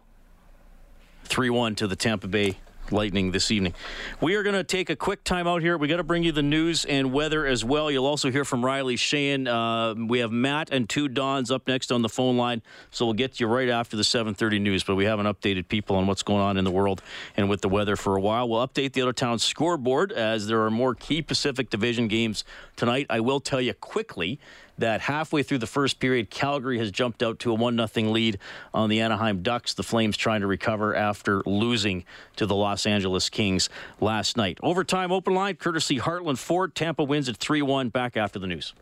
3 1.25 1.51
1 1.51 1.75
to 1.77 1.89
the 1.89 1.97
Tampa 1.97 2.29
Bay 2.29 2.59
Lightning 2.93 3.31
this 3.31 3.51
evening. 3.51 3.75
We 4.21 4.35
are 4.35 4.43
going 4.43 4.55
to 4.55 4.65
take 4.65 4.91
a 4.91 4.97
quick 4.97 5.25
time 5.25 5.47
out 5.47 5.63
here. 5.63 5.79
We 5.79 5.89
got 5.89 5.99
to 5.99 6.05
bring 6.05 6.23
you 6.23 6.33
the 6.33 6.43
news 6.43 6.85
and 6.85 7.13
weather 7.13 7.47
as 7.47 7.65
well. 7.65 7.91
You'll 7.91 8.07
also 8.07 8.31
hear 8.31 8.45
from 8.45 8.65
Riley 8.65 8.97
Sheahan. 8.97 9.47
Uh, 9.47 10.07
we 10.07 10.19
have 10.21 10.33
Matt 10.33 10.71
and 10.71 10.89
two 10.89 11.09
Dons 11.09 11.51
up 11.51 11.69
next 11.69 11.93
on 11.93 12.03
the 12.03 12.09
phone 12.09 12.37
line, 12.37 12.63
so 12.91 13.05
we'll 13.05 13.15
get 13.15 13.41
you 13.41 13.47
right 13.47 13.69
after 13.69 13.97
the 13.97 14.03
7:30 14.03 14.61
news. 14.61 14.83
But 14.85 14.97
we 14.97 15.05
haven't 15.05 15.27
updated 15.27 15.69
people 15.69 15.97
on 15.97 16.07
what's 16.07 16.23
going 16.23 16.41
on 16.41 16.57
in 16.57 16.65
the 16.65 16.71
world 16.71 17.03
and 17.37 17.49
with 17.49 17.61
the 17.61 17.69
weather 17.69 17.97
for 17.97 18.17
a 18.17 18.21
while. 18.21 18.49
We'll 18.49 18.67
update 18.67 18.93
the 18.93 19.03
other 19.03 19.13
town 19.13 19.39
scoreboard 19.39 20.13
as 20.13 20.47
there 20.47 20.63
are 20.63 20.71
more 20.71 20.95
key 20.95 21.23
Pacific 21.23 21.71
Division 21.71 22.09
games 22.09 22.45
tonight. 22.77 23.07
I 23.11 23.21
will 23.21 23.41
tell 23.41 23.61
you 23.61 23.75
quickly 23.75 24.39
that 24.81 25.01
halfway 25.03 25.43
through 25.43 25.59
the 25.59 25.67
first 25.67 26.01
period, 26.01 26.31
Calgary 26.31 26.79
has 26.79 26.91
jumped 26.91 27.23
out 27.23 27.39
to 27.41 27.53
a 27.53 27.55
1 27.55 27.89
0 27.89 28.11
lead 28.11 28.39
on 28.75 28.89
the 28.89 29.01
Anaheim 29.01 29.43
Ducks. 29.43 29.75
The 29.75 29.83
Flames 29.83 30.17
trying 30.17 30.41
to 30.41 30.47
recover 30.47 30.95
after 30.95 31.43
losing 31.47 32.05
to 32.37 32.47
the 32.47 32.55
Los 32.55 32.87
Angeles 32.87 33.29
Kings 33.29 33.69
last 34.01 34.37
night. 34.37 34.59
Overtime 34.63 35.13
open 35.13 35.35
line, 35.35 35.57
courtesy 35.57 35.99
Heartland 35.99 36.39
Ford. 36.39 36.75
Tampa 36.75 37.05
wins 37.05 37.29
at 37.29 37.37
3 37.37 37.63
1. 37.63 37.89
Back 37.91 38.17
after 38.17 38.39
the 38.39 38.47
news. 38.47 38.75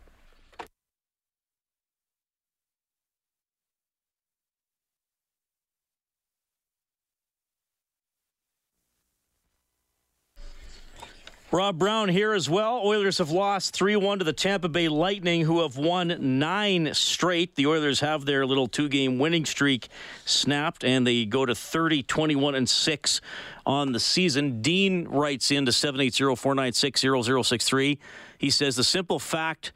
Rob 11.51 11.79
Brown 11.79 12.09
here 12.09 12.33
as 12.33 12.47
well. 12.47 12.79
Oilers 12.85 13.17
have 13.17 13.31
lost 13.31 13.73
3 13.73 13.95
1 13.95 14.19
to 14.19 14.23
the 14.23 14.33
Tampa 14.33 14.69
Bay 14.69 14.87
Lightning, 14.87 15.41
who 15.41 15.63
have 15.63 15.77
won 15.77 16.15
nine 16.37 16.93
straight. 16.93 17.55
The 17.55 17.65
Oilers 17.65 18.01
have 18.01 18.25
their 18.25 18.45
little 18.45 18.67
two 18.67 18.87
game 18.87 19.17
winning 19.17 19.45
streak 19.45 19.87
snapped, 20.25 20.83
and 20.83 21.07
they 21.07 21.25
go 21.25 21.47
to 21.47 21.55
30, 21.55 22.03
21, 22.03 22.53
and 22.53 22.69
6 22.69 23.21
on 23.65 23.93
the 23.93 23.99
season. 23.99 24.61
Dean 24.61 25.07
writes 25.07 25.49
in 25.49 25.65
to 25.65 25.71
780 25.71 26.35
496 26.35 27.01
0063. 27.01 27.97
He 28.37 28.51
says 28.51 28.75
the 28.75 28.83
simple 28.83 29.17
fact 29.17 29.71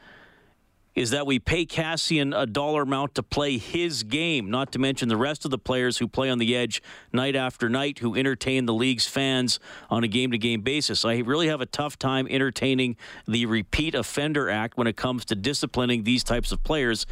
is 0.96 1.10
that 1.10 1.26
we 1.26 1.40
pay 1.40 1.66
Kassian 1.66 2.40
a 2.40 2.46
dollar 2.46 2.84
amount 2.84 3.16
to 3.16 3.24
play 3.24 3.58
his 3.58 4.04
game, 4.04 4.50
not 4.52 4.72
to 4.74 4.80
mention 4.80 5.10
the 5.10 5.18
rest 5.18 5.44
of 5.44 5.52
the 5.52 5.58
players 5.58 5.98
who 5.98 6.08
play 6.08 6.30
on 6.30 6.38
the 6.38 6.56
edge 6.56 6.82
night 7.12 7.36
after 7.36 7.68
night, 7.68 8.00
who 8.00 8.16
entertain 8.16 8.66
the 8.66 8.74
league's 8.74 9.08
fans 9.08 9.60
on 9.90 10.04
a 10.04 10.08
game 10.08 10.32
to 10.32 10.38
game 10.38 10.62
basis. 10.62 11.04
I 11.04 11.18
really 11.20 11.48
have 11.48 11.62
a 11.62 11.66
tough 11.66 11.98
time 11.98 12.28
entertaining 12.30 12.96
the 13.28 13.46
Repeat 13.46 13.96
Offender 13.96 14.50
Act 14.50 14.78
when 14.78 14.88
it 14.88 14.96
comes 14.96 15.26
to 15.26 15.36
disciplining 15.36 16.04
these 16.04 16.24
types 16.24 16.52
of 16.52 16.64
players. 16.64 17.06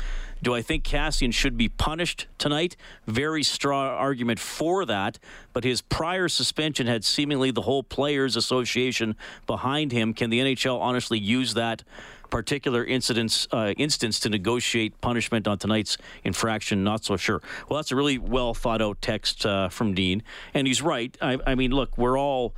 Do 0.43 0.55
I 0.55 0.61
think 0.61 0.83
Kassian 0.83 1.33
should 1.33 1.57
be 1.57 1.69
punished 1.69 2.27
tonight? 2.37 2.75
Very 3.05 3.43
strong 3.43 3.87
argument 3.87 4.39
for 4.39 4.85
that, 4.85 5.19
but 5.53 5.63
his 5.63 5.81
prior 5.81 6.27
suspension 6.27 6.87
had 6.87 7.03
seemingly 7.03 7.51
the 7.51 7.61
whole 7.61 7.83
Players 7.83 8.35
Association 8.35 9.15
behind 9.45 9.91
him. 9.91 10.13
Can 10.13 10.29
the 10.29 10.39
NHL 10.39 10.79
honestly 10.79 11.19
use 11.19 11.53
that? 11.53 11.83
Particular 12.31 12.83
incidents 12.83 13.47
uh, 13.51 13.73
instance 13.77 14.19
to 14.21 14.29
negotiate 14.29 14.99
punishment 15.01 15.47
on 15.47 15.59
tonight's 15.59 15.97
infraction. 16.23 16.83
Not 16.83 17.05
so 17.05 17.17
sure. 17.17 17.43
Well, 17.69 17.77
that's 17.77 17.91
a 17.91 17.95
really 17.95 18.17
well 18.17 18.55
thought 18.55 18.81
out 18.81 18.99
text 19.01 19.45
uh, 19.45 19.69
from 19.69 19.93
Dean, 19.93 20.23
and 20.55 20.65
he's 20.65 20.81
right. 20.81 21.15
I, 21.21 21.37
I 21.45 21.53
mean, 21.53 21.71
look, 21.71 21.95
we're 21.97 22.17
all. 22.17 22.55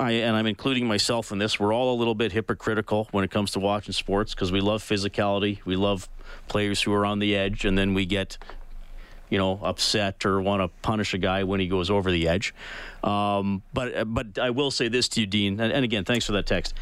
I, 0.00 0.12
and 0.12 0.36
I'm 0.36 0.46
including 0.46 0.86
myself 0.86 1.30
in 1.30 1.38
this. 1.38 1.60
We're 1.60 1.72
all 1.72 1.94
a 1.94 1.98
little 1.98 2.16
bit 2.16 2.32
hypocritical 2.32 3.08
when 3.12 3.24
it 3.24 3.30
comes 3.30 3.52
to 3.52 3.60
watching 3.60 3.92
sports 3.92 4.34
because 4.34 4.50
we 4.50 4.60
love 4.60 4.82
physicality, 4.82 5.64
we 5.64 5.76
love 5.76 6.08
players 6.48 6.82
who 6.82 6.92
are 6.92 7.06
on 7.06 7.20
the 7.20 7.36
edge, 7.36 7.64
and 7.64 7.78
then 7.78 7.94
we 7.94 8.04
get, 8.04 8.36
you 9.30 9.38
know, 9.38 9.60
upset 9.62 10.26
or 10.26 10.42
want 10.42 10.60
to 10.60 10.68
punish 10.82 11.14
a 11.14 11.18
guy 11.18 11.44
when 11.44 11.60
he 11.60 11.68
goes 11.68 11.88
over 11.88 12.10
the 12.10 12.26
edge. 12.26 12.52
Um, 13.04 13.62
but 13.72 14.12
but 14.12 14.40
I 14.40 14.50
will 14.50 14.72
say 14.72 14.88
this 14.88 15.06
to 15.10 15.20
you, 15.20 15.26
Dean, 15.26 15.60
and, 15.60 15.72
and 15.72 15.84
again, 15.84 16.04
thanks 16.04 16.26
for 16.26 16.32
that 16.32 16.46
text 16.46 16.74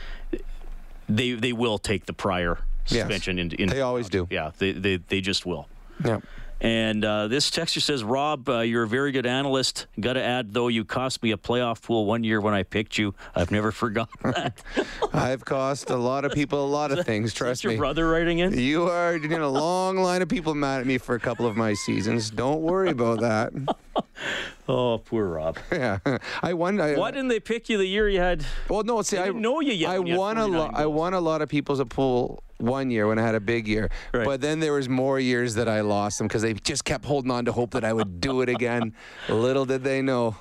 they 1.17 1.33
they 1.33 1.53
will 1.53 1.79
take 1.79 2.07
the 2.07 2.13
prior 2.13 2.59
suspension 2.85 3.37
yes. 3.37 3.45
into, 3.45 3.63
into. 3.63 3.75
They 3.75 3.81
always 3.81 4.09
do. 4.09 4.27
Yeah, 4.31 4.53
they 4.59 4.73
they, 4.73 4.97
they 4.97 5.21
just 5.21 5.47
will. 5.47 5.69
Yeah. 6.05 6.21
And 6.63 7.05
uh, 7.05 7.27
this 7.27 7.51
texture 7.51 7.81
says, 7.81 8.05
Rob, 8.05 8.49
uh, 8.49 8.61
you're 8.61 8.85
a 8.85 8.89
very 8.89 9.11
good 9.11 9.27
analyst. 9.27 9.89
Got 9.99 10.13
to 10.13 10.23
add, 10.23 10.55
though, 10.55 10.69
you 10.69 10.85
cost 10.85 11.21
me 11.21 11.33
a 11.33 11.37
playoff 11.37 11.83
pool 11.83 12.07
one 12.07 12.23
year 12.23 12.41
when 12.41 12.55
I 12.55 12.63
picked 12.63 12.97
you. 12.97 13.17
I've 13.35 13.51
never 13.51 13.73
forgotten 13.73 14.31
that. 14.31 14.63
I've 15.13 15.45
cost 15.45 15.91
a 15.91 15.97
lot 15.97 16.25
of 16.25 16.31
people 16.31 16.65
a 16.65 16.71
lot 16.71 16.93
of 16.93 16.99
that, 16.99 17.05
things. 17.07 17.35
Trust 17.35 17.65
your 17.65 17.73
me. 17.73 17.75
Your 17.75 17.81
brother 17.81 18.09
writing 18.09 18.39
in? 18.39 18.57
You 18.57 18.85
are 18.85 19.17
in 19.17 19.33
a 19.33 19.49
long 19.49 19.97
line 19.97 20.23
of 20.23 20.29
people 20.29 20.55
mad 20.55 20.81
at 20.81 20.87
me 20.87 20.99
for 20.99 21.17
a 21.17 21.21
couple 21.21 21.47
of 21.47 21.57
my 21.57 21.75
seasons. 21.75 22.31
Don't 22.31 22.61
worry 22.61 22.91
about 22.91 23.21
that. 23.21 23.53
oh, 24.69 24.99
poor 24.99 25.27
Rob. 25.27 25.59
Yeah, 25.71 25.99
I 26.43 26.55
won. 26.55 26.81
I, 26.81 26.95
uh, 26.95 27.01
Why 27.01 27.11
didn't 27.11 27.29
they 27.29 27.41
pick 27.41 27.69
you 27.69 27.79
the 27.79 27.87
year 27.87 28.09
you 28.09 28.21
had? 28.21 28.45
Well, 28.69 28.83
no. 28.83 29.03
See, 29.03 29.19
I 29.19 29.27
didn't 29.27 29.43
know 29.43 29.61
you 29.61 29.73
yet. 29.73 29.91
I 29.91 29.99
won 29.99 30.39
a 30.39 30.47
lot. 30.47 30.75
I 30.75 30.87
won 30.87 31.15
a 31.15 31.21
lot 31.21 31.43
of 31.43 31.49
people's 31.49 31.81
a 31.81 31.87
pool 31.87 32.43
one 32.63 32.91
year 32.91 33.09
when 33.09 33.19
I 33.19 33.23
had 33.23 33.35
a 33.35 33.41
big 33.41 33.67
year. 33.67 33.91
Right. 34.15 34.25
But 34.25 34.41
then 34.41 34.61
there 34.61 34.73
was 34.73 34.89
more 34.89 35.19
years 35.19 35.55
that 35.55 35.69
I 35.69 35.81
lost 35.81 36.19
them 36.19 36.29
because 36.29 36.43
they 36.43 36.55
just 36.55 36.85
kept 36.85 37.05
holding 37.05 37.31
on 37.31 37.45
to 37.47 37.53
hope 37.53 37.73
that 37.73 37.85
I 37.85 37.93
would 37.93 38.21
do 38.21 38.41
it 38.41 38.49
again. 38.49 38.95
Little 39.29 39.65
did 39.65 39.83
they 39.83 40.01
know, 40.01 40.37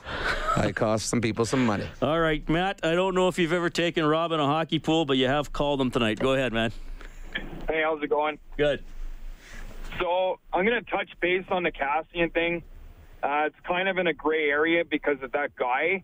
I 0.55 0.71
cost 0.71 1.07
some 1.07 1.19
people 1.19 1.45
some 1.45 1.65
money. 1.65 1.87
All 2.01 2.19
right, 2.19 2.47
Matt. 2.47 2.79
I 2.83 2.93
don't 2.93 3.15
know 3.15 3.27
if 3.27 3.39
you've 3.39 3.53
ever 3.53 3.69
taken 3.69 4.05
Rob 4.05 4.31
in 4.31 4.39
a 4.39 4.45
hockey 4.45 4.79
pool, 4.79 5.05
but 5.05 5.17
you 5.17 5.27
have 5.27 5.51
called 5.51 5.81
him 5.81 5.89
tonight. 5.89 6.19
Go 6.19 6.33
ahead, 6.33 6.53
man. 6.53 6.71
Hey, 7.67 7.81
how's 7.83 8.01
it 8.03 8.09
going? 8.09 8.37
Good. 8.57 8.83
So 9.99 10.39
I'm 10.53 10.65
going 10.65 10.83
to 10.83 10.89
touch 10.89 11.09
base 11.19 11.45
on 11.49 11.63
the 11.63 11.71
Kassian 11.71 12.33
thing. 12.33 12.63
Uh, 13.23 13.43
it's 13.45 13.55
kind 13.67 13.87
of 13.87 13.97
in 13.97 14.07
a 14.07 14.13
gray 14.13 14.49
area 14.49 14.83
because 14.83 15.21
of 15.21 15.31
that 15.33 15.55
guy. 15.55 16.03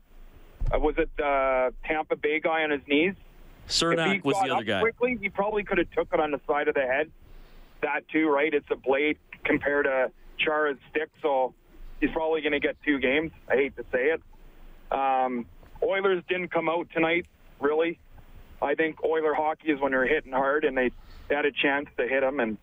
Uh, 0.74 0.80
was 0.80 0.96
it 0.98 1.10
the 1.18 1.74
Tampa 1.86 2.16
Bay 2.16 2.40
guy 2.40 2.64
on 2.64 2.70
his 2.70 2.82
knees? 2.88 3.16
Cernak 3.68 4.24
was 4.24 4.36
the 4.44 4.54
other 4.54 4.64
guy. 4.64 4.82
Quickly, 4.82 5.18
he 5.20 5.30
probably 5.30 5.64
could 5.64 5.78
have 5.78 5.92
took 5.92 6.14
it 6.14 6.20
on 6.20 6.32
the 6.32 6.40
side 6.48 6.68
of 6.68 6.76
the 6.76 6.82
head. 6.82 7.12
That 7.82 8.08
too, 8.10 8.30
right? 8.30 8.54
It's 8.54 8.70
a 8.72 8.76
blade 8.76 9.18
compared 9.44 9.86
to 9.86 10.12
Chara's 10.38 10.78
stick, 10.90 11.10
so 11.22 11.54
he's 12.00 12.12
probably 12.12 12.42
going 12.42 12.54
to 12.54 12.60
get 12.60 12.76
two 12.86 13.00
games. 13.00 13.32
I 13.50 13.56
hate 13.56 13.76
to 13.78 13.84
say 13.92 14.12
it. 14.12 14.22
Um, 14.92 15.46
Oilers 15.84 16.24
didn't 16.30 16.50
come 16.50 16.70
out 16.70 16.88
tonight, 16.94 17.26
really. 17.60 18.00
I 18.62 18.76
think 18.76 19.04
Oiler 19.04 19.34
hockey 19.34 19.72
is 19.72 19.80
when 19.80 19.92
they're 19.92 20.08
hitting 20.08 20.32
hard, 20.32 20.64
and 20.64 20.78
they, 20.78 20.92
they 21.28 21.36
had 21.36 21.46
a 21.46 21.52
chance 21.52 21.88
to 21.98 22.08
hit 22.08 22.24
him, 22.24 22.40
and 22.40 22.58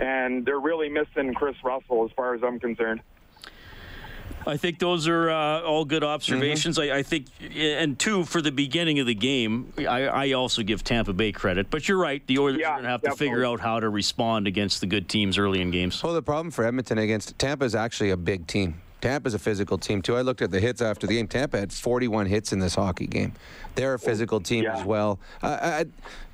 and 0.00 0.46
they're 0.46 0.60
really 0.60 0.88
missing 0.88 1.34
Kris 1.34 1.56
Russell, 1.64 2.04
as 2.04 2.12
far 2.12 2.34
as 2.34 2.42
I'm 2.44 2.60
concerned. 2.60 3.00
I 4.46 4.56
think 4.56 4.78
those 4.78 5.06
are 5.08 5.30
uh, 5.30 5.60
all 5.62 5.84
good 5.84 6.02
observations. 6.02 6.78
Mm-hmm. 6.78 6.94
I, 6.94 6.98
I, 6.98 7.02
think, 7.02 7.26
and 7.54 7.98
two 7.98 8.24
for 8.24 8.40
the 8.40 8.50
beginning 8.50 8.98
of 8.98 9.06
the 9.06 9.14
game, 9.14 9.72
I, 9.78 10.06
I, 10.06 10.32
also 10.32 10.62
give 10.62 10.82
Tampa 10.82 11.12
Bay 11.12 11.32
credit. 11.32 11.70
But 11.70 11.88
you're 11.88 11.98
right; 11.98 12.26
the 12.26 12.38
Oilers 12.38 12.60
yeah, 12.60 12.68
are 12.68 12.72
going 12.74 12.84
to 12.84 12.90
have 12.90 13.02
definitely. 13.02 13.26
to 13.26 13.30
figure 13.30 13.44
out 13.44 13.60
how 13.60 13.80
to 13.80 13.88
respond 13.88 14.46
against 14.46 14.80
the 14.80 14.86
good 14.86 15.08
teams 15.08 15.38
early 15.38 15.60
in 15.60 15.70
games. 15.70 16.02
Well, 16.02 16.14
the 16.14 16.22
problem 16.22 16.50
for 16.50 16.64
Edmonton 16.64 16.98
against 16.98 17.38
Tampa 17.38 17.64
is 17.64 17.74
actually 17.74 18.10
a 18.10 18.16
big 18.16 18.46
team. 18.46 18.80
Tampa's 19.00 19.34
a 19.34 19.38
physical 19.38 19.78
team 19.78 20.02
too. 20.02 20.16
I 20.16 20.22
looked 20.22 20.42
at 20.42 20.50
the 20.50 20.60
hits 20.60 20.82
after 20.82 21.06
the 21.06 21.14
game. 21.14 21.28
Tampa 21.28 21.58
had 21.58 21.72
41 21.72 22.26
hits 22.26 22.52
in 22.52 22.58
this 22.58 22.74
hockey 22.74 23.06
game. 23.06 23.32
They're 23.74 23.94
a 23.94 23.98
physical 23.98 24.40
team 24.40 24.64
yeah. 24.64 24.76
as 24.76 24.84
well. 24.84 25.20
I, 25.42 25.86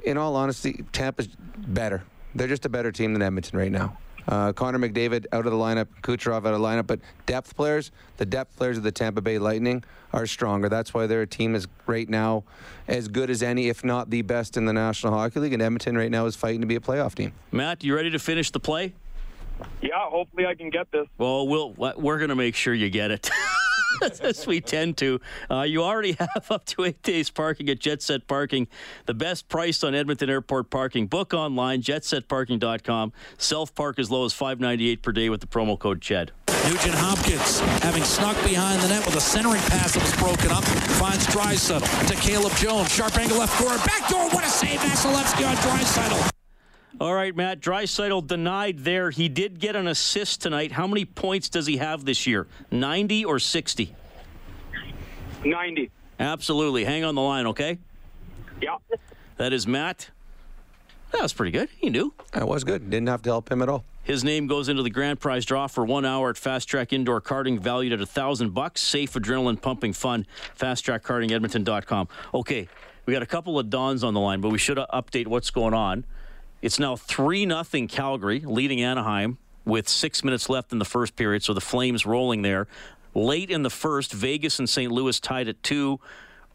in 0.04 0.16
all 0.16 0.36
honesty, 0.36 0.84
Tampa's 0.92 1.28
better. 1.56 2.04
They're 2.34 2.48
just 2.48 2.64
a 2.64 2.68
better 2.68 2.90
team 2.90 3.12
than 3.12 3.22
Edmonton 3.22 3.58
right 3.58 3.70
now. 3.70 3.98
Uh, 4.28 4.52
Connor 4.52 4.78
McDavid 4.78 5.26
out 5.32 5.46
of 5.46 5.52
the 5.52 5.58
lineup, 5.58 5.86
Kucherov 6.02 6.46
out 6.46 6.54
of 6.54 6.60
the 6.60 6.66
lineup, 6.66 6.86
but 6.86 7.00
depth 7.26 7.56
players, 7.56 7.90
the 8.16 8.26
depth 8.26 8.56
players 8.56 8.76
of 8.76 8.82
the 8.82 8.92
Tampa 8.92 9.20
Bay 9.20 9.38
Lightning 9.38 9.84
are 10.12 10.26
stronger. 10.26 10.68
That's 10.68 10.94
why 10.94 11.06
their 11.06 11.26
team 11.26 11.54
is 11.54 11.66
right 11.86 12.08
now 12.08 12.44
as 12.88 13.08
good 13.08 13.30
as 13.30 13.42
any, 13.42 13.68
if 13.68 13.84
not 13.84 14.10
the 14.10 14.22
best 14.22 14.56
in 14.56 14.64
the 14.64 14.72
National 14.72 15.12
Hockey 15.12 15.40
League. 15.40 15.52
And 15.52 15.62
Edmonton 15.62 15.96
right 15.96 16.10
now 16.10 16.26
is 16.26 16.36
fighting 16.36 16.60
to 16.60 16.66
be 16.66 16.76
a 16.76 16.80
playoff 16.80 17.14
team. 17.14 17.32
Matt, 17.52 17.84
you 17.84 17.94
ready 17.94 18.10
to 18.10 18.18
finish 18.18 18.50
the 18.50 18.60
play? 18.60 18.94
Yeah, 19.80 19.90
hopefully 19.98 20.46
I 20.46 20.54
can 20.54 20.70
get 20.70 20.90
this. 20.90 21.06
Well, 21.18 21.46
we'll 21.46 21.74
we're 21.96 22.18
going 22.18 22.30
to 22.30 22.34
make 22.34 22.56
sure 22.56 22.74
you 22.74 22.90
get 22.90 23.10
it. 23.10 23.30
as 24.22 24.46
we 24.46 24.60
tend 24.60 24.96
to. 24.98 25.20
Uh, 25.50 25.62
you 25.62 25.82
already 25.82 26.12
have 26.18 26.50
up 26.50 26.64
to 26.66 26.84
eight 26.84 27.02
days 27.02 27.30
parking 27.30 27.68
at 27.68 27.78
Jet 27.78 28.02
Set 28.02 28.26
Parking, 28.26 28.68
the 29.06 29.14
best 29.14 29.48
price 29.48 29.82
on 29.84 29.94
Edmonton 29.94 30.30
Airport 30.30 30.70
parking. 30.70 31.06
Book 31.06 31.34
online, 31.34 31.82
jetsetparking.com. 31.82 33.12
Self 33.38 33.74
park 33.74 33.98
as 33.98 34.10
low 34.10 34.24
as 34.24 34.32
five 34.32 34.60
ninety 34.60 34.88
eight 34.88 35.02
per 35.02 35.12
day 35.12 35.28
with 35.28 35.40
the 35.40 35.46
promo 35.46 35.78
code 35.78 36.00
CHED. 36.00 36.32
Nugent 36.66 36.94
Hopkins, 36.94 37.60
having 37.82 38.04
snuck 38.04 38.36
behind 38.42 38.80
the 38.80 38.88
net 38.88 39.04
with 39.04 39.16
a 39.16 39.20
centering 39.20 39.60
pass 39.62 39.92
that 39.94 40.02
was 40.02 40.16
broken 40.16 40.50
up, 40.50 40.64
finds 40.96 41.26
Draisaitl 41.26 42.06
to 42.08 42.14
Caleb 42.14 42.54
Jones. 42.56 42.90
Sharp 42.90 43.16
angle 43.18 43.38
left 43.38 43.52
corner, 43.60 43.76
back 43.84 44.08
door. 44.08 44.30
What 44.30 44.44
a 44.44 44.48
save, 44.48 44.80
Vasilevskiy 44.80 45.46
on 45.46 45.56
Draisaitl. 45.56 46.30
All 47.00 47.14
right, 47.14 47.34
Matt. 47.34 47.60
Draisaitl 47.60 48.26
denied 48.26 48.80
there. 48.80 49.10
He 49.10 49.28
did 49.28 49.58
get 49.58 49.74
an 49.74 49.88
assist 49.88 50.42
tonight. 50.42 50.72
How 50.72 50.86
many 50.86 51.04
points 51.04 51.48
does 51.48 51.66
he 51.66 51.78
have 51.78 52.04
this 52.04 52.26
year? 52.26 52.46
90 52.70 53.24
or 53.24 53.38
60? 53.38 53.94
90. 55.44 55.90
Absolutely. 56.20 56.84
Hang 56.84 57.04
on 57.04 57.14
the 57.14 57.20
line, 57.20 57.46
okay? 57.48 57.78
Yeah. 58.62 58.76
That 59.36 59.52
is 59.52 59.66
Matt. 59.66 60.10
That 61.10 61.22
was 61.22 61.32
pretty 61.32 61.52
good. 61.52 61.68
He 61.76 61.90
knew. 61.90 62.14
That 62.32 62.46
was 62.46 62.64
good. 62.64 62.88
Didn't 62.90 63.08
have 63.08 63.22
to 63.22 63.30
help 63.30 63.50
him 63.50 63.62
at 63.62 63.68
all. 63.68 63.84
His 64.04 64.22
name 64.22 64.46
goes 64.46 64.68
into 64.68 64.82
the 64.82 64.90
grand 64.90 65.18
prize 65.18 65.44
draw 65.44 65.66
for 65.66 65.84
one 65.84 66.04
hour 66.04 66.30
at 66.30 66.36
Fast 66.36 66.68
Track 66.68 66.92
Indoor 66.92 67.20
Karting, 67.20 67.58
valued 67.58 67.92
at 67.92 68.00
a 68.00 68.06
thousand 68.06 68.52
bucks. 68.52 68.80
Safe, 68.80 69.12
adrenaline 69.14 69.60
pumping 69.60 69.92
fun. 69.94 70.26
FastTrackKartingEdmonton.com. 70.58 72.08
Okay, 72.34 72.68
we 73.06 73.12
got 73.12 73.22
a 73.22 73.26
couple 73.26 73.58
of 73.58 73.70
Dons 73.70 74.04
on 74.04 74.12
the 74.12 74.20
line, 74.20 74.40
but 74.40 74.50
we 74.50 74.58
should 74.58 74.76
update 74.76 75.26
what's 75.26 75.50
going 75.50 75.72
on. 75.72 76.04
It's 76.64 76.78
now 76.78 76.96
3 76.96 77.46
0 77.46 77.86
Calgary, 77.88 78.40
leading 78.40 78.80
Anaheim 78.80 79.36
with 79.66 79.86
six 79.86 80.24
minutes 80.24 80.48
left 80.48 80.72
in 80.72 80.78
the 80.78 80.86
first 80.86 81.14
period, 81.14 81.42
so 81.42 81.52
the 81.52 81.60
Flames 81.60 82.06
rolling 82.06 82.40
there. 82.40 82.68
Late 83.12 83.50
in 83.50 83.62
the 83.62 83.68
first, 83.68 84.14
Vegas 84.14 84.58
and 84.58 84.66
St. 84.66 84.90
Louis 84.90 85.20
tied 85.20 85.46
at 85.46 85.62
2. 85.62 86.00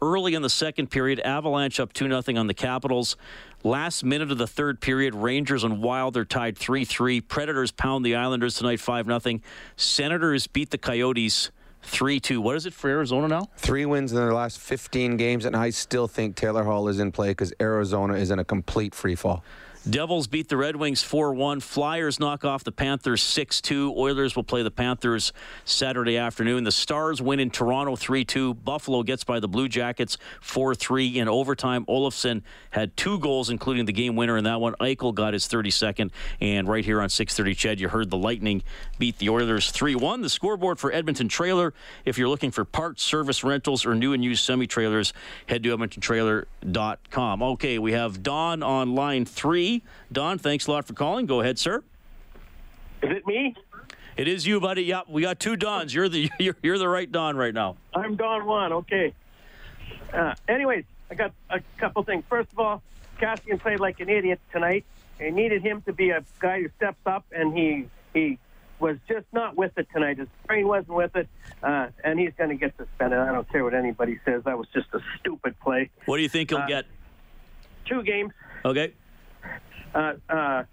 Early 0.02 0.34
in 0.34 0.42
the 0.42 0.50
second 0.50 0.90
period, 0.90 1.20
Avalanche 1.20 1.78
up 1.78 1.92
2 1.92 2.22
0 2.22 2.40
on 2.40 2.48
the 2.48 2.54
Capitals. 2.54 3.16
Last 3.62 4.02
minute 4.02 4.32
of 4.32 4.38
the 4.38 4.48
third 4.48 4.80
period, 4.80 5.14
Rangers 5.14 5.62
and 5.62 5.80
Wild 5.80 6.16
are 6.16 6.24
tied 6.24 6.58
3 6.58 6.84
3. 6.84 7.20
Predators 7.20 7.70
pound 7.70 8.04
the 8.04 8.16
Islanders 8.16 8.56
tonight 8.56 8.80
5 8.80 9.06
0. 9.06 9.38
Senators 9.76 10.48
beat 10.48 10.70
the 10.70 10.78
Coyotes 10.78 11.52
3 11.82 12.18
2. 12.18 12.40
What 12.40 12.56
is 12.56 12.66
it 12.66 12.74
for 12.74 12.90
Arizona 12.90 13.28
now? 13.28 13.48
Three 13.56 13.86
wins 13.86 14.10
in 14.10 14.18
their 14.18 14.34
last 14.34 14.58
15 14.58 15.16
games, 15.16 15.44
and 15.44 15.54
I 15.54 15.70
still 15.70 16.08
think 16.08 16.34
Taylor 16.34 16.64
Hall 16.64 16.88
is 16.88 16.98
in 16.98 17.12
play 17.12 17.28
because 17.28 17.52
Arizona 17.60 18.14
is 18.14 18.32
in 18.32 18.40
a 18.40 18.44
complete 18.44 18.92
free 18.92 19.14
fall. 19.14 19.44
Devils 19.88 20.26
beat 20.26 20.50
the 20.50 20.58
Red 20.58 20.76
Wings 20.76 21.02
4 21.02 21.32
1. 21.32 21.60
Flyers 21.60 22.20
knock 22.20 22.44
off 22.44 22.64
the 22.64 22.72
Panthers 22.72 23.22
6 23.22 23.62
2. 23.62 23.94
Oilers 23.96 24.36
will 24.36 24.44
play 24.44 24.62
the 24.62 24.70
Panthers 24.70 25.32
Saturday 25.64 26.18
afternoon. 26.18 26.64
The 26.64 26.72
Stars 26.72 27.22
win 27.22 27.40
in 27.40 27.50
Toronto 27.50 27.96
3 27.96 28.22
2. 28.26 28.54
Buffalo 28.54 29.02
gets 29.02 29.24
by 29.24 29.40
the 29.40 29.48
Blue 29.48 29.68
Jackets 29.68 30.18
4 30.42 30.74
3 30.74 31.18
in 31.18 31.28
overtime. 31.28 31.86
Olofsson 31.86 32.42
had 32.70 32.94
two 32.94 33.18
goals, 33.20 33.48
including 33.48 33.86
the 33.86 33.92
game 33.92 34.16
winner 34.16 34.36
in 34.36 34.44
that 34.44 34.60
one. 34.60 34.74
Eichel 34.80 35.14
got 35.14 35.32
his 35.32 35.48
32nd. 35.48 36.10
And 36.42 36.68
right 36.68 36.84
here 36.84 37.00
on 37.00 37.08
630 37.08 37.54
CHED, 37.54 37.80
you 37.80 37.88
heard 37.88 38.10
the 38.10 38.18
Lightning 38.18 38.62
beat 38.98 39.16
the 39.16 39.30
Oilers 39.30 39.70
3 39.70 39.94
1. 39.94 40.20
The 40.20 40.28
scoreboard 40.28 40.78
for 40.78 40.92
Edmonton 40.92 41.28
Trailer. 41.28 41.72
If 42.04 42.18
you're 42.18 42.28
looking 42.28 42.50
for 42.50 42.66
parts, 42.66 43.02
service, 43.02 43.42
rentals, 43.42 43.86
or 43.86 43.94
new 43.94 44.12
and 44.12 44.22
used 44.22 44.44
semi 44.44 44.66
trailers, 44.66 45.14
head 45.46 45.62
to 45.62 45.74
EdmontonTrailer.com. 45.74 47.42
Okay, 47.42 47.78
we 47.78 47.92
have 47.92 48.22
Don 48.22 48.62
on 48.62 48.94
line 48.94 49.24
three. 49.24 49.69
Don, 50.12 50.38
thanks 50.38 50.66
a 50.66 50.70
lot 50.72 50.84
for 50.86 50.94
calling. 50.94 51.26
Go 51.26 51.40
ahead, 51.40 51.58
sir. 51.58 51.82
Is 53.02 53.10
it 53.16 53.26
me? 53.26 53.54
It 54.16 54.28
is 54.28 54.46
you, 54.46 54.60
buddy. 54.60 54.82
Yep, 54.82 55.04
we 55.08 55.22
got 55.22 55.38
two 55.40 55.56
Dons. 55.56 55.94
You're 55.94 56.08
the 56.08 56.28
you're, 56.38 56.56
you're 56.62 56.78
the 56.78 56.88
right 56.88 57.10
Don 57.10 57.36
right 57.36 57.54
now. 57.54 57.76
I'm 57.94 58.16
Don 58.16 58.44
one. 58.46 58.72
Okay. 58.72 59.14
Uh, 60.12 60.34
anyways, 60.48 60.84
I 61.10 61.14
got 61.14 61.32
a 61.48 61.60
couple 61.78 62.02
things. 62.02 62.24
First 62.28 62.52
of 62.52 62.58
all, 62.58 62.82
Kassian 63.20 63.60
played 63.60 63.80
like 63.80 64.00
an 64.00 64.08
idiot 64.08 64.40
tonight. 64.52 64.84
They 65.18 65.30
needed 65.30 65.62
him 65.62 65.82
to 65.82 65.92
be 65.92 66.10
a 66.10 66.22
guy 66.38 66.62
who 66.62 66.68
steps 66.76 66.98
up, 67.06 67.24
and 67.32 67.56
he 67.56 67.86
he 68.12 68.38
was 68.78 68.96
just 69.08 69.26
not 69.32 69.56
with 69.56 69.76
it 69.78 69.86
tonight. 69.94 70.18
His 70.18 70.28
brain 70.46 70.66
wasn't 70.66 70.94
with 70.96 71.14
it, 71.16 71.28
uh, 71.62 71.88
and 72.02 72.18
he's 72.18 72.32
going 72.36 72.48
to 72.50 72.56
get 72.56 72.74
suspended. 72.76 73.18
I 73.18 73.30
don't 73.32 73.48
care 73.50 73.62
what 73.62 73.74
anybody 73.74 74.18
says. 74.24 74.42
That 74.44 74.58
was 74.58 74.66
just 74.74 74.88
a 74.94 75.00
stupid 75.18 75.58
play. 75.60 75.90
What 76.06 76.16
do 76.16 76.22
you 76.22 76.28
think 76.30 76.50
he'll 76.50 76.58
Uh, 76.60 76.66
get? 76.66 76.86
Two 77.86 78.02
games. 78.02 78.32
Okay. 78.64 78.92
Uh, 79.94 80.12
uh, 80.28 80.64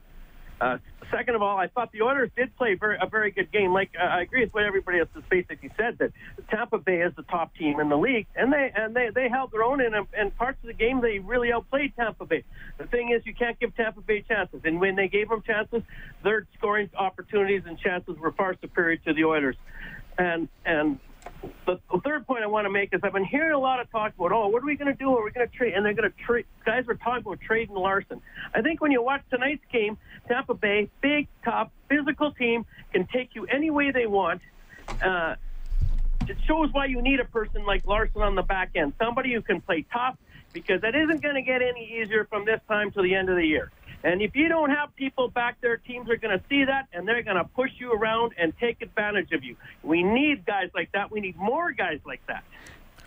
uh, 0.60 0.78
second 1.12 1.36
of 1.36 1.42
all, 1.42 1.58
I 1.58 1.68
thought 1.68 1.92
the 1.92 2.02
Oilers 2.02 2.32
did 2.36 2.56
play 2.56 2.74
very, 2.74 2.98
a 3.00 3.08
very 3.08 3.30
good 3.32 3.52
game. 3.52 3.74
Like 3.74 3.92
uh, 4.00 4.04
I 4.04 4.22
agree 4.22 4.44
with 4.44 4.54
what 4.54 4.64
everybody 4.64 5.00
else 5.00 5.10
has 5.14 5.24
basically 5.30 5.72
said 5.78 6.00
that 6.00 6.12
Tampa 6.50 6.80
Bay 6.80 7.02
is 7.02 7.14
the 7.16 7.24
top 7.24 7.56
team 7.56 7.80
in 7.80 7.90
the 7.90 7.98
league, 7.98 8.26
and 8.36 8.52
they 8.52 8.72
and 8.76 8.96
they, 8.96 9.10
they 9.14 9.30
held 9.30 9.52
their 9.52 9.64
own 9.64 9.82
in 9.82 9.94
in 9.94 10.32
parts 10.32 10.58
of 10.64 10.68
the 10.68 10.74
game. 10.74 11.02
They 11.02 11.20
really 11.20 11.52
outplayed 11.52 11.96
Tampa 11.96 12.26
Bay. 12.26 12.44
The 12.78 12.88
thing 12.88 13.12
is, 13.12 13.24
you 13.26 13.36
can't 13.36 13.60
give 13.60 13.76
Tampa 13.76 14.02
Bay 14.02 14.24
chances, 14.28 14.62
and 14.64 14.80
when 14.80 14.96
they 14.96 15.08
gave 15.08 15.30
them 15.30 15.44
chances, 15.46 15.84
their 16.24 16.48
scoring 16.58 16.90
opportunities 16.96 17.64
and 17.68 17.78
chances 17.78 18.18
were 18.18 18.32
far 18.32 18.56
superior 18.60 18.98
to 18.98 19.14
the 19.14 19.26
Oilers. 19.26 19.58
And 20.18 20.50
and 20.66 21.00
the, 21.66 21.80
the 21.92 22.00
third 22.04 22.26
point 22.26 22.44
I 22.44 22.48
want 22.48 22.66
to 22.66 22.70
make 22.70 22.94
is 22.94 23.02
I've 23.04 23.14
been 23.14 23.26
hearing 23.26 23.54
a 23.54 23.60
lot 23.60 23.80
of 23.80 23.90
talk 23.92 24.14
about, 24.18 24.32
oh, 24.32 24.48
what 24.48 24.64
are 24.64 24.66
we 24.66 24.76
going 24.76 24.92
to 24.92 24.98
do? 24.98 25.16
Are 25.16 25.24
we 25.24 25.32
going 25.32 25.48
to 25.48 25.56
trade? 25.56 25.74
And 25.74 25.86
they're 25.86 25.94
going 25.94 26.10
to 26.10 26.18
trade. 26.18 26.46
Guys 26.66 26.86
were 26.86 26.96
talking 26.96 27.24
about 27.26 27.42
trading 27.42 27.76
Larsson. 27.76 28.22
I 28.54 28.62
think 28.62 28.82
when 28.82 28.92
you 28.92 29.02
watch 29.02 29.22
tonight's 29.30 29.64
game, 29.72 29.98
Tampa 30.28 30.54
Bay, 30.54 30.90
big, 31.02 31.28
top, 31.44 31.72
physical 31.90 32.32
team, 32.32 32.66
can 32.94 33.08
take 33.08 33.36
you 33.36 33.46
any 33.46 33.70
way 33.70 33.92
they 33.92 34.08
want. 34.08 34.42
Uh, 35.02 35.36
it 36.28 36.38
shows 36.46 36.72
why 36.72 36.86
you 36.86 37.02
need 37.02 37.20
a 37.20 37.26
person 37.26 37.66
like 37.66 37.86
Larsson 37.86 38.22
on 38.22 38.36
the 38.36 38.42
back 38.42 38.72
end, 38.76 38.94
somebody 39.00 39.34
who 39.34 39.42
can 39.42 39.62
play 39.62 39.86
tough, 39.92 40.18
because 40.54 40.82
that 40.82 40.96
isn't 40.96 41.22
going 41.22 41.36
to 41.36 41.42
get 41.42 41.62
any 41.62 42.02
easier 42.02 42.26
from 42.26 42.46
this 42.46 42.60
time 42.68 42.92
to 42.92 43.02
the 43.02 43.14
end 43.14 43.30
of 43.30 43.36
the 43.36 43.46
year. 43.46 43.72
And 44.04 44.22
if 44.22 44.36
you 44.36 44.48
don't 44.48 44.70
have 44.70 44.96
people 44.96 45.28
back 45.28 45.60
there, 45.62 45.78
teams 45.78 46.10
are 46.10 46.18
going 46.18 46.38
to 46.38 46.44
see 46.50 46.64
that 46.66 46.88
and 46.94 47.08
they're 47.08 47.24
going 47.24 47.38
to 47.38 47.44
push 47.44 47.72
you 47.78 47.92
around 47.92 48.34
and 48.38 48.54
take 48.60 48.82
advantage 48.82 49.32
of 49.32 49.44
you. 49.44 49.56
We 49.84 50.04
need 50.04 50.46
guys 50.46 50.70
like 50.76 50.92
that. 50.94 51.12
We 51.12 51.20
need 51.20 51.36
more 51.38 51.72
guys 51.72 52.00
like 52.06 52.26
that. 52.28 52.44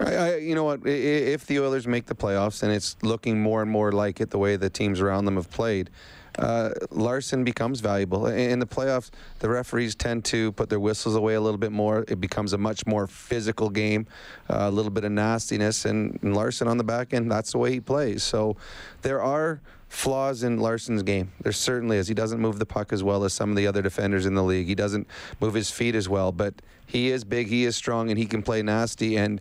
I, 0.00 0.14
I, 0.14 0.36
you 0.36 0.54
know 0.54 0.64
what? 0.64 0.86
If 0.86 1.46
the 1.46 1.60
Oilers 1.60 1.86
make 1.86 2.06
the 2.06 2.14
playoffs, 2.14 2.62
and 2.62 2.72
it's 2.72 2.96
looking 3.02 3.40
more 3.40 3.60
and 3.60 3.70
more 3.70 3.92
like 3.92 4.20
it, 4.20 4.30
the 4.30 4.38
way 4.38 4.56
the 4.56 4.70
teams 4.70 5.00
around 5.00 5.26
them 5.26 5.36
have 5.36 5.50
played, 5.50 5.90
uh, 6.38 6.70
Larsson 6.90 7.44
becomes 7.44 7.80
valuable. 7.80 8.26
In 8.26 8.50
in 8.50 8.58
the 8.60 8.66
playoffs, 8.66 9.10
the 9.40 9.48
referees 9.50 9.94
tend 9.94 10.24
to 10.26 10.52
put 10.52 10.70
their 10.70 10.80
whistles 10.80 11.16
away 11.16 11.34
a 11.34 11.40
little 11.40 11.58
bit 11.58 11.72
more. 11.72 12.04
It 12.08 12.20
becomes 12.20 12.54
a 12.54 12.58
much 12.58 12.86
more 12.86 13.06
physical 13.06 13.68
game, 13.68 14.06
uh, 14.48 14.56
a 14.60 14.70
little 14.70 14.90
bit 14.90 15.04
of 15.04 15.12
nastiness, 15.12 15.84
and, 15.84 16.18
and 16.22 16.34
Larsson 16.34 16.66
on 16.66 16.78
the 16.78 16.84
back 16.84 17.12
end, 17.12 17.30
that's 17.30 17.52
the 17.52 17.58
way 17.58 17.72
he 17.72 17.80
plays. 17.80 18.22
So 18.22 18.56
there 19.02 19.20
are 19.20 19.60
flaws 19.90 20.44
in 20.44 20.56
Larsson's 20.58 21.02
game. 21.02 21.32
There 21.42 21.52
certainly 21.52 21.98
is. 21.98 22.08
He 22.08 22.14
doesn't 22.14 22.40
move 22.40 22.58
the 22.58 22.64
puck 22.64 22.92
as 22.92 23.02
well 23.02 23.24
as 23.24 23.34
some 23.34 23.50
of 23.50 23.56
the 23.56 23.66
other 23.66 23.82
defenders 23.82 24.24
in 24.24 24.34
the 24.34 24.42
league. 24.42 24.68
He 24.68 24.74
doesn't 24.76 25.06
move 25.40 25.52
his 25.52 25.70
feet 25.70 25.94
as 25.94 26.08
well, 26.08 26.32
but 26.32 26.54
he 26.86 27.10
is 27.10 27.24
big, 27.24 27.48
he 27.48 27.64
is 27.64 27.76
strong, 27.76 28.08
and 28.08 28.18
he 28.18 28.24
can 28.24 28.42
play 28.42 28.62
nasty. 28.62 29.16
And 29.16 29.40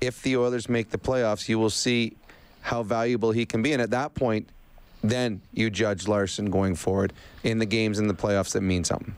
if 0.00 0.20
the 0.20 0.36
Oilers 0.36 0.68
make 0.68 0.90
the 0.90 0.98
playoffs, 0.98 1.48
you 1.48 1.58
will 1.58 1.70
see 1.70 2.16
how 2.60 2.82
valuable 2.82 3.30
he 3.30 3.46
can 3.46 3.62
be. 3.62 3.72
And 3.72 3.80
at 3.80 3.90
that 3.90 4.14
point, 4.14 4.48
then 5.02 5.40
you 5.52 5.70
judge 5.70 6.08
Larson 6.08 6.50
going 6.50 6.74
forward 6.74 7.12
in 7.44 7.58
the 7.58 7.66
games 7.66 7.98
in 7.98 8.08
the 8.08 8.14
playoffs 8.14 8.52
that 8.52 8.62
mean 8.62 8.82
something. 8.82 9.14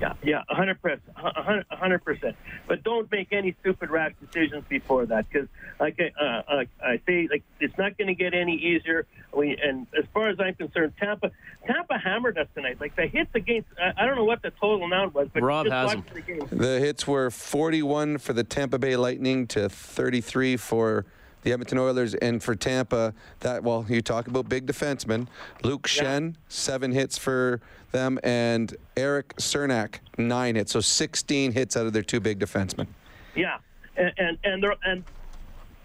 Yeah, 0.00 0.14
yeah, 0.22 0.42
hundred 0.48 0.80
percent, 0.80 1.02
hundred 1.16 2.04
percent. 2.04 2.36
But 2.68 2.84
don't 2.84 3.10
make 3.10 3.32
any 3.32 3.56
stupid 3.60 3.90
rash 3.90 4.12
decisions 4.24 4.64
before 4.68 5.06
that, 5.06 5.26
because 5.28 5.48
like 5.80 5.98
I, 6.00 6.24
uh, 6.24 6.64
I 6.84 7.00
say, 7.04 7.26
like 7.28 7.42
it's 7.58 7.76
not 7.76 7.98
going 7.98 8.06
to 8.06 8.14
get 8.14 8.32
any 8.32 8.54
easier. 8.54 9.06
We 9.34 9.56
and 9.60 9.88
as 9.98 10.04
far 10.14 10.28
as 10.28 10.38
I'm 10.38 10.54
concerned, 10.54 10.92
Tampa, 11.00 11.32
Tampa 11.66 11.98
hammered 11.98 12.38
us 12.38 12.46
tonight. 12.54 12.80
Like 12.80 12.94
the 12.94 13.08
hits 13.08 13.30
against, 13.34 13.68
I, 13.80 14.04
I 14.04 14.06
don't 14.06 14.14
know 14.14 14.24
what 14.24 14.40
the 14.42 14.50
total 14.50 14.84
amount 14.84 15.14
was, 15.14 15.28
but 15.32 15.42
Rob 15.42 15.66
just 15.66 15.72
has 15.74 15.86
watching 15.96 16.04
the 16.14 16.20
game. 16.20 16.48
The 16.50 16.78
hits 16.78 17.06
were 17.06 17.30
41 17.30 18.18
for 18.18 18.32
the 18.32 18.44
Tampa 18.44 18.78
Bay 18.78 18.94
Lightning 18.94 19.48
to 19.48 19.68
33 19.68 20.56
for 20.56 21.06
the 21.42 21.52
Edmonton 21.52 21.78
Oilers. 21.78 22.14
And 22.14 22.42
for 22.42 22.54
Tampa, 22.54 23.14
that, 23.40 23.62
well, 23.62 23.86
you 23.88 24.02
talk 24.02 24.26
about 24.28 24.48
big 24.48 24.66
defensemen. 24.66 25.28
Luke 25.62 25.86
Schenn, 25.86 26.34
seven 26.48 26.92
hits 26.92 27.18
for 27.18 27.60
them, 27.92 28.18
and 28.22 28.76
Erik 28.96 29.34
Cernak, 29.36 29.96
nine 30.16 30.56
hits. 30.56 30.72
So 30.72 30.80
16 30.80 31.52
hits 31.52 31.76
out 31.76 31.86
of 31.86 31.92
their 31.92 32.02
two 32.02 32.20
big 32.20 32.38
defensemen. 32.38 32.86
Yeah, 33.34 33.58
and 33.96 34.12
and 34.18 34.38
and, 34.44 34.64
and 34.84 35.04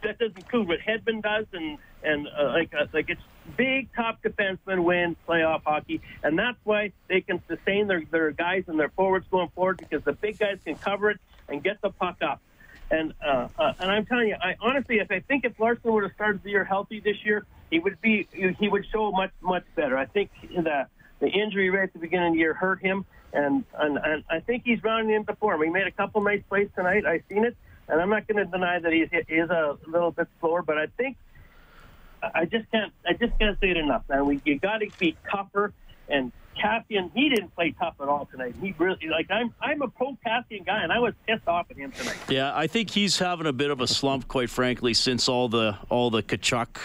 that 0.02 0.20
doesn't 0.20 0.38
include 0.38 0.68
what 0.68 0.80
Hedman 0.80 1.22
does, 1.22 1.46
and 1.54 1.78
and 2.04 2.28
uh, 2.28 2.48
like 2.48 2.74
uh, 2.74 2.86
like 2.94 3.10
it's 3.10 3.22
big 3.58 3.90
top 3.96 4.22
defensemen 4.24 4.84
win 4.84 5.16
playoff 5.28 5.62
hockey, 5.66 6.02
and 6.24 6.38
that's 6.38 6.58
why 6.64 6.92
they 7.08 7.22
can 7.22 7.42
sustain 7.48 7.88
their 7.88 8.04
their 8.12 8.32
guys 8.32 8.64
and 8.68 8.80
their 8.80 8.90
forwards 8.90 9.26
going 9.30 9.50
forward 9.56 9.78
because 9.78 10.04
the 10.04 10.14
big 10.14 10.40
guys 10.40 10.60
can 10.66 10.76
cover 10.76 11.12
it 11.12 11.20
and 11.48 11.64
get 11.64 11.82
the 11.82 11.90
puck 11.90 12.18
up. 12.22 12.42
And 12.92 13.14
uh, 13.26 13.48
uh, 13.58 13.74
and 13.80 13.92
I'm 13.92 14.06
telling 14.06 14.28
you, 14.28 14.36
I 14.42 14.56
honestly, 14.62 14.98
if 14.98 15.10
I 15.10 15.20
think 15.22 15.46
if 15.46 15.60
Larsson 15.60 15.94
would 15.94 16.04
have 16.04 16.14
started 16.14 16.44
the 16.44 16.52
year 16.52 16.64
healthy 16.64 17.00
this 17.00 17.18
year, 17.24 17.46
he 17.72 17.80
would 17.80 18.00
be 18.02 18.28
he 18.32 18.68
would 18.68 18.86
show 18.92 19.12
much 19.12 19.32
much 19.42 19.64
better. 19.76 19.98
I 19.98 20.06
think 20.06 20.30
the 20.42 20.88
the 21.20 21.28
injury 21.28 21.70
right 21.70 21.84
at 21.84 21.94
the 21.94 22.00
beginning 22.00 22.28
of 22.28 22.34
the 22.34 22.40
year 22.40 22.54
hurt 22.54 22.82
him, 22.82 23.06
and, 23.32 23.64
and 23.80 23.98
and 23.98 24.24
I 24.30 24.42
think 24.42 24.64
he's 24.66 24.84
rounding 24.84 25.16
into 25.16 25.36
form. 25.36 25.64
He 25.64 25.70
made 25.70 25.88
a 25.88 25.92
couple 25.92 26.22
nice 26.22 26.44
plays 26.50 26.70
tonight. 26.76 27.06
I've 27.06 27.24
seen 27.30 27.46
it, 27.46 27.56
and 27.88 28.00
I'm 28.00 28.10
not 28.10 28.28
going 28.28 28.46
to 28.46 28.52
deny 28.52 28.80
that 28.80 28.92
he 28.92 29.00
is 29.34 29.50
a 29.50 29.78
little 29.88 30.12
bit 30.12 30.28
slower, 30.40 30.62
but 30.62 30.78
I 30.78 30.88
think 30.98 31.18
I 32.22 32.46
just 32.46 32.70
can't 32.72 32.94
I 33.08 33.14
just 33.14 33.38
can't 33.40 33.60
say 33.60 33.72
it 33.72 33.78
enough, 33.78 34.04
man. 34.10 34.26
We 34.26 34.42
you 34.46 34.60
got 34.60 34.80
to 34.80 34.88
be 35.00 35.18
tougher. 35.32 35.74
And 36.10 36.32
Kassian, 36.58 37.12
he 37.14 37.30
didn't 37.30 37.54
play 37.56 37.74
tough 37.80 37.96
at 38.02 38.08
all 38.08 38.26
tonight. 38.26 38.56
He 38.62 38.74
really 38.78 39.08
like 39.10 39.30
I'm 39.32 39.54
I'm 39.62 39.82
a 39.82 39.88
pro 39.88 40.18
Kassian 40.26 40.66
guy, 40.66 40.82
and 40.84 40.92
I 40.92 41.00
was 41.00 41.14
pissed 41.28 41.48
off 41.48 41.68
at 41.72 41.78
him 41.78 41.92
tonight. 41.92 42.18
Yeah, 42.30 42.52
I 42.56 42.68
think 42.68 42.90
he's 42.90 43.20
having 43.20 43.48
a 43.48 43.54
bit 43.54 43.72
of 43.72 43.82
a 43.82 43.88
slump, 43.88 44.28
quite 44.28 44.50
frankly, 44.50 44.94
since 44.94 45.28
all 45.30 45.50
the 45.50 45.78
all 45.90 46.10
the 46.10 46.24
Tkachuk 46.24 46.78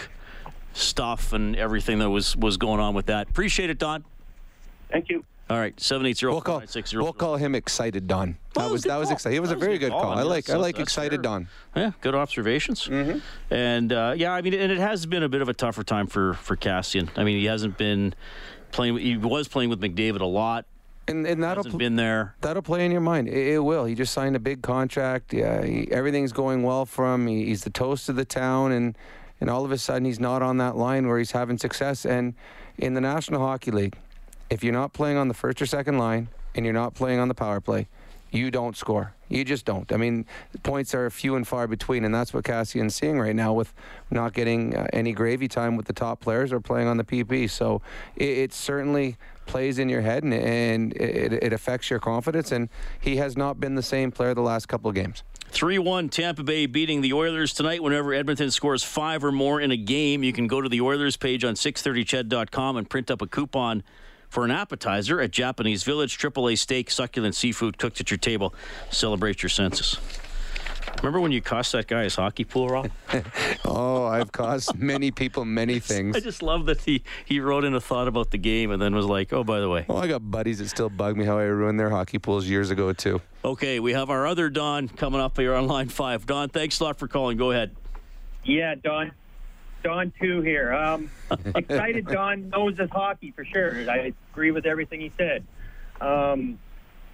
stuff 0.73 1.33
and 1.33 1.55
everything 1.55 1.99
that 1.99 2.09
was 2.09 2.35
was 2.37 2.57
going 2.57 2.79
on 2.79 2.93
with 2.93 3.07
that. 3.07 3.29
Appreciate 3.29 3.69
it, 3.69 3.77
Don. 3.77 4.03
Thank 4.91 5.09
you. 5.09 5.23
All 5.49 5.57
right, 5.57 5.77
seven 5.79 6.05
eight 6.05 6.15
zero 6.17 6.33
We'll 6.33 6.41
call, 6.41 6.55
four 6.55 6.61
nine 6.61 6.67
six 6.67 6.91
zero. 6.91 7.03
we'll 7.03 7.13
call 7.13 7.35
him 7.35 7.55
excited 7.55 8.05
Don. 8.07 8.37
That 8.53 8.61
Well, 8.65 8.71
was 8.71 8.83
that 8.83 8.97
was 8.97 9.07
call. 9.07 9.13
exciting. 9.13 9.37
It 9.37 9.39
was 9.39 9.49
That 9.49 9.55
a 9.55 9.59
very 9.59 9.75
a 9.75 9.77
good 9.79 9.85
good 9.87 9.91
call. 9.93 10.01
call. 10.01 10.11
I 10.11 10.15
I 10.17 10.19
mean, 10.21 10.29
like 10.29 10.49
I 10.49 10.55
like 10.57 10.79
excited 10.79 11.17
fair. 11.17 11.21
Don. 11.23 11.47
Yeah, 11.75 11.91
good 12.01 12.13
observations. 12.13 12.87
Mm-hmm. 12.87 13.19
And 13.51 13.91
uh, 13.91 14.13
yeah, 14.15 14.31
I 14.31 14.41
mean, 14.43 14.53
and 14.53 14.71
it 14.71 14.77
has 14.77 15.07
been 15.07 15.23
a 15.23 15.29
bit 15.29 15.41
of 15.41 15.49
a 15.49 15.53
tougher 15.55 15.83
time 15.83 16.05
for 16.05 16.35
for 16.35 16.55
Kassian. 16.55 17.09
I 17.15 17.23
mean, 17.23 17.39
he 17.39 17.45
hasn't 17.45 17.79
been 17.79 18.13
playing. 18.71 18.97
He 18.97 19.17
was 19.17 19.47
playing 19.47 19.69
with 19.69 19.81
McDavid 19.81 20.21
a 20.21 20.25
lot. 20.25 20.65
And, 21.07 21.25
and 21.25 21.41
that'll 21.41 21.63
hasn't 21.63 21.79
been 21.79 21.95
there. 21.95 22.35
That'll 22.41 22.61
play 22.61 22.85
in 22.85 22.91
your 22.91 23.01
mind. 23.01 23.29
It, 23.29 23.55
it 23.55 23.59
will. 23.59 23.85
He 23.85 23.95
just 23.95 24.13
signed 24.13 24.35
a 24.35 24.39
big 24.39 24.61
contract. 24.61 25.33
Yeah, 25.33 25.65
he, 25.65 25.91
everything's 25.91 26.31
going 26.31 26.61
well 26.61 26.85
for 26.85 27.11
him. 27.11 27.25
He, 27.25 27.45
he's 27.45 27.63
the 27.63 27.71
toast 27.71 28.09
of 28.09 28.15
the 28.15 28.25
town, 28.25 28.71
and 28.71 28.95
and 29.41 29.49
all 29.49 29.65
of 29.65 29.71
a 29.71 29.77
sudden 29.77 30.05
he's 30.05 30.19
not 30.19 30.41
on 30.41 30.57
that 30.57 30.75
line 30.75 31.07
where 31.07 31.17
he's 31.17 31.31
having 31.31 31.57
success. 31.57 32.05
And 32.05 32.35
in 32.77 32.93
the 32.93 33.01
National 33.01 33.39
Hockey 33.41 33.71
League, 33.71 33.97
if 34.49 34.63
you're 34.63 34.73
not 34.73 34.93
playing 34.93 35.17
on 35.17 35.27
the 35.27 35.33
first 35.33 35.61
or 35.61 35.65
second 35.65 35.97
line 35.97 36.27
and 36.55 36.65
you're 36.65 36.73
not 36.73 36.93
playing 36.93 37.19
on 37.19 37.27
the 37.27 37.33
power 37.33 37.59
play, 37.59 37.87
you 38.31 38.51
don't 38.51 38.77
score. 38.77 39.13
You 39.27 39.43
just 39.43 39.65
don't. 39.65 39.91
I 39.91 39.97
mean, 39.97 40.25
points 40.63 40.93
are 40.93 41.09
few 41.09 41.35
and 41.35 41.47
far 41.47 41.67
between, 41.67 42.03
and 42.03 42.13
that's 42.13 42.33
what 42.33 42.43
Kassian's 42.43 42.95
seeing 42.95 43.19
right 43.19 43.35
now 43.35 43.53
with 43.53 43.73
not 44.09 44.33
getting 44.33 44.75
uh, 44.75 44.87
any 44.91 45.13
gravy 45.13 45.47
time 45.47 45.75
with 45.75 45.85
the 45.85 45.93
top 45.93 46.19
players 46.19 46.51
or 46.51 46.59
playing 46.59 46.87
on 46.87 46.97
the 46.97 47.03
PP. 47.03 47.49
So 47.49 47.81
it, 48.15 48.29
it 48.29 48.53
certainly 48.53 49.17
plays 49.45 49.79
in 49.79 49.89
your 49.89 50.01
head 50.01 50.23
and, 50.23 50.33
and 50.33 50.93
it, 50.93 51.33
it 51.33 51.53
affects 51.53 51.89
your 51.89 51.99
confidence. 51.99 52.51
And 52.51 52.69
he 52.99 53.17
has 53.17 53.35
not 53.35 53.59
been 53.59 53.75
the 53.75 53.83
same 53.83 54.11
player 54.11 54.33
the 54.33 54.41
last 54.41 54.67
couple 54.67 54.89
of 54.89 54.95
games. 54.95 55.23
3 55.51 55.79
1 55.79 56.09
Tampa 56.09 56.43
Bay 56.43 56.67
beating 56.67 57.01
the 57.01 57.13
Oilers 57.13 57.53
tonight. 57.53 57.81
Whenever 57.81 58.13
Edmonton 58.13 58.51
scores 58.51 58.83
five 58.83 59.23
or 59.23 59.31
more 59.31 59.59
in 59.59 59.71
a 59.71 59.77
game, 59.77 60.23
you 60.23 60.31
can 60.31 60.47
go 60.47 60.61
to 60.61 60.69
the 60.69 60.81
Oilers 60.81 61.17
page 61.17 61.43
on 61.43 61.55
630ched.com 61.55 62.77
and 62.77 62.87
print 62.87 63.09
up 63.09 63.21
a 63.21 63.27
coupon 63.27 63.83
for 64.29 64.45
an 64.45 64.51
appetizer 64.51 65.19
at 65.19 65.31
Japanese 65.31 65.83
Village. 65.83 66.17
AAA 66.17 66.57
steak, 66.57 66.89
succulent 66.91 67.35
seafood 67.35 67.77
cooked 67.77 67.99
at 67.99 68.09
your 68.09 68.17
table. 68.17 68.53
Celebrate 68.91 69.43
your 69.43 69.49
senses. 69.49 69.97
Remember 70.97 71.19
when 71.19 71.31
you 71.31 71.41
cost 71.41 71.71
that 71.73 71.87
guy 71.87 72.03
his 72.03 72.15
hockey 72.15 72.43
pool, 72.43 72.67
Rob? 72.67 72.89
oh, 73.65 74.05
I've 74.05 74.31
cost 74.31 74.75
many 74.75 75.11
people 75.11 75.45
many 75.45 75.79
things. 75.79 76.15
I 76.15 76.19
just 76.19 76.41
love 76.41 76.65
that 76.65 76.81
he, 76.81 77.03
he 77.25 77.39
wrote 77.39 77.63
in 77.63 77.73
a 77.73 77.79
thought 77.79 78.07
about 78.07 78.31
the 78.31 78.37
game 78.37 78.71
and 78.71 78.81
then 78.81 78.95
was 78.95 79.05
like, 79.05 79.31
oh, 79.31 79.43
by 79.43 79.59
the 79.59 79.69
way. 79.69 79.85
Well, 79.87 79.99
I 79.99 80.07
got 80.07 80.29
buddies 80.29 80.59
that 80.59 80.69
still 80.69 80.89
bug 80.89 81.15
me 81.15 81.25
how 81.25 81.37
I 81.37 81.43
ruined 81.43 81.79
their 81.79 81.89
hockey 81.89 82.19
pools 82.19 82.47
years 82.47 82.69
ago, 82.69 82.91
too. 82.91 83.21
Okay, 83.45 83.79
we 83.79 83.93
have 83.93 84.09
our 84.09 84.27
other 84.27 84.49
Don 84.49 84.89
coming 84.89 85.21
up 85.21 85.37
here 85.37 85.53
on 85.53 85.67
line 85.67 85.89
five. 85.89 86.25
Don, 86.25 86.49
thanks 86.49 86.79
a 86.79 86.83
lot 86.83 86.99
for 86.99 87.07
calling. 87.07 87.37
Go 87.37 87.51
ahead. 87.51 87.75
Yeah, 88.43 88.75
Don. 88.75 89.11
Don 89.83 90.11
too 90.19 90.41
here. 90.41 90.73
Um, 90.73 91.09
excited. 91.55 92.07
Don 92.07 92.49
knows 92.49 92.77
his 92.77 92.89
hockey 92.89 93.31
for 93.31 93.45
sure. 93.45 93.89
I 93.89 94.13
agree 94.31 94.51
with 94.51 94.65
everything 94.65 95.01
he 95.01 95.11
said. 95.17 95.45
Um, 96.01 96.59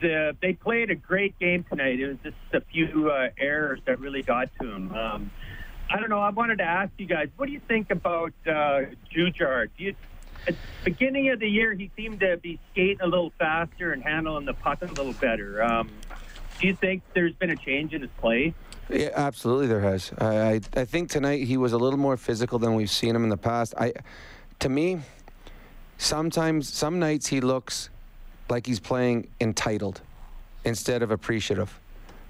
the, 0.01 0.35
they 0.41 0.53
played 0.53 0.91
a 0.91 0.95
great 0.95 1.37
game 1.39 1.65
tonight. 1.69 1.99
It 1.99 2.07
was 2.07 2.17
just 2.23 2.35
a 2.53 2.61
few 2.61 3.09
uh, 3.09 3.29
errors 3.37 3.79
that 3.85 3.99
really 3.99 4.21
got 4.21 4.49
to 4.61 4.71
him. 4.71 4.93
Um, 4.93 5.31
I 5.89 5.99
don't 5.99 6.09
know. 6.09 6.19
I 6.19 6.29
wanted 6.31 6.57
to 6.57 6.63
ask 6.63 6.91
you 6.97 7.05
guys, 7.05 7.29
what 7.37 7.45
do 7.45 7.51
you 7.51 7.61
think 7.67 7.91
about 7.91 8.33
uh, 8.47 8.81
Jujhar? 9.15 9.69
Do 9.77 9.83
you, 9.83 9.95
at 10.47 10.55
the 10.55 10.91
beginning 10.91 11.29
of 11.29 11.39
the 11.39 11.47
year, 11.47 11.73
he 11.73 11.91
seemed 11.95 12.19
to 12.21 12.37
be 12.37 12.59
skating 12.71 13.01
a 13.01 13.07
little 13.07 13.31
faster 13.37 13.93
and 13.93 14.03
handling 14.03 14.45
the 14.45 14.53
puck 14.53 14.81
a 14.81 14.85
little 14.85 15.13
better. 15.13 15.63
Um, 15.63 15.89
do 16.59 16.67
you 16.67 16.75
think 16.75 17.03
there's 17.13 17.33
been 17.33 17.49
a 17.49 17.55
change 17.55 17.93
in 17.93 18.01
his 18.01 18.11
play? 18.17 18.53
Yeah, 18.89 19.09
absolutely, 19.15 19.67
there 19.67 19.81
has. 19.81 20.11
I, 20.17 20.25
I 20.25 20.61
I 20.75 20.85
think 20.85 21.09
tonight 21.09 21.43
he 21.43 21.57
was 21.57 21.73
a 21.73 21.77
little 21.77 21.97
more 21.97 22.17
physical 22.17 22.59
than 22.59 22.75
we've 22.75 22.89
seen 22.89 23.15
him 23.15 23.23
in 23.23 23.29
the 23.29 23.37
past. 23.37 23.73
I, 23.77 23.93
to 24.59 24.69
me, 24.69 24.99
sometimes 25.97 26.71
some 26.71 26.99
nights 26.99 27.27
he 27.27 27.41
looks 27.41 27.89
like 28.49 28.67
he's 28.67 28.79
playing 28.79 29.27
entitled 29.41 30.01
instead 30.63 31.01
of 31.01 31.11
appreciative. 31.11 31.79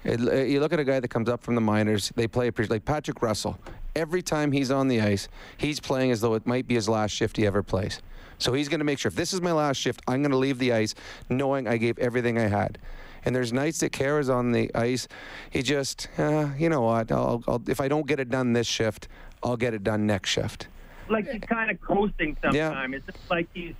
It, 0.04 0.48
you 0.48 0.60
look 0.60 0.72
at 0.72 0.80
a 0.80 0.84
guy 0.84 1.00
that 1.00 1.08
comes 1.08 1.28
up 1.28 1.42
from 1.42 1.56
the 1.56 1.60
minors, 1.60 2.12
they 2.16 2.26
play. 2.26 2.50
Like 2.68 2.84
Patrick 2.84 3.20
Russell, 3.20 3.58
every 3.94 4.22
time 4.22 4.52
he's 4.52 4.70
on 4.70 4.88
the 4.88 5.00
ice, 5.00 5.28
he's 5.58 5.80
playing 5.80 6.10
as 6.10 6.20
though 6.20 6.34
it 6.34 6.46
might 6.46 6.66
be 6.66 6.74
his 6.74 6.88
last 6.88 7.10
shift 7.10 7.36
he 7.36 7.46
ever 7.46 7.62
plays. 7.62 8.00
So 8.38 8.52
he's 8.52 8.68
going 8.68 8.80
to 8.80 8.84
make 8.84 8.98
sure 8.98 9.08
if 9.08 9.16
this 9.16 9.32
is 9.32 9.40
my 9.40 9.52
last 9.52 9.78
shift, 9.78 10.00
I'm 10.06 10.22
going 10.22 10.30
to 10.30 10.36
leave 10.36 10.58
the 10.58 10.72
ice 10.72 10.94
knowing 11.28 11.66
I 11.66 11.76
gave 11.76 11.98
everything 11.98 12.38
I 12.38 12.48
had. 12.48 12.78
And 13.26 13.34
there's 13.34 13.52
nights 13.52 13.80
that 13.80 13.92
Khaira's 13.92 14.30
on 14.30 14.52
the 14.52 14.72
ice. 14.74 15.08
He 15.50 15.62
just, 15.62 16.08
uh, 16.16 16.50
you 16.56 16.68
know 16.68 16.82
what? 16.82 17.10
I'll, 17.10 17.42
I'll, 17.48 17.60
if 17.68 17.80
I 17.80 17.88
don't 17.88 18.06
get 18.06 18.20
it 18.20 18.30
done 18.30 18.52
this 18.52 18.68
shift, 18.68 19.08
I'll 19.42 19.56
get 19.56 19.74
it 19.74 19.82
done 19.82 20.06
next 20.06 20.30
shift. 20.30 20.68
like 21.08 21.28
he's 21.28 21.42
kind 21.42 21.70
of 21.70 21.80
coasting 21.80 22.36
sometimes. 22.40 22.56
Yeah. 22.56 22.86
It's 22.96 23.04
just 23.04 23.18
like 23.28 23.48
he's, 23.52 23.74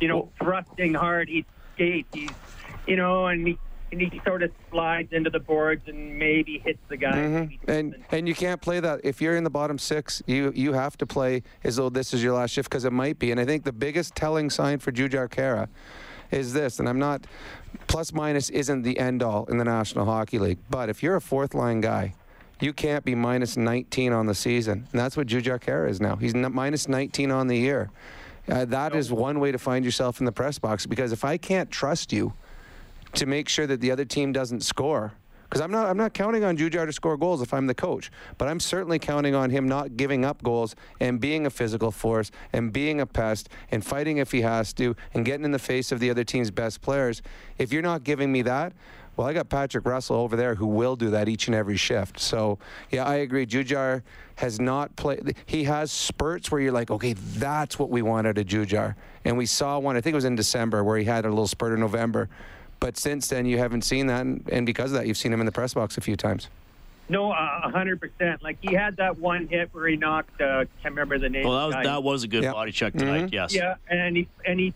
you 0.00 0.06
know, 0.06 0.30
thrusting 0.40 0.94
hard. 0.94 1.28
He 1.28 1.44
skates. 1.74 2.08
He's, 2.14 2.30
you 2.86 2.94
know, 2.96 3.26
and 3.26 3.46
he 3.46 3.58
and 3.90 4.00
he 4.00 4.22
sort 4.24 4.42
of 4.42 4.50
slides 4.70 5.12
into 5.12 5.28
the 5.28 5.38
boards 5.38 5.82
and 5.86 6.18
maybe 6.18 6.58
hits 6.64 6.78
the 6.88 6.96
guy. 6.96 7.12
Mhm. 7.12 7.58
And 7.68 7.96
and 8.10 8.26
you 8.26 8.34
can't 8.34 8.62
play 8.62 8.80
that 8.80 9.00
if 9.04 9.20
you're 9.20 9.36
in 9.36 9.44
the 9.44 9.50
bottom 9.50 9.78
six. 9.78 10.22
You 10.26 10.50
you 10.54 10.72
have 10.74 10.96
to 10.98 11.06
play 11.06 11.42
as 11.64 11.76
though 11.76 11.90
this 11.90 12.14
is 12.14 12.22
your 12.22 12.32
last 12.34 12.52
shift 12.52 12.70
because 12.70 12.84
it 12.84 12.92
might 12.92 13.18
be. 13.18 13.32
And 13.32 13.38
I 13.40 13.44
think 13.44 13.64
the 13.64 13.72
biggest 13.72 14.14
telling 14.14 14.48
sign 14.48 14.78
for 14.78 14.92
Jujhar 14.92 15.28
Khaira 15.28 15.68
is 16.32 16.52
this. 16.52 16.78
And 16.78 16.88
I'm 16.88 16.98
not 16.98 17.26
plus 17.86 18.12
minus 18.12 18.50
isn't 18.50 18.82
the 18.82 18.98
end 18.98 19.22
all 19.22 19.44
in 19.46 19.58
the 19.58 19.64
National 19.64 20.04
Hockey 20.04 20.38
League. 20.38 20.58
But 20.70 20.88
if 20.88 21.02
you're 21.02 21.16
a 21.16 21.20
fourth 21.20 21.54
line 21.54 21.80
guy. 21.80 22.14
You 22.60 22.72
can't 22.72 23.04
be 23.04 23.16
minus 23.16 23.56
19 23.56 24.12
on 24.12 24.26
the 24.26 24.36
season. 24.36 24.86
And 24.92 25.00
that's 25.00 25.16
what 25.16 25.26
Jujhar 25.26 25.60
Khaira 25.60 25.90
is 25.90 26.00
now. 26.00 26.14
He's 26.14 26.32
n- 26.32 26.54
minus 26.54 26.86
19 26.86 27.32
on 27.32 27.48
the 27.48 27.56
year. 27.56 27.90
Uh, 28.48 28.64
that 28.66 28.94
is 28.94 29.10
one 29.10 29.40
way 29.40 29.50
to 29.50 29.58
find 29.58 29.84
yourself 29.84 30.20
in 30.20 30.26
the 30.26 30.32
press 30.32 30.60
box 30.60 30.86
because 30.86 31.10
if 31.10 31.24
I 31.24 31.38
can't 31.38 31.72
trust 31.72 32.12
you 32.12 32.34
to 33.14 33.26
make 33.26 33.48
sure 33.48 33.66
that 33.66 33.80
the 33.80 33.90
other 33.90 34.04
team 34.04 34.32
doesn't 34.32 34.62
score. 34.62 35.12
Because 35.52 35.60
I'm 35.60 35.70
not, 35.70 35.86
I'm 35.86 35.98
not 35.98 36.14
counting 36.14 36.44
on 36.44 36.56
Jujhar 36.56 36.86
to 36.86 36.92
score 36.94 37.18
goals 37.18 37.42
if 37.42 37.52
I'm 37.52 37.66
the 37.66 37.74
coach, 37.74 38.10
but 38.38 38.48
I'm 38.48 38.58
certainly 38.58 38.98
counting 38.98 39.34
on 39.34 39.50
him 39.50 39.68
not 39.68 39.98
giving 39.98 40.24
up 40.24 40.42
goals 40.42 40.74
and 40.98 41.20
being 41.20 41.44
a 41.44 41.50
physical 41.50 41.90
force 41.90 42.30
and 42.54 42.72
being 42.72 43.02
a 43.02 43.06
pest 43.06 43.50
and 43.70 43.84
fighting 43.84 44.16
if 44.16 44.32
he 44.32 44.40
has 44.40 44.72
to 44.72 44.96
and 45.12 45.26
getting 45.26 45.44
in 45.44 45.50
the 45.50 45.58
face 45.58 45.92
of 45.92 46.00
the 46.00 46.08
other 46.08 46.24
team's 46.24 46.50
best 46.50 46.80
players. 46.80 47.20
If 47.58 47.70
you're 47.70 47.82
not 47.82 48.02
giving 48.02 48.32
me 48.32 48.40
that, 48.40 48.72
well, 49.14 49.26
I 49.26 49.34
got 49.34 49.50
Patrick 49.50 49.84
Russell 49.84 50.16
over 50.16 50.36
there 50.36 50.54
who 50.54 50.66
will 50.66 50.96
do 50.96 51.10
that 51.10 51.28
each 51.28 51.48
and 51.48 51.54
every 51.54 51.76
shift. 51.76 52.18
So, 52.18 52.58
yeah, 52.90 53.04
I 53.04 53.16
agree. 53.16 53.44
Jujhar 53.44 54.00
has 54.36 54.58
not 54.58 54.96
played. 54.96 55.36
He 55.44 55.64
has 55.64 55.92
spurts 55.92 56.50
where 56.50 56.62
you're 56.62 56.72
like, 56.72 56.90
okay, 56.90 57.12
that's 57.12 57.78
what 57.78 57.90
we 57.90 58.00
want 58.00 58.26
out 58.26 58.38
of 58.38 58.46
Jujhar. 58.46 58.94
And 59.26 59.36
we 59.36 59.44
saw 59.44 59.78
one, 59.78 59.98
I 59.98 60.00
think 60.00 60.14
it 60.14 60.16
was 60.16 60.24
in 60.24 60.34
December, 60.34 60.82
where 60.82 60.96
he 60.96 61.04
had 61.04 61.26
a 61.26 61.28
little 61.28 61.46
spurt 61.46 61.74
in 61.74 61.80
November. 61.80 62.30
But 62.82 62.96
since 62.96 63.28
then, 63.28 63.46
you 63.46 63.58
haven't 63.58 63.82
seen 63.82 64.08
that, 64.08 64.22
and, 64.22 64.44
and 64.50 64.66
because 64.66 64.90
of 64.90 64.98
that, 64.98 65.06
you've 65.06 65.16
seen 65.16 65.32
him 65.32 65.38
in 65.38 65.46
the 65.46 65.52
press 65.52 65.72
box 65.72 65.96
a 65.96 66.00
few 66.00 66.16
times. 66.16 66.48
No, 67.08 67.30
a 67.30 67.70
hundred 67.72 68.00
percent. 68.00 68.42
Like 68.42 68.58
he 68.60 68.74
had 68.74 68.96
that 68.96 69.20
one 69.20 69.46
hit 69.46 69.68
where 69.72 69.86
he 69.86 69.96
knocked. 69.96 70.40
Uh, 70.40 70.64
can't 70.82 70.94
remember 70.94 71.16
the 71.16 71.28
name. 71.28 71.46
Well, 71.46 71.58
that 71.58 71.66
was 71.66 71.74
the 71.74 71.82
guy. 71.82 71.84
that 71.84 72.02
was 72.02 72.24
a 72.24 72.28
good 72.28 72.44
body 72.44 72.72
check 72.72 72.94
tonight. 72.94 73.30
Yes. 73.32 73.54
Yeah, 73.54 73.76
and 73.88 74.16
he 74.16 74.28
and 74.44 74.58
he, 74.58 74.74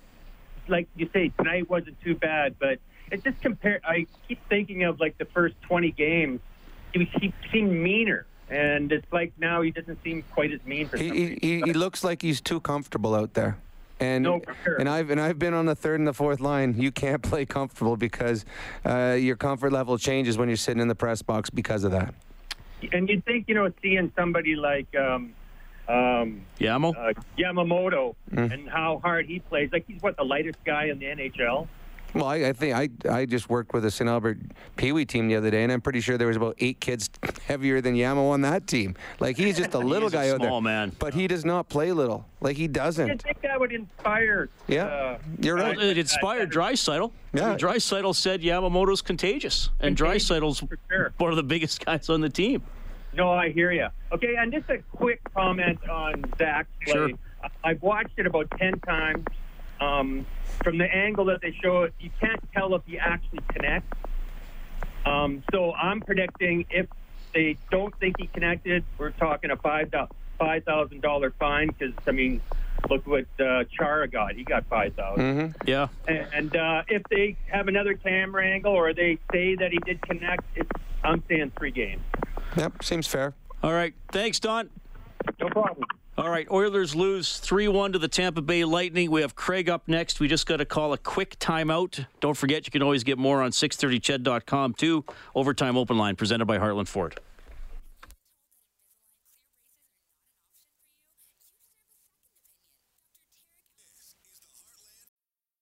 like 0.68 0.86
you 0.94 1.10
say, 1.12 1.32
tonight 1.36 1.68
wasn't 1.68 2.00
too 2.00 2.14
bad, 2.14 2.54
but 2.60 2.78
it 3.10 3.24
just 3.24 3.40
compared. 3.40 3.80
I 3.84 4.06
keep 4.28 4.38
thinking 4.48 4.84
of 4.84 5.00
like 5.00 5.18
the 5.18 5.24
first 5.24 5.56
twenty 5.62 5.90
games. 5.90 6.40
He, 6.92 7.00
was, 7.00 7.08
he 7.20 7.32
seemed 7.50 7.72
meaner, 7.72 8.24
and 8.50 8.92
it's 8.92 9.12
like 9.12 9.32
now 9.36 9.62
he 9.62 9.72
doesn't 9.72 10.00
seem 10.04 10.22
quite 10.32 10.52
as 10.52 10.62
mean 10.64 10.88
for 10.88 10.96
some 10.96 11.10
He, 11.10 11.38
he, 11.42 11.60
he 11.60 11.72
looks 11.72 12.04
like 12.04 12.22
he's 12.22 12.40
too 12.40 12.60
comfortable 12.60 13.16
out 13.16 13.34
there. 13.34 13.58
And 13.98 14.24
No, 14.24 14.40
sure. 14.64 14.76
and 14.76 14.88
I've 14.88 15.10
and 15.10 15.20
I've 15.20 15.38
been 15.38 15.54
on 15.54 15.64
the 15.66 15.74
third 15.74 15.98
and 16.00 16.06
the 16.06 16.12
fourth 16.12 16.40
line. 16.40 16.74
You 16.78 16.92
can't 16.92 17.22
play 17.22 17.46
comfortable 17.46 17.96
because 17.96 18.44
uh, 18.84 19.16
your 19.18 19.36
comfort 19.36 19.72
level 19.72 19.96
changes 19.96 20.36
when 20.36 20.48
you're 20.48 20.56
sitting 20.56 20.82
in 20.82 20.88
the 20.88 20.94
press 20.94 21.22
box 21.22 21.48
because 21.48 21.82
of 21.84 21.92
that. 21.92 22.14
And 22.92 23.08
you'd 23.08 23.24
think, 23.24 23.48
you 23.48 23.54
know, 23.54 23.72
seeing 23.82 24.12
somebody 24.14 24.54
like 24.54 24.86
um, 24.96 25.32
um, 25.88 26.42
Yamo? 26.60 26.94
uh, 26.94 27.12
Yamamoto 27.38 28.14
Mm. 28.34 28.52
and 28.52 28.68
how 28.68 29.00
hard 29.02 29.24
he 29.26 29.38
plays. 29.38 29.70
Like 29.72 29.84
he's 29.86 30.02
what 30.02 30.16
the 30.18 30.24
lightest 30.24 30.58
guy 30.64 30.86
in 30.86 30.98
the 30.98 31.06
NHL. 31.06 31.66
Well, 32.14 32.24
I, 32.26 32.36
I 32.36 32.52
think 32.52 32.74
I 32.74 32.88
I 33.14 33.26
just 33.26 33.50
worked 33.50 33.74
with 33.74 33.84
a 33.84 33.90
St. 33.90 34.08
Albert 34.08 34.38
Pee 34.76 34.92
Wee 34.92 35.04
team 35.04 35.28
the 35.28 35.36
other 35.36 35.50
day, 35.50 35.62
and 35.62 35.70
I'm 35.72 35.80
pretty 35.80 36.00
sure 36.00 36.16
there 36.16 36.28
was 36.28 36.36
about 36.36 36.56
eight 36.60 36.80
kids 36.80 37.10
heavier 37.46 37.80
than 37.80 37.94
Yamo 37.94 38.30
on 38.30 38.40
that 38.42 38.66
team. 38.66 38.96
Like 39.20 39.36
he's 39.36 39.58
just 39.58 39.74
a 39.74 39.78
little 39.92 40.08
He's 40.08 40.14
a 40.14 40.16
guy 40.16 40.30
out 40.30 40.38
there. 40.38 40.48
small 40.48 40.60
man. 40.60 40.92
But 40.98 41.12
he 41.14 41.26
does 41.26 41.44
not 41.44 41.68
play 41.68 41.92
little. 41.92 42.24
Like 42.40 42.56
he 42.56 42.68
doesn't. 42.68 43.10
I 43.10 43.16
think 43.16 43.42
that 43.42 43.60
would 43.60 43.72
inspire. 43.72 44.48
Yeah, 44.66 44.84
uh, 44.86 45.18
you're 45.40 45.56
right. 45.56 45.76
Well, 45.76 45.86
it 45.90 45.98
inspired 45.98 46.50
Draisaitl. 46.50 47.12
Yeah. 47.34 47.56
Draisaitl 47.56 48.14
said 48.14 48.40
Yamamoto's 48.40 49.02
contagious, 49.02 49.68
and 49.80 49.96
Contagious, 49.96 50.30
Draisaitl's 50.30 50.62
sure. 50.90 51.12
one 51.18 51.30
of 51.30 51.36
the 51.36 51.42
biggest 51.42 51.84
guys 51.84 52.08
on 52.08 52.20
the 52.22 52.30
team. 52.30 52.62
No, 53.12 53.30
I 53.30 53.50
hear 53.50 53.72
you. 53.72 53.88
Okay, 54.12 54.36
and 54.38 54.52
just 54.52 54.68
a 54.68 54.78
quick 54.92 55.20
comment 55.34 55.78
on 55.88 56.24
Zach's 56.38 56.68
play. 56.84 56.92
Sure. 56.92 57.10
I've 57.64 57.80
watched 57.82 58.18
it 58.18 58.26
about 58.26 58.50
10 58.58 58.80
times. 58.80 59.24
Um, 59.80 60.26
from 60.62 60.78
the 60.78 60.84
angle 60.84 61.26
that 61.26 61.40
they 61.42 61.54
show 61.62 61.82
it, 61.82 61.94
you 62.00 62.10
can't 62.20 62.40
tell 62.52 62.74
if 62.74 62.82
he 62.86 62.98
actually 62.98 63.40
connects. 63.52 63.98
Um, 65.04 65.42
so 65.52 65.72
I'm 65.72 66.00
predicting 66.00 66.66
if 66.70 66.86
they 67.34 67.56
don't 67.70 67.96
think 68.00 68.16
he 68.18 68.26
connected, 68.28 68.84
we're 68.98 69.10
talking 69.10 69.50
a 69.50 69.56
five 69.56 69.92
five 70.38 70.64
thousand 70.64 71.02
dollar 71.02 71.32
fine. 71.38 71.68
Because 71.68 71.94
I 72.06 72.10
mean, 72.12 72.40
look 72.90 73.06
what 73.06 73.26
uh, 73.38 73.64
Chara 73.76 74.08
got; 74.08 74.34
he 74.34 74.44
got 74.44 74.66
five 74.66 74.94
thousand. 74.94 75.54
Yeah. 75.64 75.88
And, 76.08 76.26
and 76.32 76.56
uh, 76.56 76.82
if 76.88 77.02
they 77.10 77.36
have 77.46 77.68
another 77.68 77.94
camera 77.94 78.46
angle 78.46 78.72
or 78.72 78.92
they 78.94 79.18
say 79.32 79.54
that 79.56 79.70
he 79.70 79.78
did 79.84 80.00
connect, 80.02 80.42
it's, 80.56 80.70
I'm 81.04 81.22
saying 81.28 81.52
three 81.58 81.70
games. 81.70 82.02
Yep, 82.56 82.82
seems 82.82 83.06
fair. 83.06 83.34
All 83.62 83.72
right. 83.72 83.94
Thanks, 84.10 84.40
Don. 84.40 84.70
No 85.40 85.48
problem. 85.48 85.86
All 86.18 86.30
right, 86.30 86.50
Oilers 86.50 86.94
lose 86.94 87.36
3 87.36 87.68
1 87.68 87.92
to 87.92 87.98
the 87.98 88.08
Tampa 88.08 88.40
Bay 88.40 88.64
Lightning. 88.64 89.10
We 89.10 89.20
have 89.20 89.36
Craig 89.36 89.68
up 89.68 89.86
next. 89.86 90.18
We 90.18 90.28
just 90.28 90.46
got 90.46 90.56
to 90.56 90.64
call 90.64 90.94
a 90.94 90.98
quick 90.98 91.38
timeout. 91.38 92.06
Don't 92.20 92.36
forget, 92.36 92.66
you 92.66 92.70
can 92.70 92.82
always 92.82 93.04
get 93.04 93.18
more 93.18 93.42
on 93.42 93.50
630ched.com 93.50 94.72
too. 94.72 95.04
Overtime 95.34 95.76
Open 95.76 95.98
Line 95.98 96.16
presented 96.16 96.46
by 96.46 96.56
Heartland 96.56 96.88
Ford. 96.88 97.20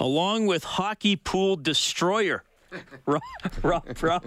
Along 0.00 0.46
with 0.46 0.64
Hockey 0.64 1.14
Pool 1.16 1.56
Destroyer. 1.56 2.42
Rob, 3.06 3.20
Rob, 3.62 4.02
Rob. 4.02 4.24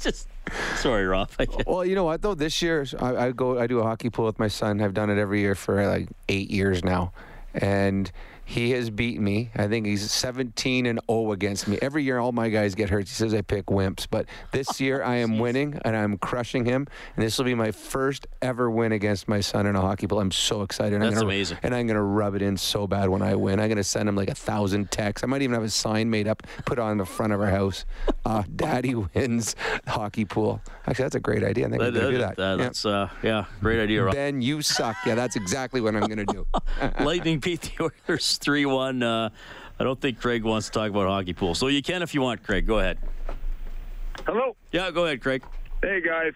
Just, 0.00 0.28
sorry, 0.76 1.06
Rob. 1.06 1.30
Well, 1.66 1.84
you 1.84 1.94
know 1.94 2.04
what 2.04 2.22
though? 2.22 2.34
This 2.34 2.62
year 2.62 2.84
I, 3.00 3.26
I 3.26 3.30
go 3.32 3.58
I 3.58 3.66
do 3.66 3.78
a 3.80 3.82
hockey 3.82 4.10
pool 4.10 4.26
with 4.26 4.38
my 4.38 4.48
son. 4.48 4.80
I've 4.80 4.94
done 4.94 5.10
it 5.10 5.18
every 5.18 5.40
year 5.40 5.54
for 5.54 5.86
like 5.86 6.08
eight 6.28 6.50
years 6.50 6.82
now, 6.82 7.12
and 7.54 8.10
he 8.48 8.70
has 8.70 8.88
beat 8.88 9.20
me. 9.20 9.50
I 9.54 9.68
think 9.68 9.84
he's 9.84 10.10
17 10.10 10.86
and 10.86 10.98
0 11.10 11.32
against 11.32 11.68
me. 11.68 11.78
Every 11.82 12.02
year, 12.02 12.18
all 12.18 12.32
my 12.32 12.48
guys 12.48 12.74
get 12.74 12.88
hurt. 12.88 13.06
He 13.06 13.12
says 13.12 13.34
I 13.34 13.42
pick 13.42 13.66
wimps, 13.66 14.06
but 14.10 14.24
this 14.52 14.80
year 14.80 15.02
I 15.02 15.16
am 15.16 15.38
winning 15.38 15.78
and 15.84 15.94
I'm 15.94 16.16
crushing 16.16 16.64
him. 16.64 16.86
And 17.14 17.24
this 17.26 17.36
will 17.36 17.44
be 17.44 17.54
my 17.54 17.72
first 17.72 18.26
ever 18.40 18.70
win 18.70 18.92
against 18.92 19.28
my 19.28 19.40
son 19.40 19.66
in 19.66 19.76
a 19.76 19.82
hockey 19.82 20.06
pool. 20.06 20.18
I'm 20.18 20.30
so 20.30 20.62
excited. 20.62 20.94
I'm 20.94 21.00
That's 21.02 21.16
gonna, 21.16 21.26
amazing. 21.26 21.58
And 21.62 21.74
I'm 21.74 21.86
gonna 21.86 22.02
rub 22.02 22.34
it 22.36 22.40
in 22.40 22.56
so 22.56 22.86
bad 22.86 23.10
when 23.10 23.20
I 23.20 23.34
win. 23.34 23.60
I'm 23.60 23.68
gonna 23.68 23.84
send 23.84 24.08
him 24.08 24.16
like 24.16 24.30
a 24.30 24.34
thousand 24.34 24.90
texts. 24.90 25.22
I 25.22 25.26
might 25.26 25.42
even 25.42 25.52
have 25.52 25.64
a 25.64 25.68
sign 25.68 26.08
made 26.08 26.26
up, 26.26 26.42
put 26.64 26.78
on 26.78 26.96
the 26.96 27.04
front 27.04 27.34
of 27.34 27.40
our 27.40 27.50
house. 27.50 27.84
Uh, 28.28 28.42
Daddy 28.56 28.94
wins 28.94 29.56
hockey 29.86 30.26
pool. 30.26 30.60
Actually, 30.86 31.04
that's 31.04 31.14
a 31.14 31.20
great 31.20 31.42
idea. 31.42 31.66
I 31.66 31.70
think 31.70 31.82
I'm 31.82 31.94
gonna 31.94 32.10
do 32.10 32.18
that. 32.18 32.34
Yeah. 32.36 32.56
That's, 32.56 32.84
uh, 32.84 33.08
yeah, 33.22 33.46
great 33.62 33.80
idea, 33.80 34.04
Rob. 34.04 34.14
Ben, 34.14 34.42
you 34.42 34.60
suck. 34.60 34.96
Yeah, 35.06 35.14
that's 35.14 35.34
exactly 35.34 35.80
what 35.80 35.96
I'm 35.96 36.02
going 36.02 36.18
to 36.18 36.26
do. 36.26 36.46
Lightning 37.00 37.37
beat 37.38 37.62
the 37.62 37.90
Oilers 38.08 38.38
3 38.38 38.66
1. 38.66 39.02
Uh, 39.02 39.30
I 39.80 39.84
don't 39.84 40.00
think 40.00 40.20
Craig 40.20 40.42
wants 40.42 40.66
to 40.68 40.72
talk 40.72 40.90
about 40.90 41.06
hockey 41.06 41.34
pool. 41.34 41.54
So 41.54 41.68
you 41.68 41.82
can 41.82 42.02
if 42.02 42.14
you 42.14 42.20
want, 42.20 42.42
Craig. 42.42 42.66
Go 42.66 42.78
ahead. 42.78 42.98
Hello. 44.26 44.56
Yeah, 44.72 44.90
go 44.90 45.04
ahead, 45.04 45.22
Craig. 45.22 45.42
Hey 45.82 46.00
guys. 46.00 46.32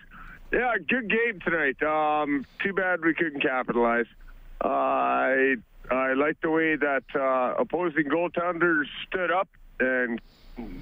Yeah, 0.52 0.74
good 0.86 1.10
game 1.10 1.40
tonight. 1.40 1.82
Um, 1.82 2.46
too 2.62 2.72
bad 2.72 3.04
we 3.04 3.14
couldn't 3.14 3.40
capitalize. 3.40 4.06
Uh, 4.62 4.68
I 4.68 5.56
I 5.90 6.12
like 6.12 6.40
the 6.40 6.50
way 6.50 6.76
that 6.76 7.04
uh, 7.14 7.54
opposing 7.58 8.04
goaltenders 8.04 8.84
stood 9.08 9.30
up 9.30 9.48
and 9.80 10.20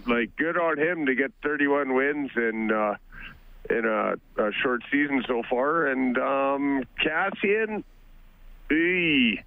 like 0.07 0.37
good 0.37 0.59
on 0.59 0.79
him 0.79 1.07
to 1.07 1.15
get 1.15 1.33
31 1.43 1.95
wins 1.95 2.31
in 2.37 2.71
uh, 2.71 2.97
in 3.71 3.85
a, 3.85 4.15
a 4.43 4.53
short 4.63 4.83
season 4.91 5.25
so 5.27 5.43
far. 5.49 5.87
And 5.87 6.19
um, 6.19 6.85
Cassian, 7.03 7.85
ee, 8.71 9.41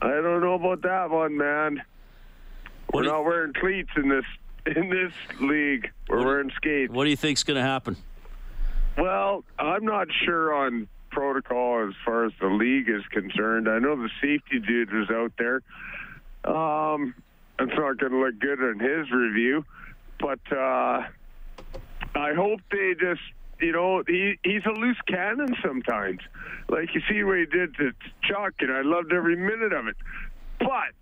I 0.00 0.08
don't 0.08 0.40
know 0.40 0.54
about 0.54 0.82
that 0.82 1.10
one, 1.10 1.36
man. 1.36 1.82
We're 2.92 3.02
not 3.02 3.24
wearing 3.24 3.52
cleats 3.52 3.90
in 3.96 4.08
this 4.08 4.24
in 4.66 4.88
this 4.88 5.12
league. 5.40 5.90
We're 6.08 6.24
wearing 6.24 6.50
skates. 6.56 6.92
What 6.92 7.04
do 7.04 7.10
you 7.10 7.16
think's 7.16 7.42
going 7.42 7.56
to 7.56 7.62
happen? 7.62 7.96
Well, 8.96 9.44
I'm 9.58 9.84
not 9.84 10.08
sure 10.24 10.54
on 10.54 10.88
protocol 11.10 11.88
as 11.88 11.94
far 12.04 12.24
as 12.24 12.32
the 12.40 12.46
league 12.46 12.88
is 12.88 13.02
concerned. 13.10 13.68
I 13.68 13.78
know 13.78 13.96
the 13.96 14.10
safety 14.20 14.60
dude 14.60 14.92
was 14.92 15.10
out 15.10 15.32
there. 15.38 15.62
Um, 16.44 17.14
it's 17.58 17.72
not 17.76 17.98
going 17.98 18.12
to 18.12 18.18
look 18.18 18.38
good 18.38 18.60
in 18.60 18.78
his 18.78 19.10
review, 19.10 19.64
but 20.20 20.40
uh, 20.52 21.02
I 22.14 22.32
hope 22.34 22.60
they 22.70 22.94
just, 22.98 23.20
you 23.60 23.72
know, 23.72 24.02
he 24.06 24.38
he's 24.44 24.64
a 24.66 24.70
loose 24.70 25.00
cannon 25.06 25.54
sometimes. 25.62 26.20
Like 26.68 26.94
you 26.94 27.00
see 27.08 27.22
what 27.24 27.38
he 27.38 27.46
did 27.46 27.74
to 27.76 27.92
Chuck, 28.22 28.54
and 28.60 28.72
I 28.72 28.82
loved 28.82 29.12
every 29.12 29.36
minute 29.36 29.72
of 29.72 29.86
it. 29.86 29.96
But 30.58 30.94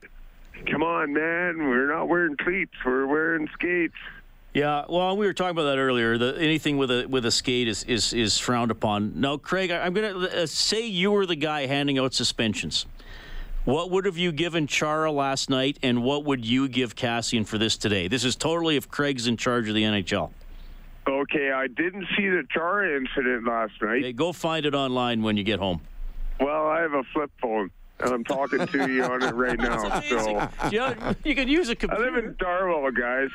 come 0.71 0.83
on, 0.83 1.13
man, 1.13 1.69
we're 1.69 1.93
not 1.93 2.09
wearing 2.09 2.37
cleats. 2.37 2.75
We're 2.85 3.07
wearing 3.07 3.49
skates. 3.55 3.95
Yeah, 4.55 4.85
well, 4.87 5.17
we 5.17 5.25
were 5.25 5.33
talking 5.33 5.53
about 5.53 5.65
that 5.65 5.79
earlier. 5.79 6.19
The, 6.19 6.37
anything 6.39 6.77
with 6.77 6.91
a 6.91 7.07
with 7.07 7.25
a 7.25 7.31
skate 7.31 7.69
is 7.69 7.85
is, 7.85 8.13
is 8.13 8.39
frowned 8.39 8.71
upon. 8.71 9.19
Now, 9.19 9.39
Craig, 9.39 9.71
I, 9.71 9.79
I'm 9.79 9.95
going 9.95 10.13
to 10.13 10.43
uh, 10.43 10.47
say 10.47 10.87
you 10.87 11.11
were 11.11 11.25
the 11.25 11.37
guy 11.37 11.67
handing 11.67 11.99
out 11.99 12.13
suspensions. 12.13 12.85
What 13.65 13.91
would 13.91 14.05
have 14.07 14.19
you 14.19 14.33
given 14.33 14.67
Chara 14.67 15.11
last 15.11 15.49
night, 15.49 15.79
and 15.83 16.03
what 16.03 16.25
would 16.25 16.45
you 16.45 16.69
give 16.69 16.97
Kassian 16.97 17.47
for 17.47 17.59
this 17.59 17.77
today? 17.77 18.09
This 18.09 18.25
is 18.25 18.35
totally 18.35 18.77
if 18.77 18.89
Craig's 18.89 19.27
in 19.27 19.37
charge 19.37 19.69
of 19.69 19.75
the 19.75 19.85
NHL. 19.85 20.33
Okay, 21.07 21.51
I 21.51 21.67
didn't 21.67 22.07
see 22.17 22.29
the 22.29 22.45
Chara 22.51 22.97
incident 22.97 23.45
last 23.47 23.73
night. 23.83 23.99
Okay, 23.99 24.13
go 24.13 24.33
find 24.33 24.65
it 24.65 24.75
online 24.75 25.23
when 25.23 25.37
you 25.37 25.43
get 25.45 25.59
home. 25.59 25.81
Well, 26.41 26.67
I 26.69 26.81
have 26.81 26.93
a 26.95 27.03
flip 27.13 27.31
phone, 27.41 27.71
and 28.01 28.11
I'm 28.13 28.25
talking 28.25 28.67
to 28.67 28.91
you 28.91 29.05
on 29.05 29.23
it 29.23 29.35
right 29.35 29.59
now. 29.59 30.01
So 30.01 30.49
Yeah, 30.71 31.15
you 31.25 31.35
can 31.35 31.49
use 31.49 31.69
a 31.69 31.75
computer. 31.75 32.03
I 32.05 32.07
live 32.07 32.25
in 32.25 32.37
Darwell, 32.39 32.91
guys. 32.93 33.31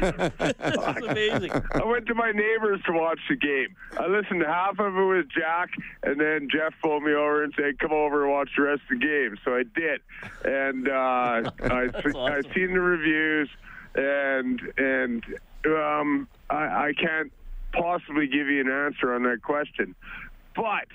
That's 0.00 1.06
amazing. 1.06 1.50
I 1.72 1.84
went 1.84 2.06
to 2.06 2.14
my 2.14 2.32
neighbors 2.32 2.80
to 2.86 2.92
watch 2.92 3.18
the 3.28 3.36
game. 3.36 3.74
I 3.98 4.06
listened 4.06 4.40
to 4.40 4.46
half 4.46 4.78
of 4.78 4.96
it 4.96 5.04
with 5.04 5.26
Jack, 5.30 5.70
and 6.02 6.18
then 6.20 6.48
Jeff 6.50 6.74
phoned 6.82 7.04
me 7.04 7.12
over 7.12 7.42
and 7.44 7.52
said, 7.56 7.78
"Come 7.78 7.92
over 7.92 8.22
and 8.24 8.32
watch 8.32 8.50
the 8.56 8.62
rest 8.64 8.82
of 8.90 8.98
the 9.00 9.06
game." 9.06 9.36
So 9.44 9.54
I 9.56 9.62
did, 9.62 10.00
and 10.44 10.88
uh, 10.88 11.50
I 11.64 11.88
I 12.16 12.40
seen 12.54 12.72
the 12.72 12.80
reviews, 12.80 13.48
and 13.94 14.60
and 14.78 15.22
um, 15.66 16.28
I, 16.48 16.88
I 16.88 16.92
can't 16.98 17.32
possibly 17.72 18.26
give 18.26 18.48
you 18.48 18.60
an 18.60 18.70
answer 18.70 19.14
on 19.14 19.22
that 19.24 19.42
question, 19.42 19.94
but 20.56 20.86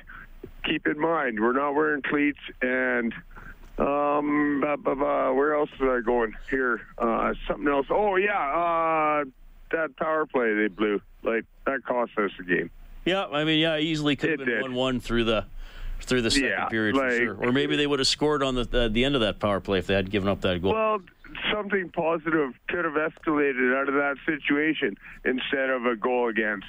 keep 0.63 0.87
in 0.87 0.99
mind 0.99 1.39
we're 1.39 1.53
not 1.53 1.73
wearing 1.75 2.01
cleats 2.01 2.39
and. 2.61 3.13
Um, 3.77 4.61
bu- 4.61 4.77
bu- 4.77 4.95
bu- 4.95 5.33
where 5.33 5.53
else 5.53 5.69
was 5.81 6.01
I 6.01 6.05
going 6.05 6.33
here? 6.49 6.79
Uh, 6.97 7.33
something 7.45 7.67
else. 7.67 7.87
Oh 7.89 8.15
yeah, 8.15 8.31
uh, 8.31 9.25
that 9.71 9.97
power 9.97 10.25
play 10.25 10.53
they 10.53 10.69
blew. 10.69 11.01
Like 11.23 11.43
that 11.65 11.83
cost 11.85 12.13
us 12.17 12.31
the 12.37 12.45
game. 12.45 12.71
Yeah, 13.03 13.25
I 13.25 13.43
mean, 13.43 13.59
yeah, 13.59 13.73
I 13.73 13.79
easily 13.79 14.15
could 14.15 14.39
have 14.39 14.45
been 14.47 14.61
one-one 14.61 15.01
through 15.01 15.25
the 15.25 15.47
through 16.01 16.21
the 16.21 16.31
second 16.31 16.49
Yeah, 16.49 16.65
period 16.65 16.95
like- 16.95 17.09
for 17.11 17.17
sure. 17.17 17.35
Or 17.35 17.51
maybe 17.51 17.75
they 17.75 17.87
would 17.87 17.99
have 17.99 18.07
scored 18.07 18.43
on 18.43 18.55
the 18.55 18.67
uh, 18.73 18.87
the 18.89 19.03
end 19.05 19.15
of 19.15 19.21
that 19.21 19.39
power 19.39 19.59
play 19.59 19.79
if 19.79 19.87
they 19.87 19.93
had 19.95 20.09
given 20.11 20.29
up 20.29 20.41
that 20.41 20.61
goal. 20.61 20.73
Well, 20.73 20.99
something 21.51 21.89
positive 21.89 22.53
could 22.67 22.85
have 22.85 22.93
escalated 22.93 23.75
out 23.75 23.87
of 23.89 23.95
that 23.95 24.15
situation 24.25 24.97
instead 25.23 25.69
of 25.69 25.85
a 25.85 25.95
goal 25.95 26.29
against 26.29 26.67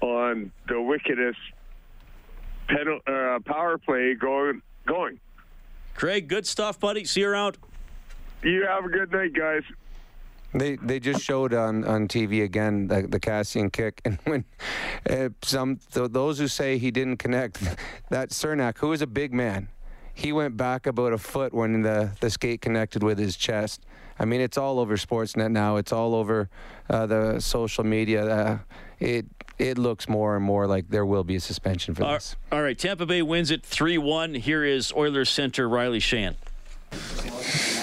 on 0.00 0.50
the 0.68 0.80
wickedest 0.80 1.38
penal, 2.68 3.00
uh, 3.06 3.38
power 3.44 3.78
play 3.78 4.14
going 4.14 4.62
going. 4.86 5.20
Craig, 5.94 6.26
good 6.28 6.46
stuff, 6.46 6.80
buddy. 6.80 7.04
See 7.04 7.20
you 7.20 7.28
around. 7.28 7.58
You 8.42 8.66
have 8.66 8.84
a 8.84 8.88
good 8.88 9.12
night, 9.12 9.34
guys. 9.34 9.62
They 10.54 10.76
they 10.76 11.00
just 11.00 11.22
showed 11.22 11.54
on, 11.54 11.84
on 11.84 12.08
TV 12.08 12.42
again 12.44 12.88
the, 12.88 13.02
the 13.02 13.18
Kassian 13.20 13.72
kick, 13.72 14.00
and 14.04 14.18
when 14.24 14.44
uh, 15.08 15.30
some 15.42 15.78
th- 15.92 16.10
those 16.10 16.38
who 16.38 16.48
say 16.48 16.78
he 16.78 16.90
didn't 16.90 17.16
connect, 17.16 17.60
that 18.10 18.30
Cernak, 18.30 18.78
who 18.78 18.92
is 18.92 19.00
a 19.02 19.06
big 19.06 19.32
man, 19.32 19.68
he 20.14 20.32
went 20.32 20.56
back 20.56 20.86
about 20.86 21.12
a 21.12 21.18
foot 21.18 21.54
when 21.54 21.82
the 21.82 22.10
the 22.20 22.28
skate 22.30 22.60
connected 22.60 23.02
with 23.02 23.18
his 23.18 23.36
chest. 23.36 23.84
I 24.18 24.26
mean, 24.26 24.40
it's 24.42 24.58
all 24.58 24.78
over 24.78 24.96
Sportsnet 24.96 25.50
now. 25.50 25.76
It's 25.76 25.90
all 25.92 26.14
over 26.14 26.50
uh, 26.90 27.06
the 27.06 27.40
social 27.40 27.82
media. 27.82 28.26
Uh, 28.26 28.58
it 29.00 29.24
it 29.58 29.78
looks 29.78 30.06
more 30.08 30.36
and 30.36 30.44
more 30.44 30.66
like 30.66 30.90
there 30.90 31.06
will 31.06 31.24
be 31.24 31.36
a 31.36 31.40
suspension 31.40 31.94
for 31.94 32.04
All- 32.04 32.12
this. 32.14 32.36
all 32.52 32.62
right, 32.62 32.78
Tampa 32.78 33.06
Bay 33.06 33.22
wins 33.22 33.50
it 33.50 33.64
3 33.64 33.96
1. 33.96 34.34
Here 34.34 34.64
is 34.64 34.92
Oilers 34.92 35.30
center 35.30 35.66
Riley 35.68 35.98
Sheahan. 36.00 36.36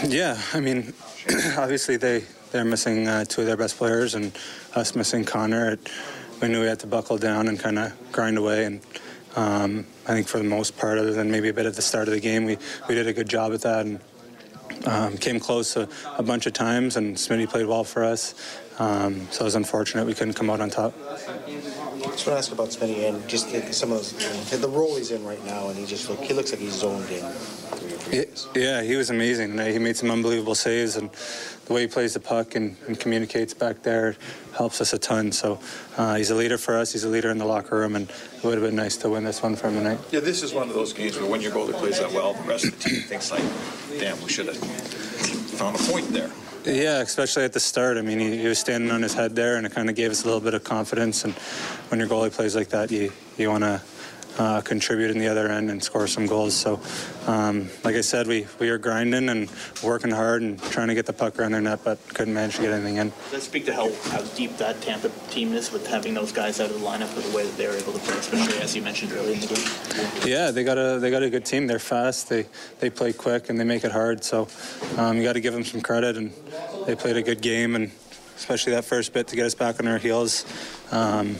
Yeah, 0.03 0.41
I 0.53 0.59
mean, 0.59 0.93
obviously 1.57 1.97
they 1.97 2.23
they're 2.51 2.65
missing 2.65 3.07
uh, 3.07 3.25
two 3.25 3.41
of 3.41 3.47
their 3.47 3.57
best 3.57 3.77
players, 3.77 4.15
and 4.15 4.31
us 4.75 4.95
missing 4.95 5.23
Connor. 5.23 5.73
It, 5.73 5.89
we 6.41 6.47
knew 6.47 6.61
we 6.61 6.67
had 6.67 6.79
to 6.79 6.87
buckle 6.87 7.17
down 7.17 7.47
and 7.47 7.59
kind 7.59 7.77
of 7.77 8.11
grind 8.11 8.37
away. 8.37 8.65
And 8.65 8.81
um, 9.35 9.85
I 10.07 10.13
think 10.13 10.27
for 10.27 10.37
the 10.37 10.45
most 10.45 10.77
part, 10.77 10.97
other 10.97 11.13
than 11.13 11.29
maybe 11.29 11.49
a 11.49 11.53
bit 11.53 11.65
at 11.65 11.75
the 11.75 11.81
start 11.81 12.07
of 12.07 12.13
the 12.13 12.19
game, 12.19 12.45
we 12.45 12.57
we 12.87 12.95
did 12.95 13.07
a 13.07 13.13
good 13.13 13.29
job 13.29 13.53
at 13.53 13.61
that 13.61 13.85
and 13.85 13.99
um, 14.85 15.17
came 15.17 15.39
close 15.39 15.75
a, 15.75 15.87
a 16.17 16.23
bunch 16.23 16.45
of 16.45 16.53
times. 16.53 16.95
And 16.95 17.15
Smitty 17.15 17.49
played 17.49 17.65
well 17.65 17.83
for 17.83 18.03
us, 18.03 18.35
um, 18.79 19.27
so 19.31 19.41
it 19.41 19.45
was 19.45 19.55
unfortunate 19.55 20.05
we 20.07 20.13
couldn't 20.13 20.35
come 20.35 20.49
out 20.49 20.61
on 20.61 20.69
top. 20.69 20.93
Just 22.19 22.27
want 22.27 22.35
to 22.35 22.39
ask 22.39 22.51
about 22.51 22.67
Smitty 22.67 23.07
and 23.07 23.29
just 23.29 23.49
the, 23.49 23.71
some 23.71 23.93
of 23.93 23.99
those, 23.99 24.59
the 24.59 24.67
role 24.67 24.97
he's 24.97 25.11
in 25.11 25.23
right 25.23 25.41
now, 25.45 25.69
and 25.69 25.79
he 25.79 25.85
just 25.85 26.09
look 26.09 26.19
he 26.19 26.33
looks 26.33 26.51
like 26.51 26.59
he's 26.59 26.73
zoned 26.73 27.09
in. 27.09 27.23
Yeah, 28.11 28.23
yeah, 28.53 28.81
he 28.81 28.97
was 28.97 29.09
amazing. 29.09 29.57
He 29.57 29.79
made 29.79 29.95
some 29.95 30.11
unbelievable 30.11 30.53
saves, 30.53 30.97
and 30.97 31.09
the 31.67 31.73
way 31.73 31.83
he 31.83 31.87
plays 31.87 32.15
the 32.15 32.19
puck 32.19 32.55
and, 32.55 32.75
and 32.87 32.99
communicates 32.99 33.53
back 33.53 33.83
there 33.83 34.17
helps 34.53 34.81
us 34.81 34.91
a 34.91 34.97
ton. 34.97 35.31
So 35.31 35.61
uh, 35.95 36.15
he's 36.15 36.29
a 36.29 36.35
leader 36.35 36.57
for 36.57 36.75
us. 36.75 36.91
He's 36.91 37.05
a 37.05 37.09
leader 37.09 37.31
in 37.31 37.37
the 37.37 37.45
locker 37.45 37.77
room, 37.77 37.95
and 37.95 38.09
it 38.09 38.43
would 38.43 38.55
have 38.55 38.63
been 38.63 38.75
nice 38.75 38.97
to 38.97 39.09
win 39.09 39.23
this 39.23 39.41
one 39.41 39.55
for 39.55 39.69
him 39.69 39.75
tonight. 39.75 39.99
Yeah, 40.11 40.19
this 40.19 40.43
is 40.43 40.53
one 40.53 40.67
of 40.67 40.73
those 40.73 40.91
games 40.91 41.17
where 41.17 41.29
when 41.29 41.39
your 41.39 41.53
goalie 41.53 41.71
plays 41.71 42.01
that 42.01 42.11
well, 42.11 42.33
the 42.33 42.43
rest 42.43 42.65
of 42.65 42.77
the 42.77 42.89
team 42.89 42.99
thinks 42.99 43.31
like, 43.31 43.43
damn, 43.97 44.21
we 44.21 44.27
should 44.27 44.47
have 44.47 44.57
found 44.57 45.77
a 45.77 45.83
point 45.83 46.09
there. 46.09 46.31
Yeah, 46.65 46.99
especially 46.99 47.45
at 47.45 47.53
the 47.53 47.59
start. 47.59 47.97
I 47.97 48.01
mean, 48.01 48.19
he, 48.19 48.37
he 48.37 48.47
was 48.47 48.59
standing 48.59 48.91
on 48.91 49.01
his 49.01 49.13
head 49.13 49.35
there, 49.35 49.55
and 49.55 49.65
it 49.65 49.71
kind 49.71 49.89
of 49.89 49.95
gave 49.95 50.11
us 50.11 50.23
a 50.23 50.25
little 50.25 50.41
bit 50.41 50.53
of 50.53 50.63
confidence. 50.63 51.23
And 51.23 51.33
when 51.89 51.99
your 51.99 52.09
goalie 52.09 52.31
plays 52.31 52.55
like 52.55 52.69
that, 52.69 52.91
you 52.91 53.11
you 53.37 53.49
want 53.49 53.63
to 53.63 53.81
uh, 54.39 54.61
contribute 54.61 55.11
in 55.11 55.19
the 55.19 55.27
other 55.27 55.49
end 55.49 55.69
and 55.69 55.83
score 55.83 56.07
some 56.07 56.25
goals. 56.25 56.55
So, 56.55 56.79
um, 57.27 57.69
like 57.83 57.95
I 57.95 58.01
said, 58.01 58.25
we 58.25 58.47
we 58.57 58.69
are 58.69 58.77
grinding 58.77 59.29
and 59.29 59.49
working 59.83 60.11
hard 60.11 60.41
and 60.41 60.59
trying 60.71 60.87
to 60.87 60.95
get 60.95 61.05
the 61.05 61.13
puck 61.13 61.37
around 61.37 61.51
their 61.51 61.61
net, 61.61 61.81
but 61.83 61.99
couldn't 62.13 62.33
manage 62.33 62.55
to 62.55 62.61
get 62.61 62.71
anything 62.71 62.95
in. 62.95 63.09
Does 63.09 63.31
that 63.31 63.41
speak 63.41 63.65
to 63.65 63.73
how, 63.73 63.91
how 64.11 64.21
deep 64.35 64.57
that 64.57 64.81
Tampa 64.81 65.09
team 65.29 65.53
is 65.53 65.71
with 65.71 65.85
having 65.85 66.13
those 66.13 66.31
guys 66.31 66.59
out 66.59 66.71
of 66.71 66.79
the 66.79 66.85
lineup 66.85 67.13
with 67.15 67.29
the 67.29 67.35
way 67.35 67.45
that 67.45 67.57
they 67.57 67.67
were 67.67 67.73
able 67.73 67.93
to 67.93 67.99
play, 67.99 68.17
especially 68.17 68.59
as 68.59 68.75
you 68.75 68.81
mentioned 68.81 69.11
earlier 69.11 69.33
in 69.33 69.41
the 69.41 69.47
game? 69.47 70.11
Yeah, 70.25 70.51
they 70.51 70.63
got 70.63 70.77
a 70.77 70.99
they 70.99 71.11
got 71.11 71.21
a 71.21 71.29
good 71.29 71.45
team. 71.45 71.67
They're 71.67 71.77
fast. 71.77 72.29
They 72.29 72.45
they 72.79 72.89
play 72.89 73.11
quick 73.11 73.49
and 73.49 73.59
they 73.59 73.65
make 73.65 73.83
it 73.83 73.91
hard. 73.91 74.23
So 74.23 74.47
um, 74.97 75.17
you 75.17 75.23
got 75.23 75.33
to 75.33 75.41
give 75.41 75.53
them 75.53 75.65
some 75.65 75.81
credit. 75.81 76.15
And 76.15 76.31
they 76.85 76.95
played 76.95 77.17
a 77.17 77.21
good 77.21 77.41
game 77.41 77.75
and 77.75 77.91
especially 78.37 78.71
that 78.71 78.85
first 78.85 79.11
bit 79.11 79.27
to 79.27 79.35
get 79.35 79.45
us 79.45 79.53
back 79.53 79.81
on 79.81 79.87
our 79.87 79.97
heels. 79.97 80.45
Um, 80.91 81.35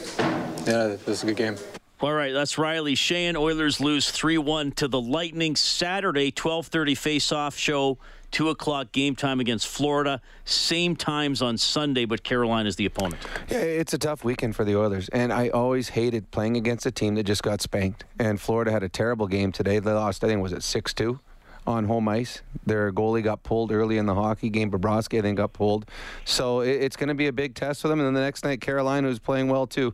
yeah, 0.68 0.88
it 0.88 1.06
was 1.08 1.24
a 1.24 1.28
good 1.28 1.38
game. 1.38 1.56
All 2.02 2.14
right, 2.14 2.32
that's 2.32 2.58
Riley 2.58 2.96
Sheahan. 2.96 3.36
Oilers 3.36 3.82
lose 3.82 4.10
3 4.10 4.38
1 4.38 4.72
to 4.74 4.88
the 4.88 5.02
Lightning 5.02 5.58
Saturday, 5.58 6.28
1230 6.28 6.96
face-off 6.96 7.58
show, 7.58 7.98
2 8.32 8.48
o'clock 8.48 8.94
game 8.94 9.18
time 9.18 9.42
against 9.42 9.68
Florida. 9.68 10.22
Same 10.46 10.96
times 10.96 11.42
on 11.42 11.58
Sunday, 11.58 12.06
but 12.06 12.24
Carolina 12.24 12.70
is 12.70 12.78
the 12.78 12.86
opponent. 12.86 13.22
Yeah, 13.50 13.58
it's 13.58 13.94
a 13.94 13.98
tough 13.98 14.24
weekend 14.24 14.56
for 14.56 14.64
the 14.64 14.78
Oilers, 14.78 15.10
and 15.10 15.34
I 15.34 15.50
always 15.50 15.90
hated 15.90 16.32
playing 16.32 16.56
against 16.56 16.86
a 16.86 16.92
team 16.92 17.16
that 17.16 17.24
just 17.24 17.44
got 17.44 17.62
spanked. 17.62 18.06
And 18.18 18.40
Florida 18.40 18.72
had 18.72 18.82
a 18.82 18.90
terrible 18.90 19.28
game 19.28 19.52
today. 19.52 19.80
They 19.80 19.92
lost, 19.92 20.24
I 20.24 20.28
think, 20.28 20.42
was 20.42 20.54
it 20.54 20.64
six 20.64 20.94
two 20.94 21.20
on 21.68 21.86
home 21.86 22.08
ice. 22.08 22.42
Their 22.66 22.92
goalie 22.92 23.24
got 23.24 23.44
pulled 23.44 23.72
early 23.72 23.98
in 23.98 24.06
the 24.06 24.16
hockey 24.16 24.50
game. 24.50 24.72
Bobrovsky, 24.72 25.20
I 25.20 25.22
think, 25.22 25.38
got 25.38 25.54
pulled. 25.54 25.86
So 26.26 26.62
it, 26.62 26.82
it's 26.82 26.96
going 26.96 27.10
to 27.10 27.16
be 27.16 27.28
a 27.28 27.34
big 27.34 27.56
test 27.56 27.82
for 27.82 27.88
them. 27.88 28.00
And 28.00 28.08
then 28.08 28.14
the 28.14 28.22
next 28.22 28.44
night, 28.44 28.62
Carolina, 28.62 29.08
who's 29.08 29.20
playing 29.20 29.48
well 29.50 29.68
too. 29.68 29.94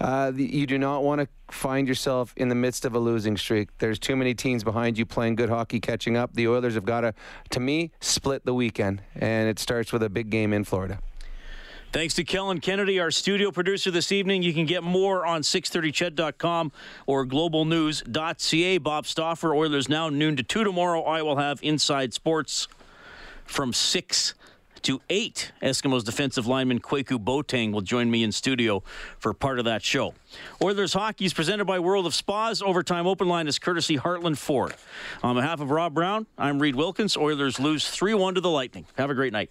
Uh, 0.00 0.32
you 0.34 0.66
do 0.66 0.78
not 0.78 1.02
want 1.02 1.20
to 1.20 1.28
find 1.48 1.86
yourself 1.88 2.32
in 2.36 2.48
the 2.48 2.54
midst 2.54 2.84
of 2.84 2.94
a 2.94 2.98
losing 2.98 3.36
streak. 3.36 3.68
There's 3.78 3.98
too 3.98 4.16
many 4.16 4.34
teams 4.34 4.64
behind 4.64 4.98
you 4.98 5.06
playing 5.06 5.36
good 5.36 5.48
hockey, 5.48 5.80
catching 5.80 6.16
up. 6.16 6.34
The 6.34 6.48
Oilers 6.48 6.74
have 6.74 6.84
got 6.84 7.02
to, 7.02 7.14
to 7.50 7.60
me, 7.60 7.92
split 8.00 8.44
the 8.44 8.54
weekend, 8.54 9.02
and 9.14 9.48
it 9.48 9.58
starts 9.58 9.92
with 9.92 10.02
a 10.02 10.10
big 10.10 10.30
game 10.30 10.52
in 10.52 10.64
Florida. 10.64 10.98
Thanks 11.96 12.12
to 12.16 12.24
Kellen 12.24 12.60
Kennedy, 12.60 13.00
our 13.00 13.10
studio 13.10 13.50
producer 13.50 13.90
this 13.90 14.12
evening. 14.12 14.42
You 14.42 14.52
can 14.52 14.66
get 14.66 14.82
more 14.82 15.24
on 15.24 15.40
630ched.com 15.40 16.70
or 17.06 17.24
globalnews.ca. 17.24 18.76
Bob 18.76 19.06
Stauffer, 19.06 19.54
Oilers 19.54 19.88
now 19.88 20.10
noon 20.10 20.36
to 20.36 20.42
2 20.42 20.62
tomorrow. 20.62 21.02
I 21.04 21.22
will 21.22 21.38
have 21.38 21.58
Inside 21.62 22.12
Sports 22.12 22.68
from 23.46 23.72
6 23.72 24.34
to 24.82 25.00
8. 25.08 25.52
Eskimos 25.62 26.04
defensive 26.04 26.46
lineman 26.46 26.80
Kwaku 26.80 27.16
Boateng 27.18 27.72
will 27.72 27.80
join 27.80 28.10
me 28.10 28.22
in 28.22 28.30
studio 28.30 28.82
for 29.18 29.32
part 29.32 29.58
of 29.58 29.64
that 29.64 29.82
show. 29.82 30.12
Oilers 30.60 30.92
hockey 30.92 31.24
is 31.24 31.32
presented 31.32 31.64
by 31.64 31.78
World 31.78 32.04
of 32.04 32.14
Spas. 32.14 32.60
Overtime 32.60 33.06
open 33.06 33.26
line 33.26 33.48
is 33.48 33.58
courtesy 33.58 33.96
Heartland 33.96 34.36
Ford. 34.36 34.74
On 35.22 35.34
behalf 35.34 35.62
of 35.62 35.70
Rob 35.70 35.94
Brown, 35.94 36.26
I'm 36.36 36.60
Reed 36.60 36.74
Wilkins. 36.74 37.16
Oilers 37.16 37.58
lose 37.58 37.88
3 37.88 38.12
1 38.12 38.34
to 38.34 38.42
the 38.42 38.50
Lightning. 38.50 38.84
Have 38.98 39.08
a 39.08 39.14
great 39.14 39.32
night. 39.32 39.50